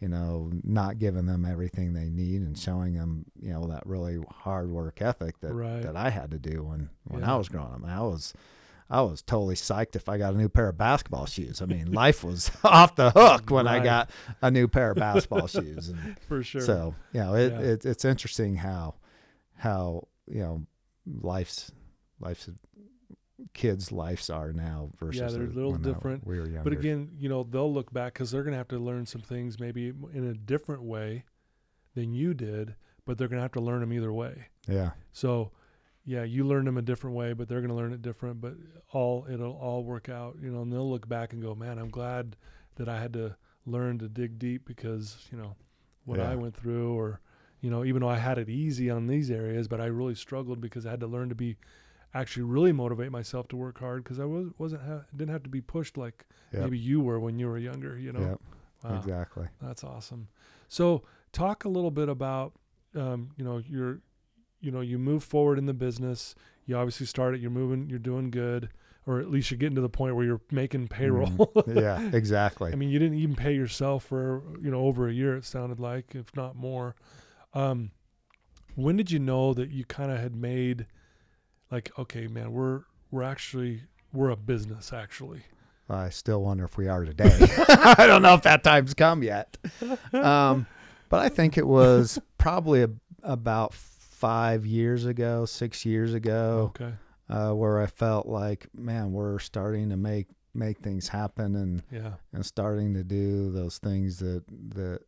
you 0.00 0.08
know, 0.08 0.50
not 0.62 0.98
given 0.98 1.26
them 1.26 1.44
everything 1.44 1.92
they 1.92 2.10
need 2.10 2.42
and 2.42 2.58
showing 2.58 2.94
them, 2.94 3.26
you 3.40 3.52
know, 3.52 3.66
that 3.68 3.86
really 3.86 4.18
hard 4.30 4.70
work 4.70 5.00
ethic 5.02 5.38
that, 5.40 5.52
Right. 5.54 5.82
that 5.82 5.96
I 5.96 6.10
had 6.10 6.30
to 6.32 6.38
do 6.38 6.62
when, 6.64 6.90
when 7.04 7.22
Yeah. 7.22 7.34
I 7.34 7.36
was 7.36 7.48
growing 7.48 7.72
up. 7.74 7.84
I 7.86 8.00
was, 8.02 8.32
I 8.90 9.00
was 9.00 9.22
totally 9.22 9.54
psyched 9.54 9.96
if 9.96 10.08
I 10.08 10.18
got 10.18 10.34
a 10.34 10.36
new 10.36 10.48
pair 10.48 10.68
of 10.68 10.76
basketball 10.76 11.26
shoes. 11.26 11.62
I 11.62 11.66
mean, 11.66 11.92
life 11.92 12.22
was 12.22 12.50
off 12.64 12.96
the 12.96 13.10
hook 13.10 13.50
when 13.50 13.66
I 13.66 13.82
got 13.82 14.10
a 14.42 14.50
new 14.50 14.68
pair 14.68 14.90
of 14.90 14.96
basketball 14.98 15.46
shoes. 15.46 15.88
And 15.88 16.18
For 16.28 16.42
sure. 16.42 16.60
so, 16.60 16.94
you 17.12 17.20
know, 17.20 17.34
it, 17.34 17.52
Yeah. 17.52 17.60
it 17.60 17.84
it's 17.86 18.04
interesting 18.04 18.56
how 18.56 18.94
how 19.56 20.06
you 20.26 20.40
know 20.40 20.66
life's 21.06 21.70
life's 22.20 22.48
kids' 23.52 23.90
lives 23.92 24.30
are 24.30 24.52
now 24.52 24.90
versus 24.98 25.20
yeah, 25.20 25.28
they're 25.28 25.46
a 25.46 25.52
little 25.52 25.74
different. 25.76 26.26
we 26.26 26.38
were 26.38 26.46
younger. 26.46 26.62
But 26.62 26.72
again, 26.72 27.10
you 27.18 27.28
know, 27.28 27.42
they'll 27.42 27.72
look 27.72 27.92
back 27.92 28.14
because 28.14 28.30
they're 28.30 28.42
going 28.44 28.52
to 28.52 28.58
have 28.58 28.68
to 28.68 28.78
learn 28.78 29.06
some 29.06 29.20
things 29.20 29.58
maybe 29.58 29.88
in 30.12 30.28
a 30.28 30.34
different 30.34 30.82
way 30.82 31.24
than 31.94 32.12
you 32.14 32.32
did, 32.32 32.76
but 33.04 33.18
they're 33.18 33.28
going 33.28 33.38
to 33.38 33.42
have 33.42 33.52
to 33.52 33.60
learn 33.60 33.80
them 33.80 33.92
either 33.92 34.12
way. 34.12 34.46
yeah, 34.68 34.90
So, 35.12 35.50
yeah, 36.04 36.22
you 36.22 36.44
learn 36.46 36.64
them 36.64 36.76
a 36.78 36.82
different 36.82 37.16
way, 37.16 37.32
but 37.32 37.48
they're 37.48 37.60
going 37.60 37.70
to 37.70 37.76
learn 37.76 37.92
it 37.92 38.02
different. 38.02 38.40
But 38.40 38.54
all 38.92 39.26
it'll 39.30 39.52
all 39.56 39.82
work 39.82 40.08
out, 40.08 40.36
you 40.40 40.50
know. 40.50 40.62
And 40.62 40.72
they'll 40.72 40.88
look 40.88 41.08
back 41.08 41.32
and 41.32 41.42
go, 41.42 41.54
"Man, 41.54 41.78
I'm 41.78 41.90
glad 41.90 42.36
that 42.76 42.88
I 42.88 43.00
had 43.00 43.12
to 43.14 43.36
learn 43.66 43.98
to 43.98 44.08
dig 44.08 44.38
deep 44.38 44.64
because 44.64 45.26
you 45.32 45.38
know 45.38 45.56
what 46.04 46.18
Yeah. 46.18 46.30
I 46.30 46.36
went 46.36 46.54
through, 46.56 46.94
or 46.98 47.20
you 47.64 47.70
know, 47.70 47.82
even 47.82 48.02
though 48.02 48.08
I 48.10 48.18
had 48.18 48.36
it 48.36 48.50
easy 48.50 48.90
on 48.90 49.06
these 49.06 49.30
areas, 49.30 49.68
but 49.68 49.80
I 49.80 49.86
really 49.86 50.14
struggled 50.14 50.60
because 50.60 50.84
I 50.84 50.90
had 50.90 51.00
to 51.00 51.06
learn 51.06 51.30
to 51.30 51.34
be 51.34 51.56
actually 52.12 52.42
really 52.42 52.72
motivate 52.72 53.10
myself 53.10 53.48
to 53.48 53.56
work 53.56 53.78
hard 53.78 54.04
because 54.04 54.20
I 54.20 54.26
was 54.26 54.48
wasn't 54.58 54.82
ha- 54.82 55.04
didn't 55.16 55.32
have 55.32 55.42
to 55.44 55.48
be 55.48 55.62
pushed 55.62 55.96
like 55.96 56.26
Yep. 56.52 56.62
maybe 56.64 56.78
you 56.78 57.00
were 57.00 57.18
when 57.18 57.38
you 57.38 57.46
were 57.46 57.56
younger. 57.56 57.98
You 57.98 58.12
know, 58.12 58.20
Yep. 58.20 58.40
Wow. 58.84 58.98
exactly. 58.98 59.46
That's 59.62 59.82
awesome. 59.82 60.28
So, 60.68 61.04
talk 61.32 61.64
a 61.64 61.70
little 61.70 61.90
bit 61.90 62.10
about, 62.10 62.52
um, 62.94 63.30
you 63.38 63.44
know, 63.46 63.62
your, 63.66 64.00
you 64.60 64.70
know, 64.70 64.82
you 64.82 64.98
move 64.98 65.24
forward 65.24 65.56
in 65.58 65.64
the 65.64 65.72
business. 65.72 66.34
You 66.66 66.76
obviously 66.76 67.06
started. 67.06 67.40
You're 67.40 67.50
moving. 67.50 67.88
You're 67.88 67.98
doing 67.98 68.30
good, 68.30 68.68
or 69.06 69.20
at 69.20 69.30
least 69.30 69.50
you're 69.50 69.56
getting 69.58 69.76
to 69.76 69.80
the 69.80 69.88
point 69.88 70.16
where 70.16 70.26
you're 70.26 70.42
making 70.50 70.88
payroll. 70.88 71.28
Mhm. 71.28 71.80
yeah, 71.80 72.10
exactly. 72.12 72.72
I 72.74 72.76
mean, 72.76 72.90
you 72.90 72.98
didn't 72.98 73.16
even 73.18 73.36
pay 73.36 73.54
yourself 73.54 74.04
for 74.04 74.42
you 74.60 74.70
know 74.70 74.80
over 74.82 75.08
a 75.08 75.12
year. 75.14 75.34
It 75.34 75.46
sounded 75.46 75.80
like, 75.80 76.14
if 76.14 76.36
not 76.36 76.56
more. 76.56 76.94
Um, 77.54 77.90
when 78.74 78.96
did 78.96 79.10
you 79.10 79.18
know 79.18 79.54
that 79.54 79.70
you 79.70 79.84
kind 79.84 80.10
of 80.10 80.18
had 80.18 80.34
made, 80.34 80.86
like, 81.70 81.90
okay, 81.98 82.26
man, 82.26 82.52
we're 82.52 82.82
we're 83.10 83.22
actually 83.22 83.82
we're 84.12 84.30
a 84.30 84.36
business 84.36 84.92
actually. 84.92 85.42
I 85.88 86.08
still 86.08 86.42
wonder 86.42 86.64
if 86.64 86.76
we 86.76 86.88
are 86.88 87.04
today. 87.04 87.30
I 87.68 88.06
don't 88.06 88.22
know 88.22 88.34
if 88.34 88.42
that 88.42 88.64
time's 88.64 88.94
come 88.94 89.22
yet. 89.22 89.56
Um, 90.12 90.66
but 91.10 91.20
I 91.20 91.28
think 91.28 91.58
it 91.58 91.66
was 91.66 92.18
probably 92.38 92.82
a, 92.82 92.90
about 93.22 93.74
five 93.74 94.64
years 94.64 95.04
ago, 95.04 95.44
six 95.44 95.84
years 95.84 96.14
ago. 96.14 96.72
Okay. 96.74 96.94
uh, 97.28 97.52
where 97.52 97.80
I 97.80 97.86
felt 97.86 98.26
like, 98.26 98.66
man, 98.74 99.12
we're 99.12 99.38
starting 99.38 99.90
to 99.90 99.96
make 99.96 100.26
make 100.56 100.78
things 100.78 101.08
happen 101.08 101.54
and 101.56 101.82
Yeah. 101.92 102.14
and 102.32 102.44
starting 102.46 102.94
to 102.94 103.04
do 103.04 103.50
those 103.50 103.78
things 103.78 104.18
that 104.20 104.42
that 104.74 105.00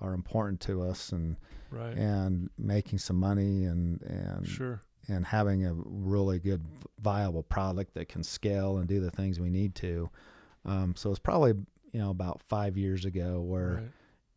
are 0.00 0.12
important 0.14 0.60
to 0.60 0.82
us 0.82 1.10
and 1.12 1.36
Right. 1.70 1.96
and 1.96 2.50
making 2.58 2.98
some 2.98 3.16
money 3.16 3.64
and 3.64 4.02
and 4.02 4.46
sure. 4.46 4.80
and 5.08 5.24
having 5.26 5.64
a 5.66 5.74
really 5.74 6.38
good 6.38 6.64
viable 7.00 7.42
product 7.42 7.94
that 7.94 8.08
can 8.08 8.22
scale 8.22 8.78
and 8.78 8.88
do 8.88 9.00
the 9.00 9.10
things 9.10 9.38
we 9.40 9.50
need 9.50 9.74
to. 9.76 10.10
Um, 10.64 10.94
so 10.96 11.10
it's 11.10 11.18
probably 11.18 11.52
you 11.92 12.00
know 12.00 12.10
about 12.10 12.42
five 12.48 12.76
years 12.76 13.04
ago 13.04 13.40
where 13.40 13.74
Right. 13.74 13.90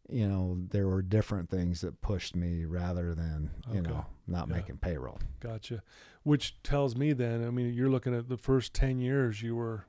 you 0.10 0.28
know 0.28 0.58
there 0.70 0.88
were 0.88 1.02
different 1.02 1.50
things 1.50 1.82
that 1.82 2.02
pushed 2.02 2.36
me 2.36 2.66
rather 2.66 3.14
than 3.16 3.52
you 3.72 3.82
know 3.82 4.06
not 4.28 4.48
Yeah. 4.48 4.56
making 4.56 4.78
payroll. 4.78 5.20
Gotcha. 5.40 5.84
Which 6.24 6.62
tells 6.64 6.96
me 6.96 7.12
then, 7.12 7.46
I 7.46 7.50
mean, 7.50 7.74
you're 7.74 7.90
looking 7.90 8.16
at 8.16 8.30
the 8.30 8.38
first 8.38 8.74
10 8.74 9.00
years, 9.00 9.42
you 9.42 9.56
were 9.58 9.86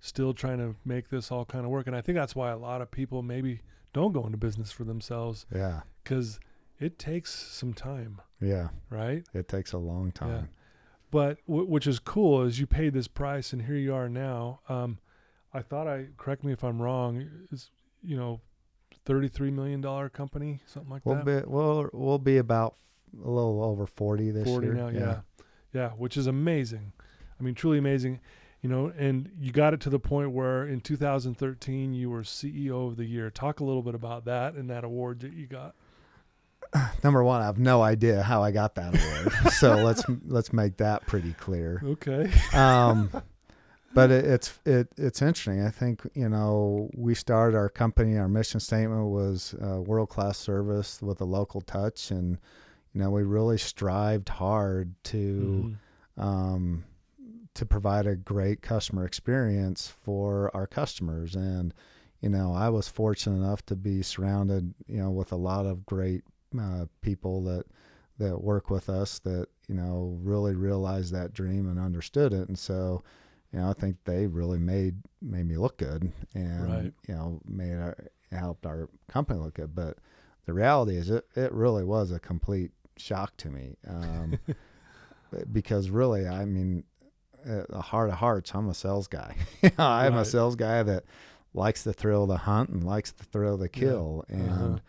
still 0.00 0.32
trying 0.32 0.56
to 0.58 0.74
make 0.86 1.10
this 1.10 1.30
all 1.30 1.44
kind 1.44 1.64
of 1.66 1.70
work. 1.70 1.86
And 1.86 1.94
I 1.94 2.00
think 2.00 2.16
that's 2.16 2.34
why 2.34 2.50
a 2.50 2.56
lot 2.56 2.80
of 2.80 2.90
people 2.90 3.22
maybe 3.22 3.60
don't 3.92 4.12
go 4.12 4.24
into 4.24 4.38
business 4.38 4.72
for 4.72 4.84
themselves 4.84 5.44
Yeah, 5.54 5.82
because 6.02 6.40
it 6.78 6.98
takes 6.98 7.32
some 7.32 7.72
time, 7.74 8.20
yeah, 8.40 8.68
right? 8.90 9.24
it 9.32 9.48
takes 9.48 9.72
a 9.72 9.78
long 9.78 10.12
time. 10.12 10.30
Yeah. 10.30 10.42
But 11.10 11.38
w- 11.46 11.66
which 11.66 11.86
is 11.86 11.98
cool 11.98 12.42
is 12.42 12.58
you 12.58 12.66
paid 12.66 12.92
this 12.92 13.06
price 13.08 13.52
and 13.52 13.62
here 13.62 13.76
you 13.76 13.94
are 13.94 14.08
now. 14.08 14.60
Um, 14.68 14.98
I 15.52 15.62
thought 15.62 15.86
I, 15.86 16.06
correct 16.16 16.42
me 16.42 16.52
if 16.52 16.64
I'm 16.64 16.82
wrong, 16.82 17.24
is, 17.52 17.70
you 18.02 18.16
know, 18.16 18.40
$33 19.06 19.52
million 19.52 19.82
company, 20.10 20.60
something 20.66 20.90
like 20.90 21.06
We'll 21.06 21.22
that. 21.22 21.44
be 21.44 21.48
we'll 21.50 21.88
we'll 21.92 22.18
be 22.18 22.38
about 22.38 22.74
a 23.14 23.28
little 23.30 23.62
over 23.62 23.86
forty 23.86 24.30
this 24.32 24.44
40 24.44 24.66
year. 24.66 24.74
now, 24.74 24.88
yeah. 24.88 25.20
yeah. 25.72 25.90
which 25.90 26.16
is 26.16 26.26
amazing. 26.26 26.92
I 27.38 27.42
mean, 27.44 27.54
truly 27.54 27.78
amazing. 27.78 28.20
You 28.62 28.70
know, 28.70 28.92
and 28.96 29.30
you 29.38 29.52
got 29.52 29.74
it 29.74 29.80
to 29.82 29.90
the 29.90 29.98
point 29.98 30.30
where 30.32 30.66
in 30.66 30.80
2013 30.80 31.92
you 31.92 32.08
were 32.08 32.22
CEO 32.22 32.88
of 32.88 32.96
the 32.96 33.04
year. 33.04 33.30
Talk 33.30 33.60
a 33.60 33.64
little 33.64 33.82
bit 33.82 33.94
about 33.94 34.24
that 34.24 34.54
and 34.54 34.70
that 34.70 34.84
award 34.84 35.20
that 35.20 35.34
you 35.34 35.46
got. 35.46 35.74
Number 37.04 37.22
one, 37.22 37.42
I 37.42 37.46
have 37.46 37.58
no 37.58 37.82
idea 37.82 38.22
how 38.22 38.42
I 38.42 38.50
got 38.50 38.74
that 38.76 38.94
award, 38.94 39.52
so 39.52 39.76
let's 39.76 40.02
let's 40.26 40.52
make 40.52 40.76
that 40.78 41.06
pretty 41.06 41.32
clear. 41.34 41.80
Okay. 41.84 42.30
Um, 42.52 43.10
but 43.94 44.10
it, 44.10 44.24
it's 44.24 44.58
it 44.64 44.88
it's 44.96 45.22
interesting. 45.22 45.64
I 45.64 45.70
think 45.70 46.02
you 46.14 46.28
know 46.28 46.90
we 46.94 47.14
started 47.14 47.56
our 47.56 47.68
company. 47.68 48.16
Our 48.18 48.28
mission 48.28 48.60
statement 48.60 49.06
was 49.06 49.54
uh, 49.62 49.80
world 49.80 50.08
class 50.08 50.38
service 50.38 51.00
with 51.00 51.20
a 51.20 51.24
local 51.24 51.60
touch, 51.60 52.10
and 52.10 52.38
you 52.92 53.00
know 53.00 53.10
we 53.10 53.22
really 53.22 53.58
strived 53.58 54.28
hard 54.28 54.94
to. 55.04 55.76
Mhm. 56.18 56.22
um, 56.22 56.84
to 57.54 57.64
provide 57.64 58.04
a 58.06 58.16
great 58.16 58.62
customer 58.62 59.04
experience 59.06 59.86
for 60.02 60.50
our 60.54 60.66
customers. 60.66 61.36
And, 61.36 61.72
you 62.20 62.28
know, 62.28 62.52
I 62.52 62.68
was 62.68 62.88
fortunate 62.88 63.36
enough 63.36 63.64
to 63.66 63.76
be 63.76 64.02
surrounded, 64.02 64.74
you 64.88 64.98
know, 64.98 65.12
with 65.12 65.30
a 65.30 65.36
lot 65.36 65.64
of 65.64 65.86
great 65.86 66.22
uh, 66.58 66.86
people 67.00 67.42
that 67.44 67.66
that 68.18 68.40
work 68.42 68.70
with 68.70 68.88
us 68.88 69.18
that 69.20 69.48
you 69.68 69.74
know 69.74 70.16
really 70.22 70.54
realized 70.54 71.12
that 71.12 71.32
dream 71.32 71.68
and 71.68 71.78
understood 71.80 72.32
it. 72.32 72.48
And 72.48 72.58
so, 72.58 73.02
you 73.52 73.58
know, 73.58 73.68
I 73.68 73.72
think 73.72 73.96
they 74.04 74.26
really 74.26 74.58
made 74.58 74.96
made 75.20 75.46
me 75.48 75.56
look 75.56 75.78
good, 75.78 76.12
and 76.34 76.60
Right. 76.68 76.92
you 77.08 77.14
know, 77.14 77.40
made 77.46 77.74
our, 77.74 77.96
helped 78.30 78.66
our 78.66 78.88
company 79.08 79.40
look 79.40 79.54
good. 79.54 79.74
But 79.74 79.98
the 80.46 80.52
reality 80.52 80.96
is, 80.96 81.10
it 81.10 81.26
it 81.34 81.52
really 81.52 81.84
was 81.84 82.10
a 82.12 82.20
complete 82.20 82.70
shock 82.96 83.36
to 83.38 83.50
me, 83.50 83.76
um, 83.88 84.38
because 85.52 85.90
really, 85.90 86.26
I 86.28 86.44
mean, 86.44 86.84
at 87.44 87.68
the 87.68 87.80
heart 87.80 88.10
of 88.10 88.16
hearts, 88.16 88.52
I'm 88.54 88.68
a 88.68 88.74
sales 88.74 89.08
guy. 89.08 89.34
You 89.62 89.70
know, 89.78 89.84
I'm 89.86 90.16
a 90.16 90.24
sales 90.24 90.54
guy 90.56 90.82
that 90.84 91.04
likes 91.52 91.82
the 91.82 91.92
thrill 91.92 92.22
of 92.24 92.28
the 92.28 92.36
hunt 92.38 92.70
and 92.70 92.84
likes 92.84 93.10
the 93.12 93.24
thrill 93.24 93.54
of 93.54 93.60
the 93.60 93.68
Yeah. 93.74 93.80
kill, 93.80 94.24
Uh-huh. 94.32 94.38
and 94.38 94.80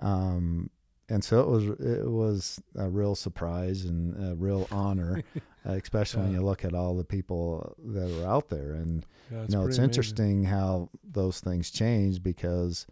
um, 0.00 0.70
and 1.12 1.22
so 1.22 1.40
it 1.40 1.48
was 1.48 1.64
it 1.80 2.10
was 2.10 2.62
a 2.76 2.88
real 2.88 3.14
surprise 3.14 3.84
and 3.84 4.32
a 4.32 4.34
real 4.34 4.66
honor, 4.70 5.22
uh, 5.66 5.72
especially 5.72 6.22
when 6.22 6.32
you 6.32 6.42
look 6.42 6.64
at 6.64 6.74
all 6.74 6.96
the 6.96 7.04
people 7.04 7.76
that 7.86 8.10
are 8.20 8.26
out 8.26 8.48
there. 8.48 8.72
And 8.72 9.04
Yeah, 9.30 9.36
you 9.36 9.36
know, 9.36 9.44
it's 9.44 9.54
pretty 9.54 9.64
amazing. 9.76 9.84
interesting 9.84 10.44
how 10.44 10.88
those 11.04 11.40
things 11.40 11.70
change 11.70 12.22
because 12.22 12.86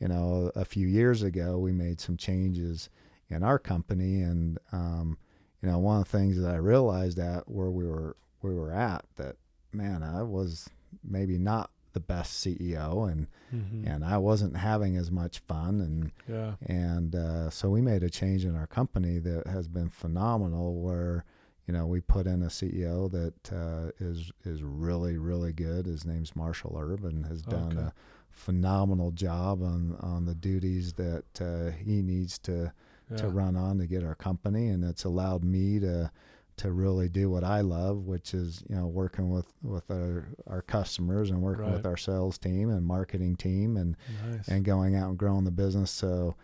you 0.00 0.08
know 0.08 0.50
a 0.54 0.64
few 0.64 0.86
years 0.86 1.22
ago 1.22 1.58
we 1.58 1.72
made 1.72 2.00
some 2.00 2.16
changes 2.16 2.88
in 3.28 3.42
our 3.42 3.58
company, 3.58 4.22
and 4.22 4.58
um, 4.72 5.18
you 5.62 5.68
know 5.70 5.78
one 5.78 5.98
of 6.00 6.10
the 6.10 6.18
things 6.18 6.40
that 6.40 6.50
I 6.54 6.56
realized 6.56 7.18
at 7.18 7.48
where 7.48 7.70
we 7.70 7.86
were 7.86 8.16
we 8.42 8.54
were 8.54 8.72
at 8.72 9.04
that 9.16 9.36
man 9.72 10.02
I 10.02 10.22
was 10.22 10.70
maybe 11.04 11.36
not 11.36 11.70
the 11.96 12.00
best 12.14 12.32
CEO 12.44 13.10
and 13.10 13.26
Mhm. 13.54 13.86
and 13.90 14.04
I 14.04 14.18
wasn't 14.18 14.54
having 14.56 14.96
as 14.98 15.10
much 15.10 15.38
fun 15.38 15.80
and 15.80 16.12
Yeah. 16.28 16.56
and 16.66 17.14
uh, 17.16 17.48
so 17.48 17.70
we 17.70 17.80
made 17.80 18.02
a 18.02 18.10
change 18.10 18.44
in 18.44 18.54
our 18.54 18.66
company 18.66 19.18
that 19.20 19.46
has 19.46 19.66
been 19.66 19.88
phenomenal. 19.88 20.68
Where 20.82 21.24
you 21.66 21.72
know 21.72 21.86
we 21.86 22.00
put 22.02 22.26
in 22.26 22.42
a 22.42 22.50
CEO 22.50 23.08
that 23.18 23.52
uh, 23.52 23.92
is 23.98 24.30
is 24.44 24.62
really 24.62 25.16
really 25.16 25.54
good. 25.54 25.86
His 25.86 26.04
name's 26.04 26.36
Marshall 26.36 26.76
Erb 26.78 27.02
and 27.04 27.24
has 27.26 27.40
done 27.42 27.72
Okay. 27.78 27.86
a 27.88 27.92
phenomenal 28.30 29.10
job 29.12 29.62
on 29.62 29.96
on 30.00 30.26
the 30.26 30.34
duties 30.34 30.92
that 30.94 31.40
uh, 31.40 31.70
he 31.70 32.02
needs 32.02 32.38
to 32.40 32.72
Yeah. 33.10 33.16
to 33.18 33.28
run 33.28 33.56
on 33.56 33.78
to 33.78 33.86
get 33.86 34.02
our 34.04 34.16
company, 34.16 34.68
and 34.68 34.84
it's 34.84 35.04
allowed 35.04 35.44
me 35.44 35.78
to 35.80 36.10
to 36.58 36.72
really 36.72 37.08
do 37.08 37.28
what 37.30 37.44
I 37.44 37.60
love, 37.60 38.06
which 38.06 38.32
is 38.34 38.62
you 38.68 38.76
know 38.76 38.86
working 38.86 39.30
with 39.30 39.46
with 39.62 39.90
our 39.90 40.28
our 40.46 40.62
customers 40.62 41.30
and 41.30 41.42
working 41.42 41.70
with 41.72 41.84
our 41.86 41.96
sales 41.96 42.38
team 42.38 42.70
and 42.70 42.84
marketing 42.86 43.36
team 43.36 43.76
and 43.76 43.96
Nice. 44.30 44.48
and 44.48 44.64
going 44.64 44.94
out 44.96 45.10
and 45.10 45.18
growing 45.18 45.44
the 45.44 45.50
business. 45.50 45.90
So, 45.90 46.34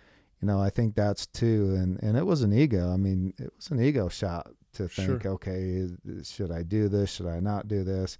you 0.40 0.46
know, 0.46 0.60
I 0.60 0.70
think 0.70 0.94
that's 0.94 1.26
too. 1.26 1.74
And 1.76 1.98
and 2.02 2.16
it 2.16 2.26
was 2.26 2.42
an 2.42 2.52
ego. 2.52 2.92
I 2.92 2.96
mean, 2.96 3.32
it 3.38 3.52
was 3.56 3.70
an 3.70 3.80
ego 3.82 4.08
shot 4.08 4.50
to 4.74 4.88
think, 4.88 5.22
Sure. 5.22 5.32
okay, 5.32 5.88
should 6.22 6.50
I 6.50 6.62
do 6.62 6.88
this? 6.88 7.10
Should 7.10 7.26
I 7.26 7.40
not 7.40 7.68
do 7.68 7.82
this? 7.84 8.18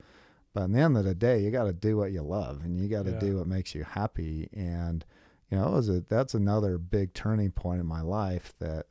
But 0.54 0.64
in 0.64 0.72
the 0.72 0.80
end 0.80 0.96
of 0.98 1.04
the 1.04 1.14
day, 1.14 1.40
you 1.42 1.50
got 1.50 1.64
to 1.64 1.72
do 1.72 1.96
what 1.96 2.12
you 2.12 2.20
love, 2.22 2.62
and 2.64 2.78
you 2.78 2.86
got 2.88 3.06
to 3.06 3.12
Yeah. 3.12 3.18
do 3.18 3.36
what 3.38 3.46
makes 3.46 3.74
you 3.74 3.84
happy. 3.84 4.48
And 4.54 5.04
you 5.50 5.58
know, 5.58 5.68
it 5.68 5.72
was 5.72 5.88
a 5.90 6.00
that's 6.08 6.34
another 6.34 6.78
big 6.78 7.12
turning 7.12 7.50
point 7.52 7.80
in 7.80 7.86
my 7.86 8.00
life 8.00 8.54
that. 8.60 8.86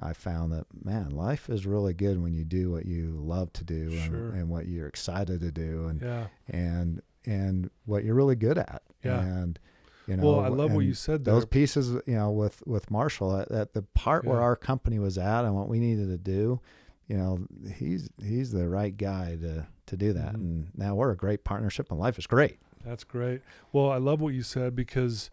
I 0.00 0.12
found 0.12 0.52
that 0.52 0.66
man, 0.84 1.10
life 1.10 1.48
is 1.50 1.66
really 1.66 1.92
good 1.94 2.22
when 2.22 2.32
you 2.34 2.44
do 2.44 2.70
what 2.70 2.86
you 2.86 3.18
love 3.20 3.52
to 3.54 3.64
do 3.64 3.90
Sure. 3.98 4.28
and, 4.30 4.34
and 4.40 4.48
what 4.48 4.66
you're 4.66 4.86
excited 4.86 5.40
to 5.40 5.50
do, 5.50 5.86
and 5.88 6.00
yeah. 6.02 6.26
and 6.48 7.02
and 7.26 7.70
what 7.86 8.04
you're 8.04 8.14
really 8.14 8.36
good 8.36 8.58
at. 8.58 8.82
Yeah. 9.04 9.20
And 9.20 9.58
you 10.06 10.16
know, 10.16 10.24
Well, 10.24 10.40
I 10.40 10.48
love 10.48 10.72
what 10.72 10.84
you 10.86 10.94
said 10.94 11.24
there. 11.24 11.34
those 11.34 11.44
pieces, 11.44 11.90
you 12.06 12.14
know, 12.14 12.30
with 12.30 12.62
with 12.66 12.90
Marshall 12.90 13.36
at, 13.36 13.50
at 13.50 13.74
the 13.74 13.82
part 13.82 14.24
where 14.24 14.40
our 14.40 14.56
company 14.56 14.98
was 14.98 15.18
at 15.18 15.44
and 15.44 15.54
what 15.54 15.68
we 15.68 15.80
needed 15.80 16.08
to 16.08 16.16
do, 16.18 16.60
you 17.08 17.16
know, 17.16 17.40
he's 17.74 18.08
he's 18.22 18.50
the 18.52 18.68
right 18.68 18.96
guy 18.96 19.36
to 19.40 19.66
to 19.86 19.96
do 19.96 20.12
that. 20.12 20.34
Mhm. 20.34 20.34
And 20.34 20.68
now 20.76 20.94
we're 20.94 21.10
a 21.10 21.16
great 21.16 21.44
partnership, 21.44 21.90
and 21.90 21.98
life 22.00 22.18
is 22.18 22.26
great. 22.26 22.58
That's 22.86 23.04
great. 23.04 23.42
Well, 23.72 23.90
I 23.90 23.96
love 23.98 24.20
what 24.20 24.32
you 24.34 24.42
said 24.42 24.74
because 24.76 25.28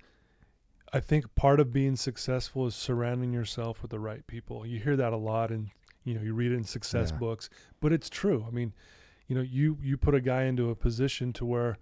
I 0.93 0.99
think 0.99 1.35
part 1.35 1.59
of 1.59 1.73
being 1.73 1.95
successful 1.95 2.67
is 2.67 2.75
surrounding 2.75 3.33
yourself 3.33 3.81
with 3.81 3.91
the 3.91 3.99
right 3.99 4.25
people. 4.27 4.65
You 4.65 4.79
hear 4.79 4.95
that 4.95 5.13
a 5.13 5.17
lot 5.17 5.51
and 5.51 5.69
you 6.03 6.13
know, 6.13 6.21
you 6.21 6.33
read 6.35 6.51
it 6.51 6.55
in 6.55 6.63
success 6.63 7.09
Yeah. 7.11 7.17
books, 7.17 7.49
but 7.81 7.91
it's 7.91 8.09
true. 8.09 8.45
I 8.47 8.51
mean, 8.51 8.73
you 9.27 9.35
know, 9.35 9.41
you 9.41 9.77
you 9.81 9.97
put 9.97 10.13
a 10.13 10.21
guy 10.21 10.43
into 10.43 10.69
a 10.69 10.75
position 10.75 11.33
to 11.33 11.45
where 11.45 11.77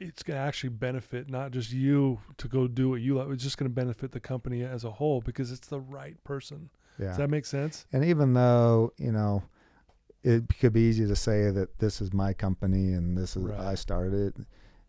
it's 0.00 0.22
going 0.22 0.36
to 0.38 0.40
actually 0.42 0.70
benefit 0.70 1.28
not 1.28 1.50
just 1.50 1.72
you 1.72 2.20
to 2.38 2.48
go 2.48 2.66
do 2.68 2.88
what 2.88 3.00
you 3.02 3.16
love, 3.16 3.30
it's 3.32 3.42
just 3.42 3.58
going 3.58 3.70
to 3.70 3.74
benefit 3.74 4.12
the 4.12 4.20
company 4.20 4.62
as 4.62 4.84
a 4.84 4.90
whole 4.92 5.20
because 5.20 5.52
it's 5.52 5.66
the 5.68 5.80
right 5.80 6.22
person. 6.24 6.70
Yeah. 6.98 7.08
Does 7.08 7.16
that 7.18 7.30
make 7.30 7.44
sense? 7.46 7.84
And 7.92 8.04
even 8.04 8.32
though 8.32 8.92
you 8.96 9.12
know, 9.12 9.42
it 10.24 10.44
could 10.58 10.72
be 10.72 10.80
easy 10.82 11.06
to 11.06 11.16
say 11.16 11.50
that 11.50 11.78
this 11.78 12.00
is 12.00 12.12
my 12.12 12.32
company 12.32 12.92
and 12.94 13.16
this 13.18 13.36
is 13.36 13.42
Right. 13.42 13.60
I 13.60 13.74
started. 13.74 14.46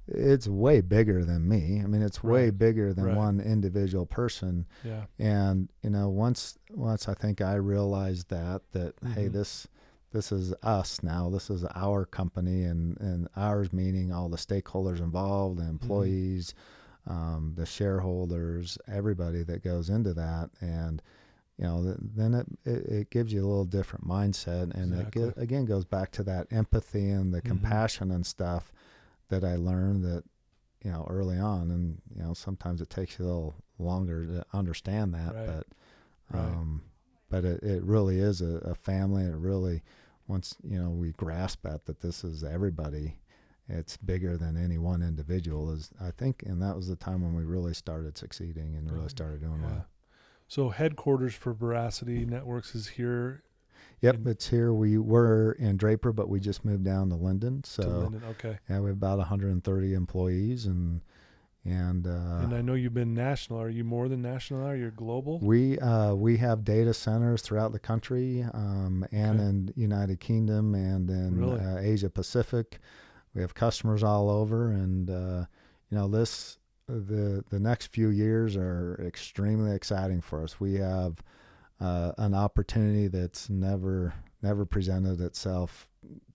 It, 0.09 0.17
It's 0.31 0.47
way 0.47 0.81
bigger 0.81 1.23
than 1.23 1.47
me. 1.47 1.81
I 1.83 1.87
mean, 1.87 2.01
it's 2.01 2.23
way 2.23 2.45
Right. 2.45 2.57
bigger 2.57 2.93
than 2.93 3.05
Right. 3.05 3.15
one 3.17 3.39
individual 3.39 4.05
person. 4.05 4.65
Yeah. 4.83 5.05
and 5.19 5.69
you 5.83 5.89
know 5.89 6.09
once 6.09 6.57
once 6.73 7.07
i 7.09 7.13
think 7.13 7.41
i 7.41 7.55
realized 7.55 8.29
that 8.29 8.61
that 8.71 8.93
hey 9.15 9.27
Mhm. 9.27 9.33
this 9.33 9.67
this 10.11 10.31
is 10.31 10.53
us 10.63 11.03
now 11.03 11.29
this 11.29 11.49
is 11.49 11.63
our 11.75 12.05
company 12.05 12.63
and 12.63 12.99
and 12.99 13.27
ours 13.35 13.71
meaning 13.73 14.11
all 14.11 14.29
the 14.29 14.37
stakeholders 14.37 14.99
involved 14.99 15.57
the 15.57 15.63
Mm-hmm. 15.63 15.71
employees 15.71 16.53
um, 17.07 17.53
the 17.55 17.65
shareholders 17.65 18.77
everybody 18.87 19.43
that 19.43 19.63
goes 19.63 19.89
into 19.89 20.13
that 20.13 20.49
and 20.61 21.01
you 21.57 21.65
know 21.65 21.95
then 22.15 22.33
it, 22.33 22.47
it, 22.65 22.85
it 22.85 23.09
gives 23.09 23.33
you 23.33 23.41
a 23.45 23.47
little 23.47 23.65
different 23.65 24.07
mindset 24.07 24.73
and 24.75 24.93
it 24.93 24.99
Exactly. 25.07 25.31
ge- 25.31 25.37
again 25.37 25.65
goes 25.65 25.85
back 25.85 26.11
to 26.11 26.23
that 26.23 26.47
empathy 26.51 27.09
and 27.09 27.33
the 27.33 27.41
Mhm. 27.41 27.45
compassion 27.45 28.11
and 28.11 28.25
stuff 28.25 28.71
that 29.29 29.43
i 29.43 29.55
learned 29.55 30.03
that 30.03 30.23
you 30.83 30.91
know 30.91 31.05
early 31.09 31.37
on 31.37 31.71
and 31.71 32.01
you 32.15 32.21
know 32.23 32.33
sometimes 32.33 32.81
it 32.81 32.89
takes 32.89 33.17
you 33.19 33.25
a 33.25 33.27
little 33.27 33.55
longer 33.79 34.25
to 34.25 34.45
understand 34.53 35.13
that 35.13 35.33
Right. 35.35 35.45
but 35.45 35.67
Right. 36.31 36.51
um 36.51 36.81
but 37.29 37.45
it, 37.45 37.61
it 37.63 37.83
really 37.83 38.19
is 38.19 38.41
a, 38.41 38.57
a 38.65 38.75
family 38.75 39.23
it 39.23 39.35
really 39.35 39.81
once 40.27 40.55
you 40.63 40.81
know 40.81 40.89
we 40.89 41.11
grasp 41.13 41.61
that 41.63 41.85
that 41.85 42.01
this 42.01 42.23
is 42.23 42.43
everybody 42.43 43.19
it's 43.67 43.97
bigger 43.97 44.35
than 44.37 44.57
any 44.57 44.77
one 44.77 45.01
individual 45.03 45.71
is 45.71 45.91
i 46.01 46.11
think 46.11 46.43
and 46.45 46.61
that 46.61 46.75
was 46.75 46.87
the 46.87 46.95
time 46.95 47.21
when 47.21 47.35
we 47.35 47.43
really 47.43 47.73
started 47.73 48.17
succeeding 48.17 48.75
and 48.75 48.91
really 48.91 49.09
started 49.09 49.41
doing 49.41 49.61
Yeah. 49.61 49.67
well 49.67 49.85
So 50.47 50.69
headquarters 50.69 51.35
for 51.35 51.53
Veracity 51.53 52.25
Networks 52.25 52.73
is 52.73 52.87
here 52.89 53.43
yep 54.01 54.15
And- 54.15 54.27
it's 54.27 54.47
here 54.47 54.73
we 54.73 54.97
were 54.97 55.53
in 55.53 55.77
draper 55.77 56.11
but 56.11 56.29
we 56.29 56.39
just 56.39 56.63
moved 56.65 56.83
down 56.83 57.09
to 57.09 57.15
Lindon 57.15 57.63
so 57.63 57.83
to 57.83 57.89
Lindon. 57.89 58.23
Okay. 58.31 58.57
yeah 58.69 58.79
we 58.79 58.87
have 58.89 58.97
about 58.97 59.17
130 59.17 59.93
employees 59.93 60.65
and 60.65 61.01
and 61.65 62.07
uh 62.07 62.39
and 62.41 62.53
I 62.55 62.61
know 62.61 62.73
you've 62.73 62.93
been 62.93 63.13
national. 63.13 63.59
Are 63.61 63.69
you 63.69 63.83
more 63.83 64.07
than 64.07 64.21
national? 64.21 64.65
Are 64.65 64.77
you 64.77 64.91
global? 64.91 65.39
We 65.39 65.77
uh, 65.79 66.13
we 66.15 66.37
have 66.37 66.63
data 66.63 66.93
centers 66.93 67.41
throughout 67.41 67.73
the 67.73 67.79
country 67.79 68.43
um, 68.53 69.05
and 69.11 69.39
Okay. 69.39 69.49
in 69.49 69.73
United 69.75 70.21
Kingdom 70.21 70.73
and 70.73 71.09
in 71.09 71.37
Really? 71.37 71.59
uh, 71.59 71.77
Asia 71.79 72.09
Pacific. 72.09 72.79
We 73.35 73.41
have 73.41 73.53
customers 73.55 74.03
all 74.03 74.29
over, 74.29 74.71
and 74.71 75.09
uh, 75.11 75.45
you 75.91 75.97
know 75.97 76.07
this 76.07 76.57
the 76.87 77.43
the 77.49 77.59
next 77.59 77.87
few 77.87 78.07
years 78.07 78.55
are 78.55 78.97
extremely 79.05 79.75
exciting 79.75 80.21
for 80.21 80.41
us. 80.41 80.61
We 80.61 80.75
have 80.75 81.17
uh, 81.79 82.11
an 82.17 82.33
opportunity 82.33 83.07
that's 83.07 83.49
never 83.49 84.13
never 84.41 84.65
presented 84.65 85.19
itself 85.21 85.87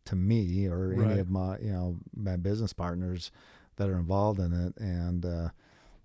to 0.06 0.16
me 0.16 0.66
or 0.66 0.88
Right. 0.88 1.10
any 1.12 1.20
of 1.20 1.30
my 1.30 1.58
you 1.58 1.72
know 1.72 1.98
my 2.14 2.36
business 2.36 2.72
partners 2.72 3.30
that 3.76 3.88
are 3.88 3.96
involved 3.96 4.38
in 4.40 4.52
it, 4.52 4.76
and 4.78 5.24
uh, 5.26 5.48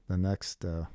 the 0.07 0.17
next. 0.17 0.63
Uh, 0.65 0.85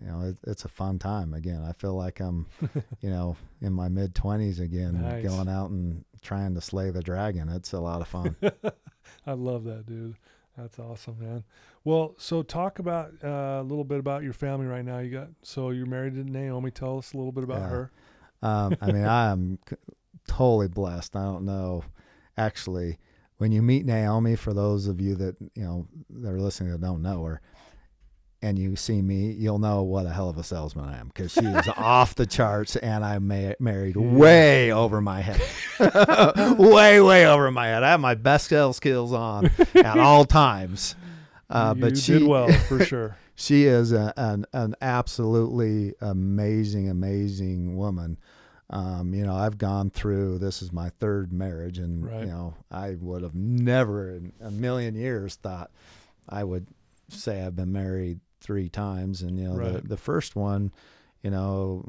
you 0.00 0.06
know, 0.08 0.22
it, 0.22 0.36
it's 0.46 0.64
a 0.64 0.68
fun 0.68 0.98
time. 0.98 1.34
Again, 1.34 1.62
I 1.68 1.72
feel 1.74 1.94
like 1.94 2.18
I'm, 2.18 2.46
you 3.02 3.10
know, 3.10 3.36
in 3.60 3.74
my 3.74 3.88
mid 3.88 4.14
twenties 4.14 4.58
again, 4.58 5.02
Nice. 5.02 5.22
going 5.22 5.48
out 5.48 5.68
and 5.68 6.02
trying 6.22 6.54
to 6.54 6.62
slay 6.62 6.90
the 6.90 7.02
dragon. 7.02 7.50
It's 7.50 7.72
a 7.74 7.78
lot 7.78 8.00
of 8.00 8.08
fun. 8.08 8.34
I 9.26 9.32
love 9.34 9.64
that, 9.64 9.84
dude. 9.86 10.16
That's 10.56 10.78
awesome, 10.78 11.16
man. 11.18 11.44
Well, 11.84 12.14
so 12.18 12.42
talk 12.42 12.78
about 12.78 13.12
uh, 13.24 13.60
a 13.60 13.62
little 13.62 13.84
bit 13.84 13.98
about 13.98 14.22
your 14.22 14.34
family 14.34 14.66
right 14.66 14.84
now. 14.84 14.98
You 14.98 15.10
got 15.10 15.28
so 15.42 15.70
you're 15.70 15.86
married 15.86 16.14
to 16.14 16.24
Naomi. 16.24 16.70
Tell 16.70 16.98
us 16.98 17.14
a 17.14 17.16
little 17.16 17.32
bit 17.32 17.44
about 17.44 17.60
Yeah. 17.62 17.68
her. 17.68 17.90
Um, 18.42 18.76
I 18.80 18.92
mean, 18.92 19.04
I 19.04 19.30
am 19.30 19.58
totally 20.28 20.68
blessed. 20.68 21.16
I 21.16 21.22
don't 21.24 21.44
know, 21.44 21.84
actually, 22.36 22.98
when 23.38 23.50
you 23.52 23.62
meet 23.62 23.86
Naomi, 23.86 24.36
for 24.36 24.52
those 24.52 24.86
of 24.88 25.00
you 25.00 25.14
that 25.16 25.36
you 25.54 25.62
know 25.64 25.86
that 26.10 26.30
are 26.32 26.40
listening 26.40 26.70
that 26.72 26.80
don't 26.80 27.02
know 27.02 27.24
her, 27.24 27.40
and 28.42 28.58
you 28.58 28.74
see 28.76 29.00
me, 29.00 29.30
you'll 29.30 29.58
know 29.60 29.82
what 29.82 30.04
a 30.04 30.10
hell 30.10 30.28
of 30.28 30.36
a 30.36 30.42
salesman 30.42 30.84
I 30.86 30.98
am 30.98 31.08
because 31.08 31.32
she 31.32 31.44
is 31.44 31.68
off 31.76 32.14
the 32.16 32.26
charts, 32.26 32.76
and 32.76 33.04
I'm 33.04 33.28
ma- 33.28 33.52
married 33.60 33.96
way 33.96 34.72
over 34.72 35.00
my 35.00 35.20
head, 35.20 35.40
way 36.58 37.00
way 37.00 37.26
over 37.26 37.50
my 37.50 37.66
head. 37.68 37.82
I 37.82 37.90
have 37.90 38.00
my 38.00 38.14
best 38.14 38.48
sales 38.48 38.76
skills 38.76 39.12
on 39.12 39.50
at 39.74 39.98
all 39.98 40.24
times. 40.24 40.94
Uh, 41.48 41.74
but 41.74 41.96
she 41.98 42.12
did 42.18 42.26
well 42.26 42.50
for 42.68 42.84
sure. 42.84 43.16
she 43.34 43.64
is 43.64 43.92
a, 43.92 44.12
an 44.16 44.46
an 44.52 44.74
absolutely 44.80 45.94
amazing, 46.00 46.88
amazing 46.88 47.76
woman. 47.76 48.18
Um, 48.70 49.12
you 49.12 49.26
know, 49.26 49.34
I've 49.34 49.58
gone 49.58 49.90
through 49.90 50.38
this 50.38 50.62
is 50.62 50.72
my 50.72 50.88
third 50.98 51.30
marriage, 51.30 51.76
and 51.78 52.06
Right. 52.06 52.20
you 52.20 52.26
know, 52.26 52.54
I 52.70 52.96
would 52.98 53.22
have 53.22 53.34
never 53.34 54.16
in 54.16 54.32
a 54.40 54.50
million 54.50 54.94
years 54.94 55.34
thought 55.36 55.70
I 56.26 56.42
would 56.44 56.66
say 57.10 57.44
I've 57.44 57.54
been 57.56 57.72
married 57.72 58.20
three 58.42 58.68
times, 58.68 59.22
and 59.22 59.38
you 59.38 59.48
know, 59.48 59.56
Right. 59.56 59.72
the 59.82 59.88
the 59.88 59.96
first 59.96 60.36
one, 60.36 60.72
you 61.22 61.30
know, 61.30 61.84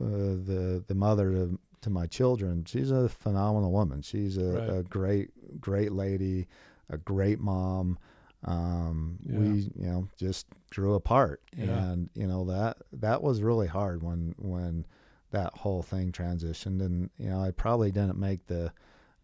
uh, 0.00 0.04
the 0.06 0.84
the 0.86 0.94
mother 0.94 1.32
to 1.32 1.58
to 1.82 1.90
my 1.90 2.06
children, 2.06 2.64
she's 2.64 2.90
a 2.90 3.08
phenomenal 3.08 3.70
woman. 3.72 4.02
She's 4.02 4.36
a, 4.36 4.52
Right. 4.52 4.68
a 4.78 4.82
great 4.82 5.60
great 5.60 5.92
lady, 5.92 6.48
a 6.90 6.96
great 6.98 7.40
mom. 7.40 7.98
Um, 8.44 9.18
Yeah. 9.26 9.38
We 9.38 9.48
you 9.76 9.86
know 9.90 10.08
just 10.16 10.46
grew 10.70 10.94
apart, 10.94 11.42
Yeah. 11.56 11.90
and 11.92 12.10
you 12.14 12.26
know 12.26 12.44
that 12.46 12.78
that 12.92 13.22
was 13.22 13.42
really 13.42 13.66
hard 13.66 14.02
when 14.02 14.34
when 14.38 14.86
that 15.30 15.52
whole 15.58 15.82
thing 15.82 16.12
transitioned, 16.12 16.80
and 16.80 17.10
you 17.18 17.28
know 17.30 17.40
I 17.42 17.50
probably 17.50 17.90
didn't 17.90 18.18
make 18.18 18.46
the 18.46 18.72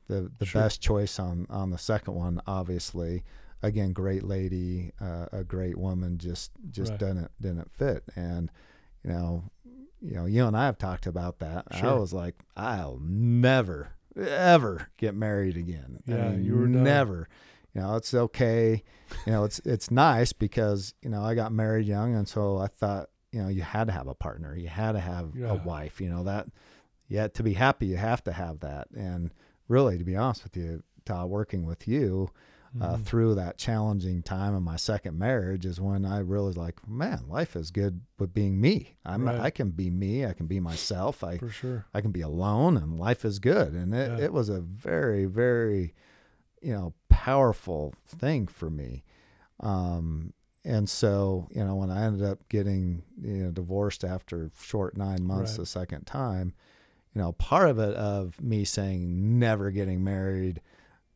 the, 0.08 0.30
the 0.38 0.44
Sure. 0.44 0.62
best 0.62 0.80
choice 0.82 1.18
on 1.18 1.46
on 1.48 1.70
the 1.70 1.78
second 1.78 2.14
one. 2.14 2.40
Obviously, 2.46 3.22
again, 3.64 3.92
great 3.92 4.22
lady, 4.22 4.92
uh, 5.00 5.26
a 5.32 5.44
great 5.44 5.76
woman, 5.78 6.18
just 6.18 6.52
just 6.70 6.92
Right. 6.92 7.00
didn't 7.00 7.30
didn't 7.40 7.70
fit, 7.72 8.04
and 8.16 8.50
you 9.02 9.10
know, 9.10 9.44
you 10.00 10.14
know, 10.14 10.26
you 10.26 10.44
and 10.46 10.56
I 10.56 10.66
have 10.66 10.78
talked 10.78 11.06
about 11.06 11.38
that. 11.40 11.66
I 11.70 11.92
was 11.94 12.12
like, 12.12 12.34
I'll 12.56 12.98
never 13.02 13.90
ever 14.16 14.88
get 14.96 15.14
married 15.14 15.56
again. 15.56 16.00
Yeah, 16.06 16.14
I 16.14 16.30
mean, 16.32 16.44
you 16.44 16.54
were 16.56 16.68
never. 16.68 17.28
You 17.74 17.80
know, 17.80 17.96
it's 17.96 18.14
okay. 18.14 18.82
You 19.26 19.32
know, 19.32 19.44
it's 19.44 19.58
it's 19.60 19.90
nice 19.90 20.32
because 20.32 20.94
you 21.02 21.10
know 21.10 21.22
I 21.22 21.34
got 21.34 21.52
married 21.52 21.86
young, 21.86 22.14
and 22.14 22.28
so 22.28 22.58
I 22.58 22.68
thought 22.68 23.10
you 23.32 23.42
know 23.42 23.48
you 23.48 23.62
had 23.62 23.86
to 23.88 23.92
have 23.92 24.06
a 24.06 24.14
partner, 24.14 24.56
you 24.56 24.68
had 24.68 24.92
to 24.92 25.00
have 25.00 25.30
Yeah. 25.34 25.50
a 25.50 25.54
wife. 25.56 26.00
You 26.00 26.10
know 26.10 26.24
that. 26.24 26.46
Yet 27.08 27.34
to 27.34 27.42
be 27.42 27.52
happy, 27.54 27.86
you 27.86 27.96
have 27.96 28.24
to 28.24 28.32
have 28.32 28.60
that. 28.60 28.88
And 28.96 29.30
really, 29.68 29.98
to 29.98 30.04
be 30.04 30.16
honest 30.16 30.42
with 30.44 30.56
you, 30.56 30.82
Todd, 31.04 31.28
working 31.28 31.66
with 31.66 31.86
you 31.86 32.30
uh, 32.80 32.96
Mhm. 32.96 33.04
through 33.04 33.34
that 33.36 33.56
challenging 33.56 34.20
time 34.22 34.52
of 34.54 34.62
my 34.62 34.74
second 34.76 35.16
marriage 35.18 35.64
is 35.64 35.80
when 35.80 36.04
I 36.04 36.18
really 36.18 36.52
like, 36.54 36.86
man, 36.88 37.22
life 37.28 37.54
is 37.54 37.70
good 37.70 38.00
with 38.18 38.34
being 38.34 38.60
me. 38.60 38.96
I'm 39.04 39.26
Right. 39.26 39.38
I 39.40 39.50
can 39.50 39.70
be 39.70 39.90
me. 39.90 40.26
I 40.26 40.32
can 40.32 40.46
be 40.46 40.58
myself. 40.58 41.22
I 41.22 41.38
for 41.38 41.50
sure. 41.50 41.84
I 41.94 42.00
can 42.00 42.10
be 42.10 42.20
alone, 42.22 42.76
and 42.76 42.98
life 42.98 43.24
is 43.24 43.38
good. 43.38 43.74
And 43.74 43.94
it, 43.94 44.18
Yeah. 44.18 44.24
it 44.24 44.32
was 44.32 44.48
a 44.48 44.60
very 44.60 45.24
very, 45.24 45.94
you 46.60 46.72
know, 46.72 46.94
powerful 47.08 47.94
thing 48.06 48.46
for 48.48 48.70
me. 48.70 49.04
Um, 49.60 50.32
and 50.64 50.88
so 50.88 51.46
you 51.54 51.62
know 51.64 51.76
when 51.76 51.90
I 51.90 52.04
ended 52.04 52.26
up 52.26 52.48
getting 52.48 53.02
you 53.20 53.44
know 53.44 53.50
divorced 53.50 54.02
after 54.02 54.50
short 54.60 54.96
nine 54.96 55.24
months 55.24 55.52
Right. 55.52 55.58
the 55.62 55.66
second 55.66 56.06
time, 56.06 56.54
you 57.14 57.20
know 57.20 57.32
part 57.32 57.68
of 57.68 57.78
it 57.78 57.94
of 57.94 58.40
me 58.42 58.64
saying 58.64 59.38
never 59.38 59.70
getting 59.70 60.02
married 60.02 60.60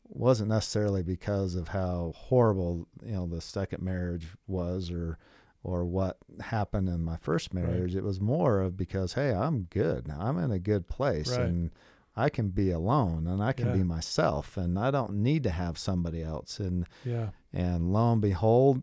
wasn't 0.09 0.48
necessarily 0.48 1.02
because 1.02 1.54
of 1.54 1.68
how 1.68 2.12
horrible 2.16 2.86
you 3.04 3.12
know 3.12 3.26
the 3.26 3.40
second 3.40 3.82
marriage 3.82 4.26
was 4.46 4.90
or 4.90 5.18
or 5.62 5.84
what 5.84 6.16
happened 6.40 6.88
in 6.88 7.04
my 7.04 7.16
first 7.16 7.52
Right. 7.52 7.62
marriage 7.64 7.94
it 7.94 8.02
was 8.04 8.20
more 8.20 8.61
of 8.61 8.76
because 8.76 9.12
hey 9.14 9.32
i'm 9.34 9.62
good 9.70 10.09
now 10.09 10.18
i'm 10.20 10.38
in 10.38 10.50
a 10.50 10.59
good 10.59 10.88
place 10.88 11.28
Right. 11.30 11.40
and 11.46 11.70
i 12.16 12.28
can 12.30 12.48
be 12.48 12.70
alone 12.70 13.26
and 13.26 13.42
i 13.42 13.52
can 13.52 13.66
Yeah. 13.66 13.72
be 13.74 13.82
myself 13.82 14.56
and 14.56 14.78
i 14.78 14.90
don't 14.90 15.14
need 15.14 15.42
to 15.44 15.50
have 15.50 15.76
somebody 15.78 16.22
else 16.22 16.59
and 16.59 16.86
Yeah. 17.04 17.28
and 17.52 17.92
lo 17.92 18.12
and 18.12 18.20
behold 18.22 18.82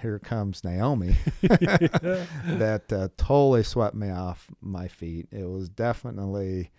here 0.00 0.18
comes 0.18 0.64
naomi 0.64 1.14
that 1.42 2.84
uh, 2.92 3.08
totally 3.16 3.62
swept 3.62 3.94
me 3.94 4.10
off 4.10 4.48
my 4.60 4.88
feet. 4.88 5.28
It 5.30 5.44
was 5.48 5.68
definitely 5.68 6.70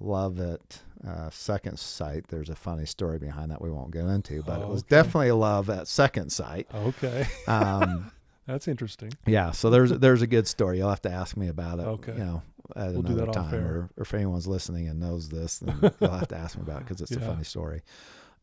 love 0.00 0.38
at 0.40 0.80
uh, 1.06 1.30
second 1.30 1.78
sight. 1.78 2.28
There's 2.28 2.50
a 2.50 2.54
funny 2.54 2.86
story 2.86 3.18
behind 3.18 3.50
that 3.50 3.60
we 3.60 3.70
won't 3.70 3.90
get 3.90 4.04
into, 4.06 4.42
but 4.42 4.60
it 4.60 4.66
Oh, 4.66 4.72
was 4.72 4.82
okay. 4.82 4.90
definitely 4.90 5.32
love 5.32 5.68
at 5.70 5.88
second 5.88 6.30
sight. 6.30 6.66
Okay. 6.74 7.26
Um, 7.46 8.10
That's 8.46 8.68
interesting. 8.68 9.10
yeah, 9.26 9.50
so 9.50 9.70
there's 9.70 9.90
there's 9.90 10.22
a 10.22 10.26
good 10.28 10.46
story. 10.46 10.78
You'll 10.78 10.90
have 10.90 11.02
to 11.02 11.10
ask 11.10 11.36
me 11.36 11.48
about 11.48 11.80
it. 11.80 11.86
Okay. 11.86 12.12
You 12.16 12.24
know, 12.24 12.42
at 12.76 12.92
We'll 12.92 13.02
do 13.02 13.12
another 13.18 13.32
time, 13.32 13.54
or, 13.66 13.90
or 13.96 14.02
if 14.02 14.14
anyone's 14.14 14.46
listening 14.46 14.86
and 14.86 15.00
knows 15.00 15.28
this, 15.30 15.58
then 15.58 15.80
you'll 16.00 16.10
have 16.12 16.28
to 16.28 16.36
ask 16.36 16.56
me 16.56 16.62
about 16.62 16.82
it 16.82 16.84
because 16.84 17.00
it's 17.00 17.10
a 17.16 17.20
funny 17.20 17.42
story. 17.42 17.82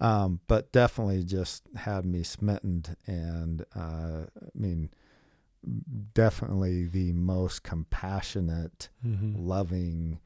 Um, 0.01 0.41
but 0.47 0.73
definitely 0.73 1.23
just 1.23 1.63
had 1.77 2.05
me 2.05 2.23
smitten, 2.23 2.83
and 3.07 3.63
uh, 3.75 4.25
I 4.35 4.49
mean, 4.53 4.89
definitely 6.13 6.85
the 6.85 7.13
most 7.13 7.63
compassionate, 7.63 8.89
hmm 9.01 9.33
loving 9.37 10.19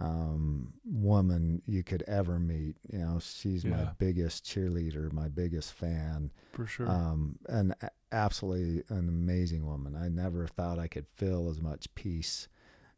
um, 0.00 0.72
woman 0.84 1.62
you 1.66 1.82
could 1.82 2.02
ever 2.08 2.38
meet. 2.38 2.76
You 2.92 2.98
know, 2.98 3.18
she's 3.20 3.64
my 3.64 3.84
biggest 3.98 4.44
cheerleader, 4.44 5.12
my 5.12 5.28
biggest 5.28 5.72
fan 5.72 6.30
For 6.52 6.66
sure. 6.66 6.88
um, 6.88 7.36
and 7.48 7.74
absolutely 8.12 8.82
an 8.88 9.08
amazing 9.08 9.66
woman. 9.66 9.94
I 9.96 10.08
never 10.08 10.46
thought 10.46 10.78
I 10.78 10.88
could 10.88 11.06
feel 11.06 11.48
as 11.48 11.60
much 11.60 11.92
peace 11.94 12.48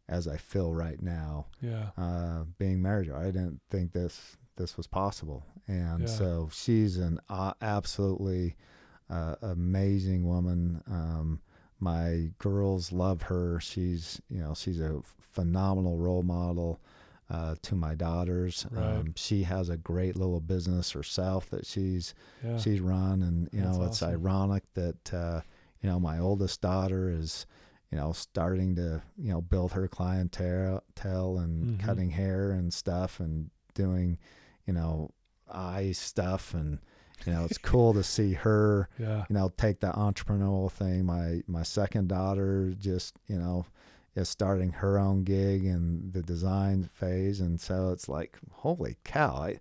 as 0.09 0.27
I 0.29 0.37
feel 0.37 0.73
right 0.73 1.01
now. 1.03 1.47
yeah. 1.61 1.91
Uh, 1.97 2.45
being 2.59 2.81
married, 2.83 3.07
to 3.07 3.13
her. 3.13 3.19
I 3.19 3.27
didn't 3.27 3.61
think 3.71 3.93
this 3.93 4.37
this 4.57 4.77
was 4.77 4.87
possible, 4.87 5.47
and 5.67 6.01
Yeah. 6.03 6.07
so 6.07 6.49
she's 6.53 6.99
an 6.99 7.19
uh, 7.31 7.55
absolutely 7.63 8.55
uh, 9.09 9.37
amazing 9.43 10.27
woman. 10.27 10.83
Um, 10.87 11.41
my 11.81 12.31
girls 12.39 12.93
love 12.93 13.23
her. 13.23 13.59
She's 13.61 14.21
you 14.29 14.41
know 14.41 14.55
she's 14.55 14.81
a 14.81 15.01
phenomenal 15.33 15.97
role 15.97 16.23
model. 16.23 16.81
Uh, 17.33 17.55
to 17.63 17.75
my 17.75 17.95
daughters, 17.95 18.67
Right. 18.71 18.85
um, 18.99 19.15
she 19.17 19.43
has 19.45 19.71
a 19.71 19.77
great 19.79 20.17
little 20.17 20.39
business 20.39 20.91
herself 20.91 21.49
that 21.49 21.65
she's 21.65 22.15
Yeah. 22.45 22.59
she's 22.59 22.81
run 22.81 23.23
and 23.23 23.49
you 23.53 23.63
That's 23.63 23.79
know 23.79 23.85
it's 23.87 24.03
awesome. 24.03 24.15
ironic 24.27 24.65
that 24.75 25.15
uh, 25.15 25.41
you 25.81 25.89
know 25.89 25.99
my 25.99 26.19
oldest 26.19 26.61
daughter 26.61 27.09
is 27.11 27.47
you 27.91 27.97
know 27.97 28.13
starting 28.13 28.75
to 28.77 29.01
you 29.17 29.31
know 29.33 29.41
build 29.41 29.73
her 29.73 29.89
clientele 29.89 31.39
and 31.39 31.67
Mhm. 31.67 31.79
cutting 31.79 32.11
hair 32.11 32.51
and 32.53 32.73
stuff 32.73 33.19
and 33.19 33.51
doing 33.75 34.19
you 34.67 34.75
know 34.75 35.11
eye 35.51 35.93
stuff 35.93 36.53
and 36.55 36.81
you 37.25 37.33
know 37.33 37.45
it's 37.47 37.59
cool 37.59 37.95
to 37.95 38.03
see 38.03 38.33
her 38.47 38.89
yeah. 38.99 39.25
you 39.31 39.35
know 39.35 39.49
take 39.57 39.81
the 39.81 39.93
entrepreneurial 39.93 40.71
thing 40.71 41.07
my 41.07 41.43
my 41.47 41.63
second 41.63 42.09
daughter 42.09 42.75
just 42.79 43.15
you 43.27 43.39
know 43.39 43.65
is 44.15 44.29
starting 44.29 44.71
her 44.73 44.99
own 44.99 45.25
gig 45.25 45.65
in 45.65 46.11
the 46.13 46.23
design 46.23 46.89
phase 46.93 47.41
and 47.41 47.61
so 47.61 47.91
it's 47.91 48.09
like 48.09 48.37
holy 48.51 48.97
cow 49.05 49.35
I, 49.37 49.59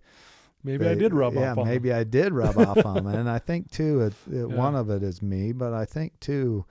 Maybe 0.64 0.86
I 0.86 0.94
did 0.94 1.12
rub 1.12 1.34
yeah, 1.34 1.52
off 1.52 1.58
on 1.58 1.66
maybe 1.66 1.88
them. 1.88 1.98
I 1.98 2.04
did 2.04 2.32
rub 2.32 2.56
off 2.56 2.86
on 2.86 2.94
them, 3.04 3.14
and 3.14 3.28
I 3.28 3.40
think 3.40 3.70
too, 3.72 4.00
it, 4.02 4.12
it, 4.32 4.48
Yeah. 4.48 4.56
one 4.56 4.76
of 4.76 4.90
it 4.90 5.02
is 5.02 5.20
me, 5.20 5.50
but 5.50 5.72
I 5.72 5.84
think 5.84 6.20
too, 6.20 6.64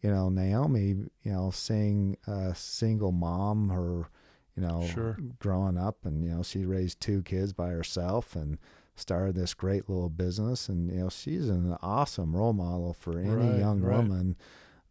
you 0.00 0.10
know, 0.10 0.30
Naomi, 0.30 0.94
you 1.22 1.32
know, 1.32 1.50
seeing 1.50 2.16
a 2.26 2.54
single 2.54 3.12
mom, 3.12 3.68
her, 3.68 4.08
you 4.56 4.62
know, 4.62 4.80
Sure. 4.86 5.18
growing 5.40 5.76
up, 5.76 6.06
and 6.06 6.24
you 6.24 6.30
know, 6.30 6.42
she 6.42 6.64
raised 6.64 7.00
two 7.00 7.20
kids 7.22 7.52
by 7.52 7.68
herself 7.68 8.34
and 8.34 8.56
started 8.96 9.34
this 9.34 9.52
great 9.52 9.90
little 9.90 10.08
business, 10.08 10.70
and 10.70 10.90
you 10.90 11.00
know, 11.00 11.08
she's 11.10 11.50
an 11.50 11.76
awesome 11.82 12.34
role 12.34 12.54
model 12.54 12.94
for 12.94 13.18
any 13.18 13.30
Right, 13.34 13.58
young 13.58 13.82
right. 13.82 13.96
woman 13.98 14.36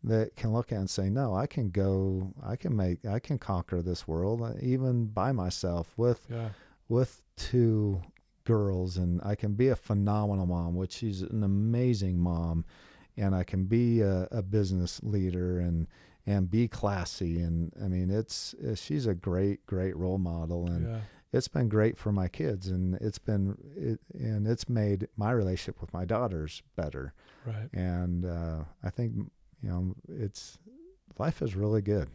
that 0.03 0.35
can 0.35 0.51
look 0.53 0.71
at 0.71 0.77
and 0.79 0.89
say, 0.89 1.09
no, 1.09 1.33
I 1.35 1.47
can 1.47 1.69
go, 1.69 2.33
I 2.43 2.55
can 2.55 2.75
make, 2.75 3.05
I 3.05 3.19
can 3.19 3.37
conquer 3.39 3.81
this 3.81 4.07
world 4.07 4.41
uh, 4.41 4.53
even 4.61 5.05
by 5.05 5.31
myself 5.31 5.93
with 5.97 6.25
Yeah. 6.29 6.49
with 6.89 7.21
two 7.37 8.01
girls 8.43 8.97
and 8.97 9.21
I 9.23 9.35
can 9.35 9.53
be 9.53 9.69
a 9.69 9.75
phenomenal 9.75 10.45
mom, 10.45 10.75
which 10.75 10.91
she's 10.91 11.21
an 11.21 11.43
amazing 11.43 12.19
mom, 12.19 12.65
and 13.15 13.33
I 13.33 13.43
can 13.43 13.63
be 13.65 14.01
a, 14.01 14.27
a 14.31 14.41
business 14.41 15.01
leader 15.03 15.59
and 15.59 15.87
and 16.25 16.49
be 16.49 16.67
classy 16.69 17.41
and 17.41 17.73
I 17.83 17.87
mean 17.89 18.09
it's 18.09 18.53
uh, 18.55 18.75
she's 18.75 19.07
a 19.07 19.13
great 19.13 19.65
great 19.65 19.95
role 19.97 20.17
model 20.17 20.67
and 20.67 20.87
Yeah. 20.87 20.99
it's 21.33 21.47
been 21.49 21.67
great 21.69 21.97
for 21.97 22.11
my 22.13 22.27
kids 22.29 22.67
and 22.67 22.95
it's 22.95 23.19
been 23.19 23.57
it, 23.75 23.99
and 24.13 24.47
it's 24.47 24.69
made 24.69 25.07
my 25.17 25.31
relationship 25.31 25.81
with 25.81 25.91
my 25.93 26.05
daughters 26.05 26.61
better 26.75 27.13
Right. 27.45 27.69
and 27.73 28.25
uh, 28.25 28.63
I 28.83 28.89
think 28.89 29.29
you 29.63 29.69
know 29.69 29.95
it's 30.09 30.59
life 31.17 31.41
is 31.41 31.55
really 31.55 31.81
good. 31.81 32.09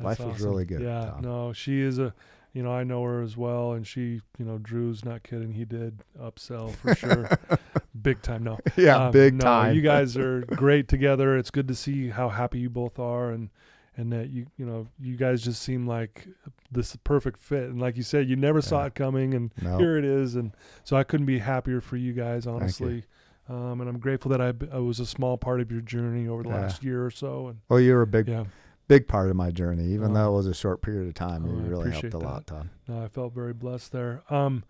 That's 0.00 0.20
Life 0.20 0.36
is 0.36 0.42
really 0.42 0.64
good, 0.64 0.80
Yeah. 0.80 1.10
Tom. 1.10 1.20
No, 1.20 1.52
she 1.52 1.80
is 1.80 1.98
a, 1.98 2.14
you 2.54 2.62
know, 2.62 2.72
I 2.72 2.82
know 2.82 3.02
her 3.02 3.20
as 3.22 3.36
well, 3.36 3.72
and 3.72 3.86
she, 3.86 4.20
you 4.38 4.44
know, 4.44 4.56
Drew's 4.58 5.04
not 5.04 5.22
kidding. 5.22 5.52
He 5.52 5.64
did 5.66 6.02
upsell 6.18 6.74
for 6.74 6.94
sure, 6.94 7.28
big 8.02 8.22
time. 8.22 8.42
No, 8.44 8.58
yeah, 8.76 9.06
Um, 9.06 9.12
big 9.12 9.34
no, 9.34 9.44
time. 9.44 9.74
You 9.74 9.82
guys 9.82 10.16
are 10.16 10.40
great 10.42 10.88
together. 10.88 11.36
It's 11.36 11.50
good 11.50 11.68
to 11.68 11.74
see 11.74 12.08
how 12.08 12.30
happy 12.30 12.58
you 12.58 12.70
both 12.70 12.98
are, 12.98 13.30
and 13.30 13.50
and 13.98 14.10
that 14.12 14.30
you, 14.30 14.46
you 14.56 14.64
know, 14.64 14.86
you 14.98 15.16
guys 15.16 15.42
just 15.42 15.60
seem 15.62 15.86
like 15.86 16.26
this 16.70 16.96
perfect 17.04 17.38
fit. 17.38 17.64
And 17.64 17.78
like 17.78 17.96
you 17.98 18.02
said, 18.02 18.26
you 18.28 18.36
never 18.36 18.62
saw 18.62 18.86
it 18.86 18.94
coming, 18.94 19.34
and 19.34 19.52
no, 19.60 19.76
here 19.76 19.98
it 19.98 20.04
is. 20.06 20.34
And 20.36 20.52
so 20.84 20.96
I 20.96 21.04
couldn't 21.04 21.26
be 21.26 21.38
happier 21.38 21.82
for 21.82 21.96
you 21.98 22.14
guys, 22.14 22.46
honestly. 22.46 23.04
Um, 23.48 23.80
and 23.80 23.88
I'm 23.90 23.98
grateful 23.98 24.30
that 24.30 24.40
I 24.40 24.78
was 24.78 25.00
a 25.00 25.06
small 25.06 25.36
part 25.36 25.60
of 25.60 25.70
your 25.72 25.80
journey 25.80 26.28
over 26.28 26.42
the 26.42 26.48
Yeah. 26.50 26.60
last 26.60 26.82
year 26.84 27.04
or 27.04 27.10
so. 27.10 27.48
And 27.48 27.58
well, 27.68 27.80
you're 27.80 28.02
a 28.02 28.06
big 28.06 28.28
yeah, 28.28 28.44
big 28.88 29.08
part 29.08 29.30
of 29.30 29.36
my 29.36 29.50
journey. 29.50 29.84
Even 29.86 30.12
Oh. 30.12 30.14
though 30.14 30.32
it 30.32 30.36
was 30.36 30.46
a 30.46 30.54
short 30.54 30.80
period 30.80 31.08
of 31.08 31.14
time, 31.14 31.44
Oh, 31.46 31.58
I 31.58 31.68
really 31.68 31.90
helped 31.90 32.14
a 32.14 32.18
lot, 32.18 32.46
that. 32.46 32.54
Todd. 32.54 32.68
No, 32.88 33.02
I 33.02 33.08
felt 33.08 33.34
very 33.34 33.52
blessed 33.52 33.90
there. 33.92 34.22
Um, 34.30 34.62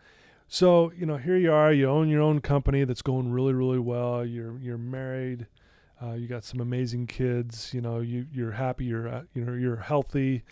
so 0.48 0.90
you 0.96 1.06
know, 1.06 1.16
here 1.18 1.36
you 1.36 1.52
are. 1.52 1.72
You 1.72 1.88
own 1.88 2.08
your 2.08 2.22
own 2.22 2.40
company 2.40 2.84
that's 2.84 3.02
going 3.02 3.30
really, 3.30 3.52
really 3.52 3.78
well. 3.78 4.24
You're 4.24 4.58
you're 4.58 4.78
married. 4.78 5.46
Uh, 6.02 6.12
you 6.14 6.26
got 6.26 6.42
some 6.42 6.60
amazing 6.60 7.06
kids. 7.06 7.72
You 7.72 7.80
know, 7.80 8.00
you 8.00 8.26
you're 8.32 8.52
happy. 8.52 8.86
You're 8.86 9.06
uh, 9.08 9.22
you 9.34 9.44
know 9.44 9.52
you're 9.52 9.76
healthy. 9.76 10.42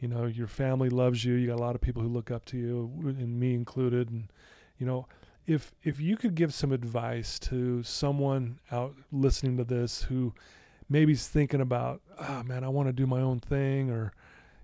You 0.00 0.08
know, 0.08 0.26
your 0.26 0.46
family 0.46 0.88
loves 0.90 1.24
you. 1.24 1.34
You 1.34 1.46
got 1.46 1.58
a 1.58 1.62
lot 1.62 1.74
of 1.74 1.80
people 1.80 2.02
who 2.02 2.08
look 2.08 2.30
up 2.30 2.44
to 2.46 2.58
you, 2.58 2.90
and 3.04 3.38
me 3.40 3.54
included. 3.54 4.10
And 4.10 4.28
you 4.78 4.84
know, 4.86 5.06
if 5.46 5.72
if 5.82 6.00
you 6.00 6.16
could 6.16 6.34
give 6.34 6.52
some 6.52 6.72
advice 6.72 7.38
to 7.40 7.82
someone 7.82 8.58
out 8.70 8.94
listening 9.12 9.56
to 9.58 9.64
this 9.64 10.02
who 10.02 10.34
maybe's 10.88 11.28
thinking 11.28 11.60
about, 11.60 12.00
ah, 12.18 12.42
man, 12.44 12.64
I 12.64 12.68
want 12.68 12.88
to 12.88 12.92
do 12.92 13.06
my 13.06 13.20
own 13.20 13.40
thing, 13.40 13.90
or 13.90 14.12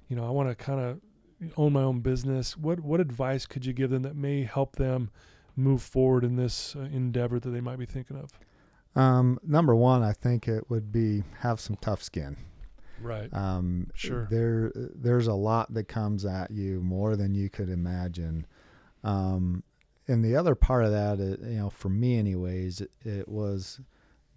you 0.08 0.16
know, 0.16 0.26
I 0.26 0.30
want 0.30 0.48
to 0.48 0.54
kind 0.54 0.80
of 0.80 1.00
own 1.56 1.72
my 1.72 1.82
own 1.82 2.00
business. 2.00 2.56
What 2.56 2.80
what 2.80 3.00
advice 3.00 3.46
could 3.46 3.64
you 3.64 3.72
give 3.72 3.90
them 3.90 4.02
that 4.02 4.16
may 4.16 4.42
help 4.42 4.76
them 4.76 5.10
move 5.56 5.82
forward 5.82 6.24
in 6.24 6.36
this 6.36 6.74
uh, 6.76 6.80
endeavor 6.80 7.38
that 7.38 7.50
they 7.50 7.60
might 7.60 7.78
be 7.78 7.86
thinking 7.86 8.16
of? 8.16 8.38
Um, 8.94 9.38
number 9.42 9.74
one, 9.74 10.02
I 10.02 10.12
think 10.12 10.48
it 10.48 10.68
would 10.68 10.92
be 10.92 11.22
have 11.40 11.60
some 11.60 11.76
tough 11.76 12.02
skin. 12.02 12.36
Right. 13.00 13.32
Um, 13.32 13.88
Sure. 13.94 14.28
There, 14.30 14.70
there's 14.74 15.26
a 15.26 15.34
lot 15.34 15.74
that 15.74 15.88
comes 15.88 16.24
at 16.24 16.50
you 16.50 16.80
more 16.80 17.16
than 17.16 17.34
you 17.34 17.50
could 17.50 17.68
imagine. 17.68 18.46
Um, 19.02 19.64
and 20.08 20.24
the 20.24 20.36
other 20.36 20.54
part 20.54 20.84
of 20.84 20.90
that, 20.92 21.18
you 21.18 21.58
know, 21.58 21.70
for 21.70 21.88
me, 21.88 22.18
anyways, 22.18 22.80
it, 22.80 22.90
it 23.04 23.28
was 23.28 23.80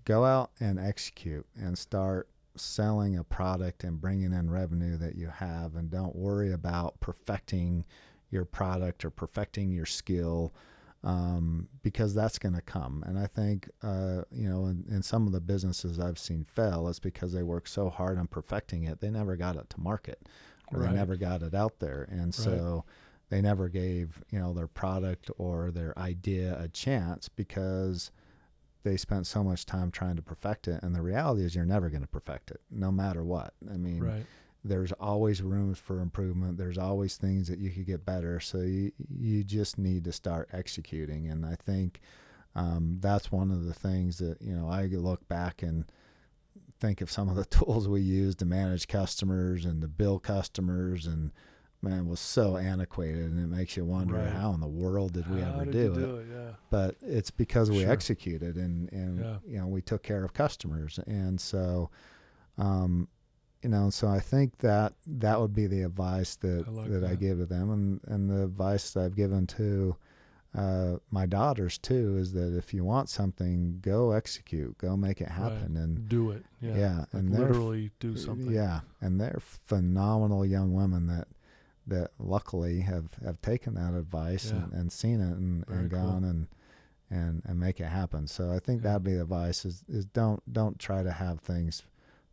go 0.05 0.23
out 0.25 0.51
and 0.59 0.79
execute 0.79 1.45
and 1.55 1.77
start 1.77 2.29
selling 2.55 3.17
a 3.17 3.23
product 3.23 3.83
and 3.83 3.99
bringing 3.99 4.31
in 4.31 4.49
revenue 4.49 4.97
that 4.97 5.15
you 5.15 5.27
have, 5.27 5.75
and 5.75 5.89
don't 5.89 6.15
worry 6.15 6.51
about 6.53 6.99
perfecting 6.99 7.85
your 8.29 8.45
product 8.45 9.03
or 9.03 9.09
perfecting 9.09 9.71
your 9.71 9.85
skill. 9.85 10.53
Um, 11.03 11.67
because 11.83 12.15
that's 12.15 12.39
going 12.39 12.55
to 12.55 12.63
come. 12.63 13.03
And 13.05 13.19
I 13.19 13.27
think, 13.27 13.69
uh, 13.83 14.23
you 14.31 14.49
know, 14.49 14.65
in, 14.65 14.85
in 14.89 15.03
some 15.03 15.27
of 15.27 15.33
the 15.33 15.39
businesses 15.39 15.99
I've 15.99 16.17
seen 16.17 16.43
fail, 16.45 16.87
it's 16.87 16.97
because 16.97 17.31
they 17.31 17.43
work 17.43 17.67
so 17.67 17.91
hard 17.91 18.17
on 18.17 18.25
perfecting 18.25 18.85
it, 18.85 19.01
they 19.01 19.11
never 19.11 19.35
got 19.35 19.55
it 19.55 19.69
to 19.69 19.79
market 19.79 20.19
or 20.73 20.79
Right. 20.79 20.89
they 20.89 20.95
never 20.95 21.15
got 21.15 21.43
it 21.43 21.53
out 21.53 21.77
there. 21.77 22.07
And 22.09 22.33
so 22.33 22.85
they 23.29 23.41
never 23.41 23.69
gave, 23.69 24.23
you 24.29 24.39
know, 24.39 24.53
their 24.53 24.67
product 24.67 25.31
or 25.37 25.71
their 25.71 25.97
idea 25.97 26.57
a 26.59 26.67
chance 26.67 27.27
because 27.29 28.11
they 28.83 28.97
spent 28.97 29.25
so 29.25 29.43
much 29.43 29.65
time 29.65 29.89
trying 29.89 30.15
to 30.15 30.21
perfect 30.21 30.67
it. 30.67 30.81
And 30.83 30.93
the 30.95 31.01
reality 31.01 31.43
is 31.43 31.55
you're 31.55 31.65
never 31.65 31.89
going 31.89 32.03
to 32.03 32.07
perfect 32.07 32.51
it, 32.51 32.61
no 32.69 32.91
matter 32.91 33.23
what. 33.23 33.53
I 33.69 33.77
mean, 33.77 34.03
Right. 34.03 34.25
there's 34.63 34.91
always 34.93 35.41
rooms 35.41 35.79
for 35.79 36.01
improvement. 36.01 36.57
There's 36.57 36.77
always 36.77 37.17
things 37.17 37.47
that 37.47 37.57
you 37.57 37.71
could 37.71 37.85
get 37.87 38.05
better. 38.05 38.39
So 38.39 38.59
you 38.59 38.91
you 39.09 39.43
just 39.43 39.77
need 39.79 40.03
to 40.03 40.11
start 40.11 40.49
executing. 40.53 41.27
And 41.27 41.45
I 41.45 41.55
think 41.55 42.01
um, 42.53 42.97
that's 42.99 43.31
one 43.31 43.49
of 43.51 43.65
the 43.65 43.73
things 43.73 44.19
that 44.19 44.39
you 44.41 44.55
know 44.55 44.69
I 44.69 44.85
look 44.85 45.27
back 45.27 45.63
and 45.63 45.85
think 46.79 47.01
of 47.01 47.09
some 47.11 47.27
of 47.27 47.35
the 47.35 47.45
tools 47.57 47.87
we 47.87 48.01
use 48.01 48.35
to 48.35 48.45
manage 48.45 48.87
customers 48.87 49.65
and 49.65 49.81
to 49.81 49.87
bill 49.87 50.19
customers 50.19 51.07
and 51.07 51.31
man 51.85 51.99
it 51.99 52.05
was 52.05 52.19
so 52.19 52.57
antiquated 52.57 53.23
and 53.31 53.39
it 53.39 53.47
makes 53.55 53.77
you 53.77 53.85
wonder 53.85 54.15
Right. 54.15 54.29
how 54.29 54.53
in 54.53 54.59
the 54.59 54.67
world 54.67 55.13
did 55.13 55.29
we 55.29 55.41
How 55.41 55.53
ever 55.53 55.65
did 55.65 55.71
do 55.73 55.91
it 55.93 55.95
do 56.05 56.15
it? 56.17 56.27
Yeah. 56.31 56.51
but 56.69 56.95
it's 57.01 57.31
because 57.31 57.69
we 57.71 57.81
Sure. 57.81 57.91
executed 57.91 58.57
and 58.57 58.91
and 58.91 59.19
Yeah. 59.19 59.37
you 59.47 59.57
know 59.59 59.67
we 59.67 59.81
took 59.81 60.03
care 60.03 60.23
of 60.23 60.33
customers 60.33 60.99
and 61.07 61.39
so 61.39 61.89
um 62.57 63.07
you 63.63 63.69
know 63.69 63.89
so 63.89 64.07
i 64.07 64.19
think 64.19 64.57
that 64.59 64.93
that 65.07 65.39
would 65.39 65.53
be 65.53 65.67
the 65.67 65.81
advice 65.83 66.35
that 66.37 66.65
I 66.67 66.71
like 66.71 66.89
that 66.91 67.03
i 67.03 67.15
give 67.15 67.37
to 67.39 67.45
them 67.45 67.71
and 67.71 67.99
and 68.07 68.29
the 68.29 68.43
advice 68.43 68.91
that 68.91 69.03
i've 69.05 69.15
given 69.15 69.47
to 69.47 69.95
uh 70.55 70.95
my 71.11 71.25
daughters 71.25 71.77
too 71.77 72.15
is 72.17 72.31
that 72.33 72.55
if 72.57 72.73
you 72.73 72.85
want 72.85 73.09
something 73.09 73.79
go 73.81 74.11
execute 74.11 74.77
go 74.77 74.95
make 74.95 75.19
it 75.19 75.27
happen 75.27 75.75
and 75.75 76.07
Do 76.07 76.31
it. 76.31 76.45
Yeah. 76.61 76.75
yeah, 76.77 76.97
Like 76.99 77.13
and 77.13 77.29
literally 77.31 77.91
do 77.99 78.15
something. 78.15 78.51
yeah 78.53 78.79
and 79.01 79.19
they're 79.19 79.39
phenomenal 79.41 80.45
young 80.45 80.73
women 80.73 81.07
that 81.07 81.27
that 81.87 82.11
luckily 82.19 82.81
have 82.81 83.13
have 83.23 83.41
taken 83.41 83.75
that 83.75 83.93
advice 83.93 84.45
Yeah. 84.51 84.63
and, 84.63 84.73
and 84.73 84.91
seen 84.91 85.19
it 85.21 85.37
and, 85.37 85.65
and 85.67 85.89
cool. 85.91 85.99
gone 85.99 86.23
and 86.23 86.47
and 87.09 87.43
and 87.45 87.59
make 87.59 87.79
it 87.79 87.85
happen 87.85 88.25
so 88.27 88.51
i 88.51 88.59
think 88.59 88.81
Yeah. 88.81 88.89
that'd 88.93 89.03
be 89.03 89.13
the 89.13 89.21
advice 89.21 89.63
is 89.65 89.83
is 89.87 90.05
don't 90.05 90.41
don't 90.51 90.79
try 90.79 91.03
to 91.03 91.11
have 91.11 91.39
things 91.39 91.83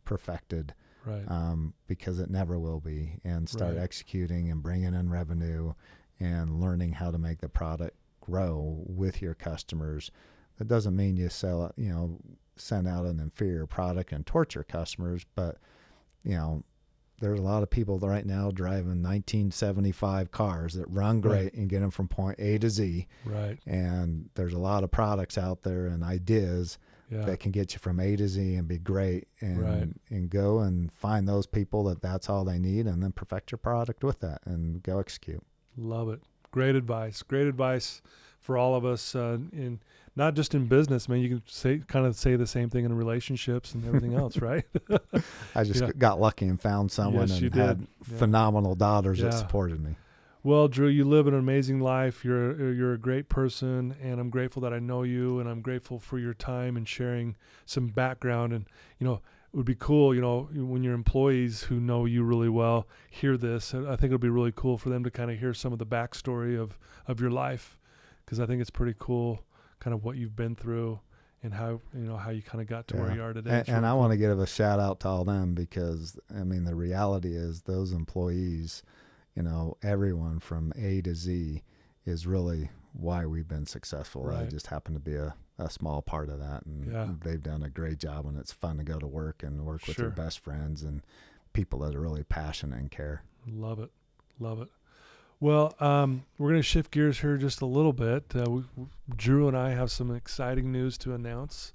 perfected 0.05 0.73
Right. 1.05 1.29
um, 1.29 1.73
because 1.87 2.19
it 2.19 2.29
never 2.29 2.57
will 2.57 2.79
be 2.79 3.19
and 3.25 3.47
start 3.49 3.75
Right. 3.75 3.83
executing 3.83 4.49
and 4.49 4.63
bringing 4.63 4.93
in 4.93 5.09
revenue 5.09 5.73
and 6.19 6.61
learning 6.61 6.93
how 6.93 7.11
to 7.11 7.17
make 7.17 7.39
the 7.41 7.49
product 7.49 7.97
grow 8.21 8.83
with 8.87 9.21
your 9.21 9.33
customers 9.33 10.11
that 10.57 10.67
doesn't 10.69 10.95
mean 10.95 11.17
you 11.17 11.27
sell 11.29 11.65
it 11.65 11.73
you 11.77 11.89
know 11.89 12.19
send 12.55 12.87
out 12.87 13.05
an 13.05 13.19
inferior 13.19 13.65
product 13.67 14.11
and 14.13 14.25
torture 14.25 14.63
customers 14.63 15.25
but 15.35 15.57
you 16.23 16.35
know 16.35 16.63
there's 17.19 17.39
a 17.39 17.43
lot 17.43 17.63
of 17.63 17.69
people 17.69 17.99
right 17.99 18.25
now 18.25 18.51
driving 18.51 19.01
1975 19.01 20.31
cars 20.31 20.73
that 20.73 20.85
run 20.89 21.21
great 21.21 21.43
Right. 21.43 21.53
and 21.53 21.69
get 21.69 21.79
them 21.81 21.91
from 21.91 22.07
point 22.07 22.39
A 22.39 22.57
to 22.57 22.69
Z 22.69 23.07
right. 23.25 23.57
and 23.65 24.29
there's 24.35 24.53
a 24.53 24.59
lot 24.59 24.83
of 24.83 24.91
products 24.91 25.37
out 25.37 25.61
there 25.63 25.87
and 25.87 26.03
ideas 26.03 26.77
Yeah. 27.09 27.25
that 27.25 27.39
can 27.39 27.51
get 27.51 27.73
you 27.73 27.79
from 27.79 27.99
A 27.99 28.15
to 28.15 28.27
Z 28.27 28.55
and 28.55 28.67
be 28.67 28.77
great 28.79 29.27
and 29.41 29.59
Right. 29.61 29.89
and 30.09 30.29
go 30.29 30.59
and 30.59 30.91
find 30.91 31.27
those 31.27 31.45
people 31.45 31.83
that 31.85 32.01
that's 32.01 32.29
all 32.29 32.43
they 32.43 32.59
need 32.59 32.87
and 32.87 33.01
then 33.03 33.11
perfect 33.11 33.51
your 33.51 33.59
product 33.59 34.03
with 34.03 34.19
that 34.19 34.41
and 34.45 34.81
go 34.83 34.99
execute. 34.99 35.43
Love 35.77 36.09
it. 36.09 36.21
Great 36.51 36.75
advice. 36.75 37.21
Great 37.23 37.47
advice 37.47 38.01
for 38.39 38.57
all 38.57 38.75
of 38.75 38.83
us 38.85 39.15
uh, 39.15 39.37
in 39.51 39.79
not 40.15 40.35
just 40.35 40.53
in 40.53 40.65
business, 40.67 41.09
man. 41.09 41.19
You 41.19 41.29
can 41.29 41.43
say 41.45 41.81
kind 41.87 42.05
of 42.05 42.15
say 42.15 42.35
the 42.35 42.47
same 42.47 42.69
thing 42.69 42.85
in 42.85 42.93
relationships 42.93 43.73
and 43.73 43.85
everything 43.85 44.13
else, 44.13 44.37
right? 44.41 44.63
I 45.55 45.63
just 45.63 45.81
Yeah. 45.81 45.91
got 45.97 46.19
lucky 46.19 46.45
and 46.45 46.59
found 46.59 46.91
someone 46.91 47.27
Yes, 47.29 47.39
and 47.41 47.53
had. 47.55 47.79
Yeah. 47.79 48.17
phenomenal 48.17 48.75
daughters 48.75 49.19
that 49.19 49.33
supported 49.33 49.81
me. 49.83 49.95
Well, 50.45 50.67
Drew, 50.67 50.87
you 50.89 51.05
live 51.05 51.25
an 51.27 51.33
amazing 51.33 51.79
life. 51.79 52.25
You're 52.25 52.73
you're 52.73 52.93
a 52.93 52.97
great 52.97 53.29
person, 53.29 53.95
and 54.01 54.19
I'm 54.19 54.29
grateful 54.29 54.61
that 54.63 54.73
I 54.73 54.79
know 54.79 55.03
you, 55.03 55.39
and 55.39 55.47
I'm 55.49 55.61
grateful 55.61 55.99
for 55.99 56.19
your 56.19 56.33
time 56.33 56.75
and 56.75 56.85
sharing 56.87 57.35
some 57.65 57.87
background. 57.87 58.51
And 58.51 58.65
you 58.99 59.07
know, 59.07 59.21
it 59.53 59.55
would 59.57 59.65
be 59.65 59.75
cool, 59.75 60.13
you 60.13 60.19
know, 60.19 60.49
when 60.53 60.83
your 60.83 60.95
employees 60.95 61.63
who 61.63 61.79
know 61.79 62.03
you 62.05 62.23
really 62.23 62.49
well 62.49 62.87
hear 63.09 63.37
this. 63.37 63.73
I 63.73 63.95
think 63.95 64.05
it'll 64.05 64.17
be 64.17 64.27
really 64.29 64.51
cool 64.53 64.77
for 64.77 64.89
them 64.89 65.03
to 65.05 65.11
kind 65.11 65.31
of 65.31 65.39
hear 65.39 65.53
some 65.53 65.71
of 65.71 65.79
the 65.79 65.85
backstory 65.85 66.59
of 66.59 66.77
of 67.07 67.21
your 67.21 67.31
life, 67.31 67.77
because 68.25 68.41
I 68.41 68.45
think 68.45 68.59
it's 68.59 68.69
pretty 68.69 68.95
cool, 68.99 69.45
kind 69.83 69.93
of 69.93 70.03
what 70.03 70.15
you've 70.17 70.35
been 70.35 70.55
through 70.55 70.99
and 71.41 71.53
how 71.53 71.81
you 71.93 72.05
know 72.05 72.15
how 72.15 72.29
you 72.31 72.41
kind 72.41 72.61
of 72.61 72.67
got 72.67 72.87
to 72.87 72.95
where 72.97 73.13
you 73.13 73.21
are 73.21 73.33
today. 73.33 73.63
And, 73.67 73.69
and 73.69 73.85
I 73.85 73.93
want 73.93 74.11
to 74.11 74.17
give 74.17 74.39
a 74.39 74.47
shout 74.47 74.79
out 74.79 75.01
to 75.01 75.07
all 75.09 75.25
them 75.25 75.53
because 75.53 76.17
I 76.33 76.43
mean 76.43 76.63
the 76.63 76.75
reality 76.75 77.35
is 77.35 77.61
those 77.63 77.91
employees, 77.91 78.81
you 79.35 79.43
know, 79.43 79.77
everyone 79.83 80.39
from 80.39 80.71
A 80.77 81.01
to 81.01 81.13
Z 81.13 81.61
is 82.05 82.25
really 82.27 82.69
why 82.93 83.25
we've 83.25 83.47
been 83.47 83.65
successful. 83.65 84.29
I 84.29 84.45
just 84.45 84.67
happen 84.67 84.93
to 84.93 84.99
be 84.99 85.15
a, 85.15 85.33
a 85.57 85.69
small 85.69 86.01
part 86.01 86.29
of 86.29 86.39
that 86.39 86.65
and 86.65 86.91
Yeah. 86.91 87.07
they've 87.23 87.41
done 87.41 87.63
a 87.63 87.69
great 87.69 87.97
job 87.97 88.25
and 88.25 88.37
it's 88.37 88.51
fun 88.53 88.77
to 88.77 88.83
go 88.83 88.99
to 88.99 89.07
work 89.07 89.43
and 89.43 89.65
work 89.65 89.85
with 89.87 89.95
Sure. 89.97 90.05
your 90.05 90.11
best 90.11 90.39
friends 90.39 90.83
and 90.83 91.01
people 91.53 91.79
that 91.79 91.95
are 91.95 91.99
really 92.01 92.23
passionate 92.23 92.79
and 92.79 92.89
care. 92.91 93.23
Love 93.47 93.79
it. 93.79 93.89
Love 94.39 94.61
it. 94.61 94.69
Well, 95.43 95.75
um, 95.81 96.23
we're 96.37 96.51
going 96.51 96.61
to 96.61 96.65
shift 96.65 96.89
gears 96.89 97.19
here 97.19 97.35
just 97.35 97.59
a 97.59 97.65
little 97.65 97.91
bit. 97.91 98.33
Uh, 98.33 98.49
we, 98.49 98.63
Drew 99.13 99.49
and 99.49 99.57
I 99.57 99.71
have 99.71 99.91
some 99.91 100.15
exciting 100.15 100.71
news 100.71 100.97
to 100.99 101.13
announce 101.13 101.73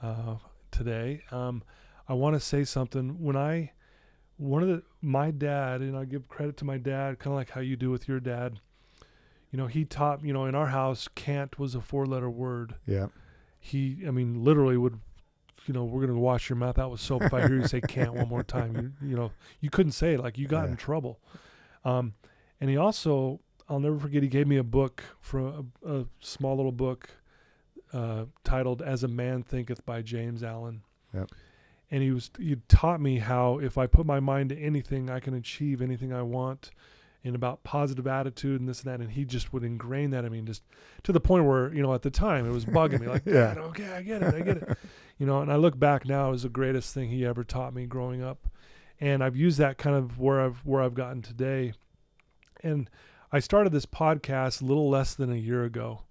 uh, 0.00 0.36
today. 0.70 1.24
Um, 1.32 1.64
I 2.08 2.12
want 2.12 2.34
to 2.34 2.40
say 2.40 2.62
something. 2.62 3.20
When 3.20 3.36
I, 3.36 3.72
one 4.36 4.62
of 4.62 4.68
the, 4.68 4.84
my 5.02 5.32
dad, 5.32 5.80
and 5.80 5.96
I 5.96 6.04
give 6.04 6.28
credit 6.28 6.56
to 6.58 6.64
my 6.64 6.78
dad, 6.78 7.18
kind 7.18 7.32
of 7.32 7.36
like 7.36 7.50
how 7.50 7.60
you 7.60 7.74
do 7.74 7.90
with 7.90 8.06
your 8.06 8.20
dad. 8.20 8.60
You 9.50 9.56
know, 9.56 9.66
he 9.66 9.84
taught, 9.84 10.24
you 10.24 10.32
know, 10.32 10.44
in 10.44 10.54
our 10.54 10.68
house, 10.68 11.08
can't 11.16 11.58
was 11.58 11.74
a 11.74 11.80
four 11.80 12.06
letter 12.06 12.30
word. 12.30 12.76
Yeah. 12.86 13.08
He, 13.58 14.04
I 14.06 14.12
mean, 14.12 14.44
literally 14.44 14.76
would, 14.76 15.00
you 15.66 15.74
know, 15.74 15.82
we're 15.82 16.06
going 16.06 16.14
to 16.14 16.20
wash 16.20 16.48
your 16.48 16.58
mouth 16.58 16.78
out 16.78 16.92
with 16.92 17.00
soap 17.00 17.22
if 17.22 17.34
I 17.34 17.40
hear 17.40 17.56
you 17.56 17.66
say 17.66 17.80
can't 17.80 18.14
one 18.14 18.28
more 18.28 18.44
time. 18.44 18.76
You, 18.76 19.08
you 19.08 19.16
know, 19.16 19.32
you 19.60 19.68
couldn't 19.68 19.92
say 19.92 20.14
it. 20.14 20.20
Like 20.20 20.38
you 20.38 20.46
got 20.46 20.66
Yeah. 20.66 20.70
in 20.70 20.76
trouble. 20.76 21.18
Um, 21.84 22.14
and 22.60 22.68
he 22.70 22.76
also, 22.76 23.40
I'll 23.68 23.80
never 23.80 23.98
forget, 23.98 24.22
he 24.22 24.28
gave 24.28 24.46
me 24.46 24.56
a 24.56 24.62
book 24.64 25.02
from 25.20 25.72
a, 25.84 25.92
a 26.00 26.06
small 26.20 26.56
little 26.56 26.72
book 26.72 27.10
uh, 27.92 28.26
titled 28.44 28.82
"As 28.82 29.02
a 29.02 29.08
Man 29.08 29.42
Thinketh" 29.42 29.84
by 29.86 30.02
James 30.02 30.42
Allen. 30.42 30.82
Yep. 31.14 31.30
And 31.90 32.02
he 32.04 32.12
was 32.12 32.30
he 32.38 32.56
taught 32.68 33.00
me 33.00 33.18
how 33.18 33.58
if 33.58 33.76
I 33.76 33.86
put 33.88 34.06
my 34.06 34.20
mind 34.20 34.50
to 34.50 34.58
anything, 34.58 35.10
I 35.10 35.18
can 35.20 35.34
achieve 35.34 35.82
anything 35.82 36.12
I 36.12 36.22
want, 36.22 36.70
and 37.24 37.34
about 37.34 37.64
positive 37.64 38.06
attitude 38.06 38.60
and 38.60 38.68
this 38.68 38.82
and 38.84 38.92
that. 38.92 39.00
And 39.00 39.10
he 39.10 39.24
just 39.24 39.52
would 39.52 39.64
ingrain 39.64 40.10
that. 40.10 40.24
I 40.24 40.28
mean, 40.28 40.46
just 40.46 40.62
to 41.02 41.12
the 41.12 41.18
point 41.20 41.46
where 41.46 41.74
you 41.74 41.82
know 41.82 41.92
at 41.92 42.02
the 42.02 42.10
time 42.10 42.46
it 42.46 42.52
was 42.52 42.64
bugging 42.64 43.00
me 43.00 43.08
like, 43.08 43.22
Yeah. 43.26 43.54
"Dad, 43.54 43.58
okay, 43.58 43.88
I 43.92 44.02
get 44.02 44.22
it, 44.22 44.34
I 44.34 44.40
get 44.40 44.56
it. 44.58 44.78
You 45.18 45.26
know, 45.26 45.42
and 45.42 45.52
I 45.52 45.56
look 45.56 45.78
back 45.78 46.06
now, 46.06 46.28
it 46.28 46.30
was 46.30 46.44
the 46.44 46.48
greatest 46.48 46.94
thing 46.94 47.10
he 47.10 47.26
ever 47.26 47.44
taught 47.44 47.74
me 47.74 47.84
growing 47.84 48.22
up. 48.22 48.48
and 49.00 49.22
I've 49.22 49.36
used 49.36 49.58
that 49.58 49.76
kind 49.76 49.94
of 49.94 50.18
where 50.18 50.40
I've 50.40 50.58
where 50.64 50.80
I've 50.80 50.94
gotten 50.94 51.20
today. 51.20 51.74
And 52.62 52.90
I 53.32 53.40
started 53.40 53.72
this 53.72 53.86
podcast 53.86 54.60
a 54.60 54.64
little 54.64 54.88
less 54.88 55.14
than 55.14 55.32
a 55.32 55.36
year 55.36 55.64
ago. 55.64 56.02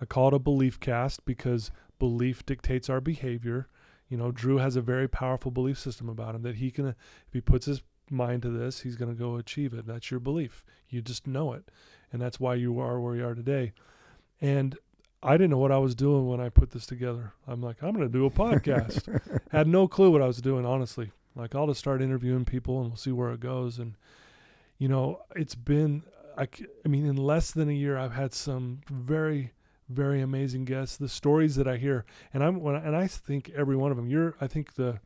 I 0.00 0.04
call 0.04 0.28
it 0.28 0.34
a 0.34 0.38
belief 0.38 0.78
cast 0.78 1.24
because 1.24 1.70
belief 1.98 2.44
dictates 2.44 2.90
our 2.90 3.00
behavior. 3.00 3.68
You 4.08 4.16
know, 4.16 4.30
Drew 4.30 4.58
has 4.58 4.76
a 4.76 4.82
very 4.82 5.08
powerful 5.08 5.50
belief 5.50 5.78
system 5.78 6.08
about 6.08 6.34
him 6.34 6.42
that 6.42 6.56
he 6.56 6.70
can, 6.70 6.88
if 6.88 7.32
he 7.32 7.40
puts 7.40 7.66
his 7.66 7.82
mind 8.10 8.42
to 8.42 8.50
this, 8.50 8.80
he's 8.80 8.96
going 8.96 9.10
to 9.10 9.18
go 9.18 9.36
achieve 9.36 9.72
it. 9.72 9.86
That's 9.86 10.10
your 10.10 10.20
belief. 10.20 10.64
You 10.88 11.02
just 11.02 11.26
know 11.26 11.52
it. 11.52 11.70
And 12.12 12.20
that's 12.20 12.38
why 12.38 12.54
you 12.54 12.78
are 12.78 13.00
where 13.00 13.16
you 13.16 13.26
are 13.26 13.34
today. 13.34 13.72
And 14.40 14.76
I 15.22 15.32
didn't 15.32 15.50
know 15.50 15.58
what 15.58 15.72
I 15.72 15.78
was 15.78 15.94
doing 15.94 16.28
when 16.28 16.40
I 16.40 16.50
put 16.50 16.70
this 16.70 16.86
together. 16.86 17.32
I'm 17.48 17.62
like, 17.62 17.82
I'm 17.82 17.92
going 17.92 18.06
to 18.06 18.12
do 18.12 18.26
a 18.26 18.30
podcast. 18.30 19.40
Had 19.50 19.66
no 19.66 19.88
clue 19.88 20.10
what 20.10 20.22
I 20.22 20.26
was 20.26 20.40
doing, 20.40 20.64
honestly. 20.64 21.10
Like, 21.34 21.54
I'll 21.54 21.66
just 21.66 21.80
start 21.80 22.02
interviewing 22.02 22.44
people 22.44 22.80
and 22.80 22.90
we'll 22.90 22.96
see 22.96 23.12
where 23.12 23.32
it 23.32 23.40
goes. 23.40 23.78
And, 23.78 23.96
you 24.78 24.88
know, 24.88 25.20
it's 25.34 25.54
been, 25.54 26.02
I, 26.36 26.48
I 26.84 26.88
mean, 26.88 27.06
in 27.06 27.16
less 27.16 27.50
than 27.50 27.68
a 27.68 27.72
year, 27.72 27.96
I've 27.96 28.12
had 28.12 28.34
some 28.34 28.80
very, 28.90 29.52
very 29.88 30.20
amazing 30.20 30.64
guests. 30.64 30.96
The 30.96 31.08
stories 31.08 31.56
that 31.56 31.66
I 31.66 31.76
hear, 31.76 32.04
and 32.34 32.42
I'm 32.44 32.60
when 32.60 32.76
I, 32.76 32.80
and 32.80 32.96
I 32.96 33.06
think 33.06 33.50
every 33.54 33.76
one 33.76 33.90
of 33.90 33.96
them. 33.96 34.08
You're, 34.08 34.34
I 34.40 34.46
think 34.46 34.74
the 34.74 35.00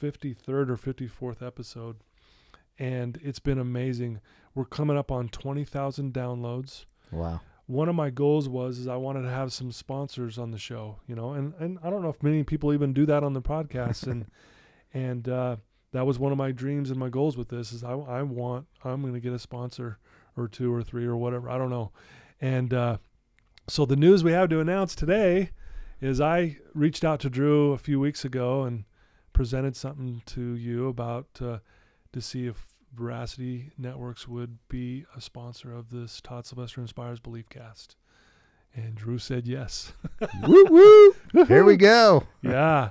53rd 0.00 0.70
or 0.70 0.76
54th 0.76 1.46
episode, 1.46 1.96
and 2.78 3.18
it's 3.22 3.38
been 3.38 3.58
amazing. 3.58 4.20
We're 4.54 4.64
coming 4.64 4.96
up 4.96 5.10
on 5.10 5.28
20,000 5.28 6.12
downloads. 6.12 6.84
Wow. 7.10 7.40
One 7.66 7.88
of 7.88 7.94
my 7.94 8.10
goals 8.10 8.48
was 8.48 8.78
is 8.78 8.88
I 8.88 8.96
wanted 8.96 9.22
to 9.22 9.30
have 9.30 9.52
some 9.52 9.72
sponsors 9.72 10.38
on 10.38 10.50
the 10.50 10.58
show, 10.58 11.00
you 11.06 11.14
know, 11.14 11.32
and 11.32 11.52
and 11.58 11.78
I 11.82 11.90
don't 11.90 12.02
know 12.02 12.08
if 12.08 12.22
many 12.22 12.42
people 12.42 12.72
even 12.72 12.94
do 12.94 13.04
that 13.06 13.22
on 13.22 13.34
the 13.34 13.42
podcast, 13.42 14.06
and 14.06 14.26
and 14.94 15.28
uh, 15.28 15.56
that 15.92 16.06
was 16.06 16.18
one 16.18 16.32
of 16.32 16.38
my 16.38 16.52
dreams 16.52 16.90
and 16.90 16.98
my 16.98 17.08
goals 17.08 17.36
with 17.36 17.48
this 17.48 17.72
is 17.72 17.82
I 17.84 17.92
I 17.92 18.22
want 18.22 18.66
I'm 18.84 19.00
going 19.02 19.14
to 19.14 19.20
get 19.20 19.32
a 19.32 19.38
sponsor 19.38 19.98
or 20.36 20.48
two 20.48 20.72
or 20.72 20.82
three 20.82 21.06
or 21.06 21.16
whatever 21.16 21.50
I 21.50 21.58
don't 21.58 21.70
know, 21.70 21.92
and 22.40 22.72
uh, 22.72 22.98
so 23.68 23.84
the 23.84 23.96
news 23.96 24.24
we 24.24 24.32
have 24.32 24.48
to 24.50 24.60
announce 24.60 24.94
today 24.94 25.50
is 26.00 26.20
I 26.20 26.58
reached 26.74 27.04
out 27.04 27.20
to 27.20 27.30
Drew 27.30 27.72
a 27.72 27.78
few 27.78 27.98
weeks 27.98 28.24
ago 28.24 28.62
and 28.62 28.84
presented 29.32 29.76
something 29.76 30.22
to 30.26 30.54
you 30.54 30.88
about 30.88 31.26
uh, 31.42 31.58
to 32.12 32.20
see 32.20 32.46
if 32.46 32.74
Veracity 32.94 33.72
Networks 33.76 34.26
would 34.26 34.58
be 34.68 35.04
a 35.14 35.20
sponsor 35.20 35.72
of 35.72 35.90
this 35.90 36.20
Todd 36.20 36.46
Sylvester 36.46 36.80
Inspires 36.80 37.20
Belief 37.20 37.48
Cast. 37.48 37.96
And 38.74 38.94
Drew 38.94 39.18
said 39.18 39.46
yes. 39.46 39.92
woo 40.46 40.64
woo! 40.70 41.44
Here 41.46 41.64
we 41.64 41.76
go. 41.76 42.24
yeah, 42.42 42.90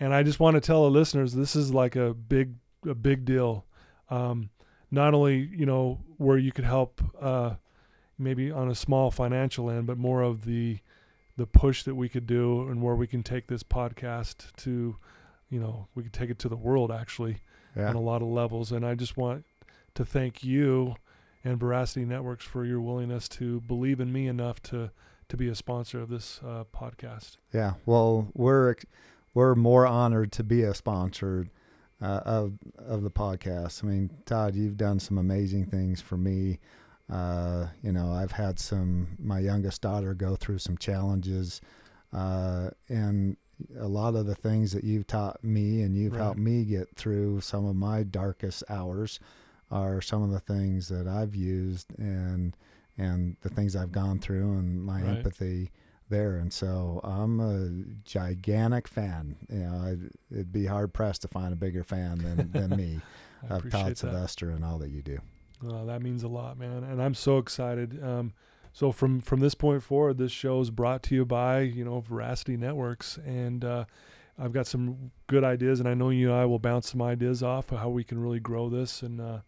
and 0.00 0.14
I 0.14 0.22
just 0.22 0.40
want 0.40 0.54
to 0.54 0.60
tell 0.60 0.84
the 0.84 0.90
listeners 0.90 1.32
this 1.32 1.56
is 1.56 1.72
like 1.72 1.96
a 1.96 2.14
big 2.14 2.54
a 2.86 2.94
big 2.94 3.24
deal. 3.24 3.64
Um, 4.10 4.50
not 4.90 5.14
only 5.14 5.36
you 5.56 5.66
know 5.66 6.00
where 6.18 6.38
you 6.38 6.52
could 6.52 6.64
help 6.64 7.02
uh, 7.20 7.54
maybe 8.18 8.50
on 8.50 8.68
a 8.70 8.74
small 8.74 9.10
financial 9.10 9.70
end, 9.70 9.86
but 9.86 9.98
more 9.98 10.22
of 10.22 10.44
the 10.44 10.78
the 11.36 11.46
push 11.46 11.82
that 11.82 11.94
we 11.94 12.08
could 12.08 12.26
do 12.26 12.68
and 12.68 12.82
where 12.82 12.94
we 12.94 13.06
can 13.06 13.22
take 13.22 13.46
this 13.46 13.62
podcast 13.62 14.54
to, 14.56 14.96
you 15.50 15.60
know, 15.60 15.86
we 15.94 16.02
could 16.02 16.12
take 16.14 16.30
it 16.30 16.38
to 16.38 16.48
the 16.48 16.56
world 16.56 16.90
actually 16.90 17.36
Yeah. 17.76 17.90
on 17.90 17.94
a 17.94 18.00
lot 18.00 18.22
of 18.22 18.28
levels. 18.28 18.72
And 18.72 18.86
I 18.86 18.94
just 18.94 19.18
want 19.18 19.44
to 19.96 20.04
thank 20.06 20.42
you 20.42 20.94
and 21.44 21.60
Veracity 21.60 22.06
Networks 22.06 22.44
for 22.46 22.64
your 22.64 22.80
willingness 22.80 23.28
to 23.28 23.60
believe 23.60 24.00
in 24.00 24.12
me 24.12 24.26
enough 24.28 24.62
to 24.64 24.90
to 25.28 25.36
be 25.36 25.48
a 25.48 25.54
sponsor 25.54 26.00
of 26.00 26.08
this 26.08 26.40
uh, 26.42 26.64
podcast. 26.72 27.36
Yeah. 27.52 27.74
Well, 27.84 28.28
we're 28.32 28.76
we're 29.36 29.54
more 29.54 29.86
honored 29.86 30.32
to 30.32 30.42
be 30.42 30.62
a 30.62 30.72
sponsor 30.74 31.46
uh, 32.00 32.20
of 32.24 32.54
of 32.78 33.02
the 33.02 33.10
podcast. 33.10 33.84
I 33.84 33.86
mean, 33.86 34.10
Todd, 34.24 34.54
you've 34.54 34.78
done 34.78 34.98
some 34.98 35.18
amazing 35.18 35.66
things 35.66 36.00
for 36.00 36.16
me. 36.16 36.58
Uh, 37.12 37.66
you 37.82 37.92
know, 37.92 38.10
I've 38.12 38.32
had 38.32 38.58
some. 38.58 39.08
My 39.18 39.38
youngest 39.38 39.82
daughter 39.82 40.14
go 40.14 40.36
through 40.36 40.58
some 40.58 40.78
challenges, 40.78 41.60
uh, 42.14 42.70
and 42.88 43.36
a 43.78 43.86
lot 43.86 44.14
of 44.14 44.24
the 44.24 44.34
things 44.34 44.72
that 44.72 44.84
you've 44.84 45.06
taught 45.06 45.44
me 45.44 45.82
and 45.82 45.94
you've 45.96 46.14
Right. 46.14 46.22
helped 46.22 46.40
me 46.40 46.64
get 46.64 46.96
through 46.96 47.42
some 47.42 47.66
of 47.66 47.76
my 47.76 48.02
darkest 48.04 48.64
hours 48.70 49.20
are 49.70 50.00
some 50.00 50.22
of 50.22 50.30
the 50.30 50.40
things 50.40 50.88
that 50.88 51.06
I've 51.06 51.34
used 51.34 51.92
and 51.98 52.56
and 52.98 53.36
the 53.42 53.50
things 53.50 53.76
I've 53.76 53.92
gone 53.92 54.18
through 54.18 54.52
and 54.58 54.82
my 54.82 55.02
Right. 55.02 55.18
empathy 55.18 55.70
there. 56.08 56.36
And 56.36 56.52
so 56.52 57.00
I'm 57.04 57.40
a 57.40 57.70
gigantic 58.04 58.88
fan. 58.88 59.36
You 59.50 59.58
know, 59.58 59.76
I'd, 59.84 60.10
it'd 60.30 60.52
be 60.52 60.66
hard 60.66 60.92
pressed 60.92 61.22
to 61.22 61.28
find 61.28 61.52
a 61.52 61.56
bigger 61.56 61.84
fan 61.84 62.18
than, 62.18 62.50
than 62.52 62.76
me 62.76 63.00
of 63.48 63.68
Todd. 63.70 63.96
Sylvester 63.96 64.50
and 64.50 64.64
all 64.64 64.78
that 64.78 64.90
you 64.90 65.02
do. 65.02 65.18
Uh, 65.66 65.84
that 65.84 66.02
means 66.02 66.22
a 66.22 66.28
lot, 66.28 66.58
man, 66.58 66.84
and 66.84 67.02
I'm 67.02 67.14
so 67.14 67.38
excited. 67.38 68.02
Um, 68.04 68.34
so 68.74 68.92
from 68.92 69.20
from 69.22 69.40
this 69.40 69.54
point 69.54 69.82
forward, 69.82 70.18
this 70.18 70.32
show 70.32 70.60
is 70.60 70.70
brought 70.70 71.02
to 71.04 71.14
you 71.14 71.24
by 71.24 71.60
you 71.60 71.82
know 71.82 72.00
Veracity 72.00 72.58
Networks, 72.58 73.18
and 73.24 73.64
uh, 73.64 73.86
I've 74.38 74.52
got 74.52 74.66
some 74.66 75.12
good 75.26 75.44
ideas, 75.44 75.80
and 75.80 75.88
I 75.88 75.94
know 75.94 76.10
you 76.10 76.30
and 76.30 76.38
I 76.38 76.44
will 76.44 76.58
bounce 76.58 76.90
some 76.90 77.00
ideas 77.00 77.42
off 77.42 77.72
of 77.72 77.78
how 77.78 77.88
we 77.88 78.04
can 78.04 78.20
really 78.20 78.40
grow 78.40 78.68
this. 78.68 79.00
And 79.02 79.18
uh, 79.18 79.38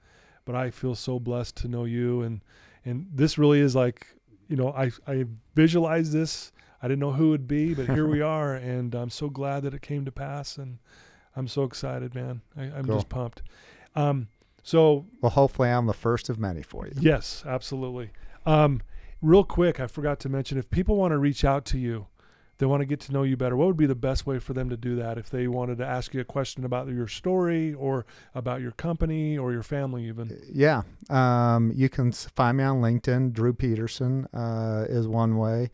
but 0.47 0.55
I 0.55 0.71
feel 0.71 0.95
so 0.95 1.19
blessed 1.19 1.57
to 1.59 1.69
know 1.69 1.85
you, 1.85 2.23
and 2.23 2.41
and 2.87 3.07
this 3.13 3.37
really 3.37 3.61
is 3.61 3.77
like 3.77 4.07
you 4.49 4.57
know 4.57 4.71
I 4.73 4.91
I 5.07 5.25
visualized 5.55 6.13
this. 6.13 6.53
I 6.83 6.87
didn't 6.89 7.01
know 7.01 7.13
who 7.13 7.29
it 7.29 7.31
would 7.31 7.49
be, 7.49 7.75
but 7.75 7.87
here 7.87 8.07
we 8.07 8.21
are, 8.37 8.55
and 8.55 8.95
I'm 8.95 9.11
so 9.11 9.29
glad 9.29 9.63
that 9.65 9.75
it 9.75 9.83
came 9.83 10.05
to 10.05 10.13
pass, 10.13 10.57
and 10.57 10.79
I'm 11.37 11.49
so 11.49 11.65
excited, 11.65 12.15
man. 12.15 12.41
I, 12.57 12.63
I'm 12.65 12.85
Cool. 12.87 12.97
just 12.97 13.09
pumped. 13.09 13.43
Um, 13.97 14.29
so 14.63 15.07
Well, 15.21 15.31
hopefully 15.31 15.71
I'm 15.71 15.87
the 15.87 15.93
first 15.95 16.29
of 16.29 16.39
many 16.39 16.63
for 16.63 16.87
you. 16.87 16.93
Yes, 17.01 17.43
absolutely. 17.47 18.11
Um, 18.47 18.81
real 19.21 19.43
quick, 19.45 19.81
I 19.81 19.87
forgot 19.89 20.21
to 20.21 20.29
mention 20.29 20.57
if 20.59 20.71
people 20.71 20.97
want 20.97 21.13
to 21.13 21.19
reach 21.19 21.45
out 21.45 21.65
to 21.67 21.79
you, 21.79 22.07
they 22.59 22.67
want 22.67 22.81
to 22.81 22.87
get 22.87 23.01
to 23.01 23.13
know 23.13 23.23
you 23.23 23.37
better. 23.37 23.57
What 23.57 23.69
would 23.69 23.77
be 23.77 23.87
the 23.87 23.95
best 23.95 24.27
way 24.27 24.39
for 24.39 24.53
them 24.53 24.69
to 24.69 24.77
do 24.77 24.97
that? 24.97 25.17
If 25.17 25.31
they 25.31 25.49
wanted 25.49 25.79
to 25.79 25.87
ask 25.87 26.13
you 26.13 26.21
a 26.21 26.25
question 26.25 26.65
about 26.65 26.89
your 26.89 27.07
story 27.07 27.73
or 27.73 28.05
about 28.35 28.61
your 28.61 28.73
company 28.73 29.39
or 29.39 29.53
your 29.53 29.63
family, 29.63 30.09
even. 30.09 30.39
Yeah. 30.53 30.83
Um, 31.09 31.73
you 31.75 31.89
can 31.89 32.13
find 32.13 32.59
me 32.59 32.65
on 32.65 32.81
LinkedIn. 32.81 33.33
Drew 33.33 33.53
Peterson 33.53 34.27
uh, 34.35 34.87
is 34.89 35.07
one 35.07 35.37
way. 35.37 35.71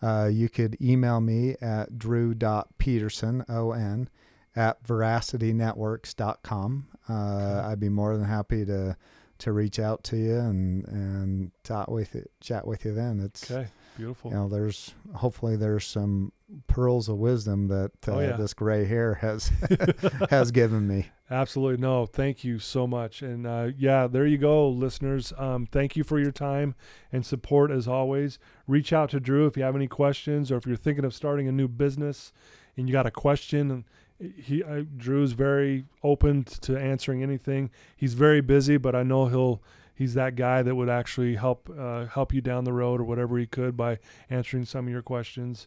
Uh, 0.00 0.30
you 0.32 0.48
could 0.48 0.76
email 0.80 1.20
me 1.20 1.56
at 1.60 1.98
drew.peterson, 1.98 3.44
O-N, 3.48 4.08
at 4.54 4.80
veracitynetworks.com. 4.84 6.86
Uh, 7.08 7.62
I'd 7.64 7.80
be 7.80 7.88
more 7.88 8.16
than 8.16 8.26
happy 8.26 8.64
to 8.64 8.96
to 9.38 9.52
reach 9.52 9.78
out 9.78 10.02
to 10.02 10.16
you 10.16 10.36
and 10.36 10.86
and 10.88 11.52
chat 11.62 11.90
with 11.90 12.14
you, 12.14 12.28
chat 12.40 12.66
with 12.66 12.84
you 12.84 12.92
then. 12.92 13.20
It's 13.20 13.50
Okay, 13.50 13.68
beautiful. 13.98 14.30
you 14.30 14.36
know 14.38 14.48
there's 14.48 14.94
hopefully 15.16 15.56
there's 15.56 15.84
some 15.84 16.32
pearls 16.66 17.10
of 17.10 17.18
wisdom 17.18 17.68
that 17.68 17.90
uh, 18.08 18.12
Oh, 18.12 18.20
yeah. 18.20 18.36
this 18.36 18.54
gray 18.54 18.86
hair 18.86 19.14
has 19.16 19.52
has 20.30 20.50
given 20.50 20.88
me. 20.88 21.08
Absolutely. 21.30 21.76
No, 21.82 22.06
thank 22.06 22.42
you 22.42 22.58
so 22.58 22.86
much. 22.86 23.20
And 23.20 23.46
uh, 23.46 23.68
yeah, 23.76 24.06
there 24.06 24.26
you 24.26 24.38
go, 24.38 24.66
listeners. 24.66 25.34
Um, 25.36 25.66
thank 25.70 25.94
you 25.94 26.02
for 26.04 26.18
your 26.18 26.32
time 26.32 26.74
and 27.12 27.26
support 27.26 27.70
as 27.70 27.86
always. 27.86 28.38
Reach 28.66 28.94
out 28.94 29.10
to 29.10 29.20
Drew 29.20 29.44
if 29.46 29.54
you 29.58 29.62
have 29.62 29.76
any 29.76 29.88
questions 29.88 30.50
or 30.50 30.56
if 30.56 30.64
you're 30.66 30.74
thinking 30.76 31.04
of 31.04 31.12
starting 31.12 31.46
a 31.46 31.52
new 31.52 31.68
business 31.68 32.32
and 32.78 32.88
you 32.88 32.94
got 32.94 33.04
a 33.06 33.10
question. 33.10 33.70
And 34.18 34.34
he, 34.42 34.62
uh, 34.64 34.84
Drew's 34.96 35.32
very 35.32 35.84
open 36.02 36.44
to 36.62 36.78
answering 36.78 37.22
anything. 37.22 37.68
He's 37.94 38.14
very 38.14 38.40
busy, 38.40 38.78
but 38.78 38.94
I 38.94 39.02
know 39.02 39.26
he'll. 39.26 39.62
He's 39.98 40.14
that 40.14 40.36
guy 40.36 40.62
that 40.62 40.76
would 40.76 40.88
actually 40.88 41.34
help 41.34 41.68
uh, 41.76 42.06
help 42.06 42.32
you 42.32 42.40
down 42.40 42.62
the 42.62 42.72
road 42.72 43.00
or 43.00 43.04
whatever 43.04 43.36
he 43.36 43.46
could 43.46 43.76
by 43.76 43.98
answering 44.30 44.64
some 44.64 44.86
of 44.86 44.92
your 44.92 45.02
questions. 45.02 45.66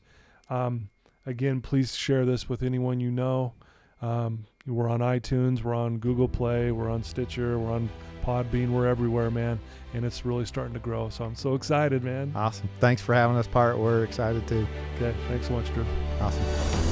Um, 0.50 0.88
again, 1.26 1.60
please 1.60 1.98
share 1.98 2.24
this 2.24 2.48
with 2.48 2.64
anyone 2.64 3.02
you 3.02 3.12
know. 3.12 3.56
Um, 4.02 4.46
we're 4.66 4.88
on 4.88 5.02
iTunes, 5.02 5.64
we're 5.64 5.76
on 5.76 5.98
Google 5.98 6.30
Play, 6.30 6.72
we're 6.72 6.90
on 6.90 7.04
Stitcher, 7.04 7.60
we're 7.60 7.74
on 7.74 7.90
Podbean, 8.24 8.70
we're 8.70 8.88
everywhere, 8.88 9.30
man. 9.30 9.60
And 9.94 10.06
it's 10.06 10.26
really 10.26 10.46
starting 10.46 10.76
to 10.76 10.80
grow. 10.80 11.10
So 11.10 11.26
I'm 11.26 11.36
so 11.36 11.56
excited, 11.56 12.02
man. 12.02 12.32
Awesome. 12.34 12.70
Thanks 12.80 13.02
for 13.02 13.14
having 13.14 13.36
us 13.36 13.48
part. 13.48 13.78
We're 13.78 14.06
excited 14.06 14.48
too. 14.48 14.66
Okay, 14.96 15.14
thanks 15.28 15.48
so 15.48 15.54
much, 15.54 15.74
Drew. 15.74 15.86
Awesome. 16.22 16.91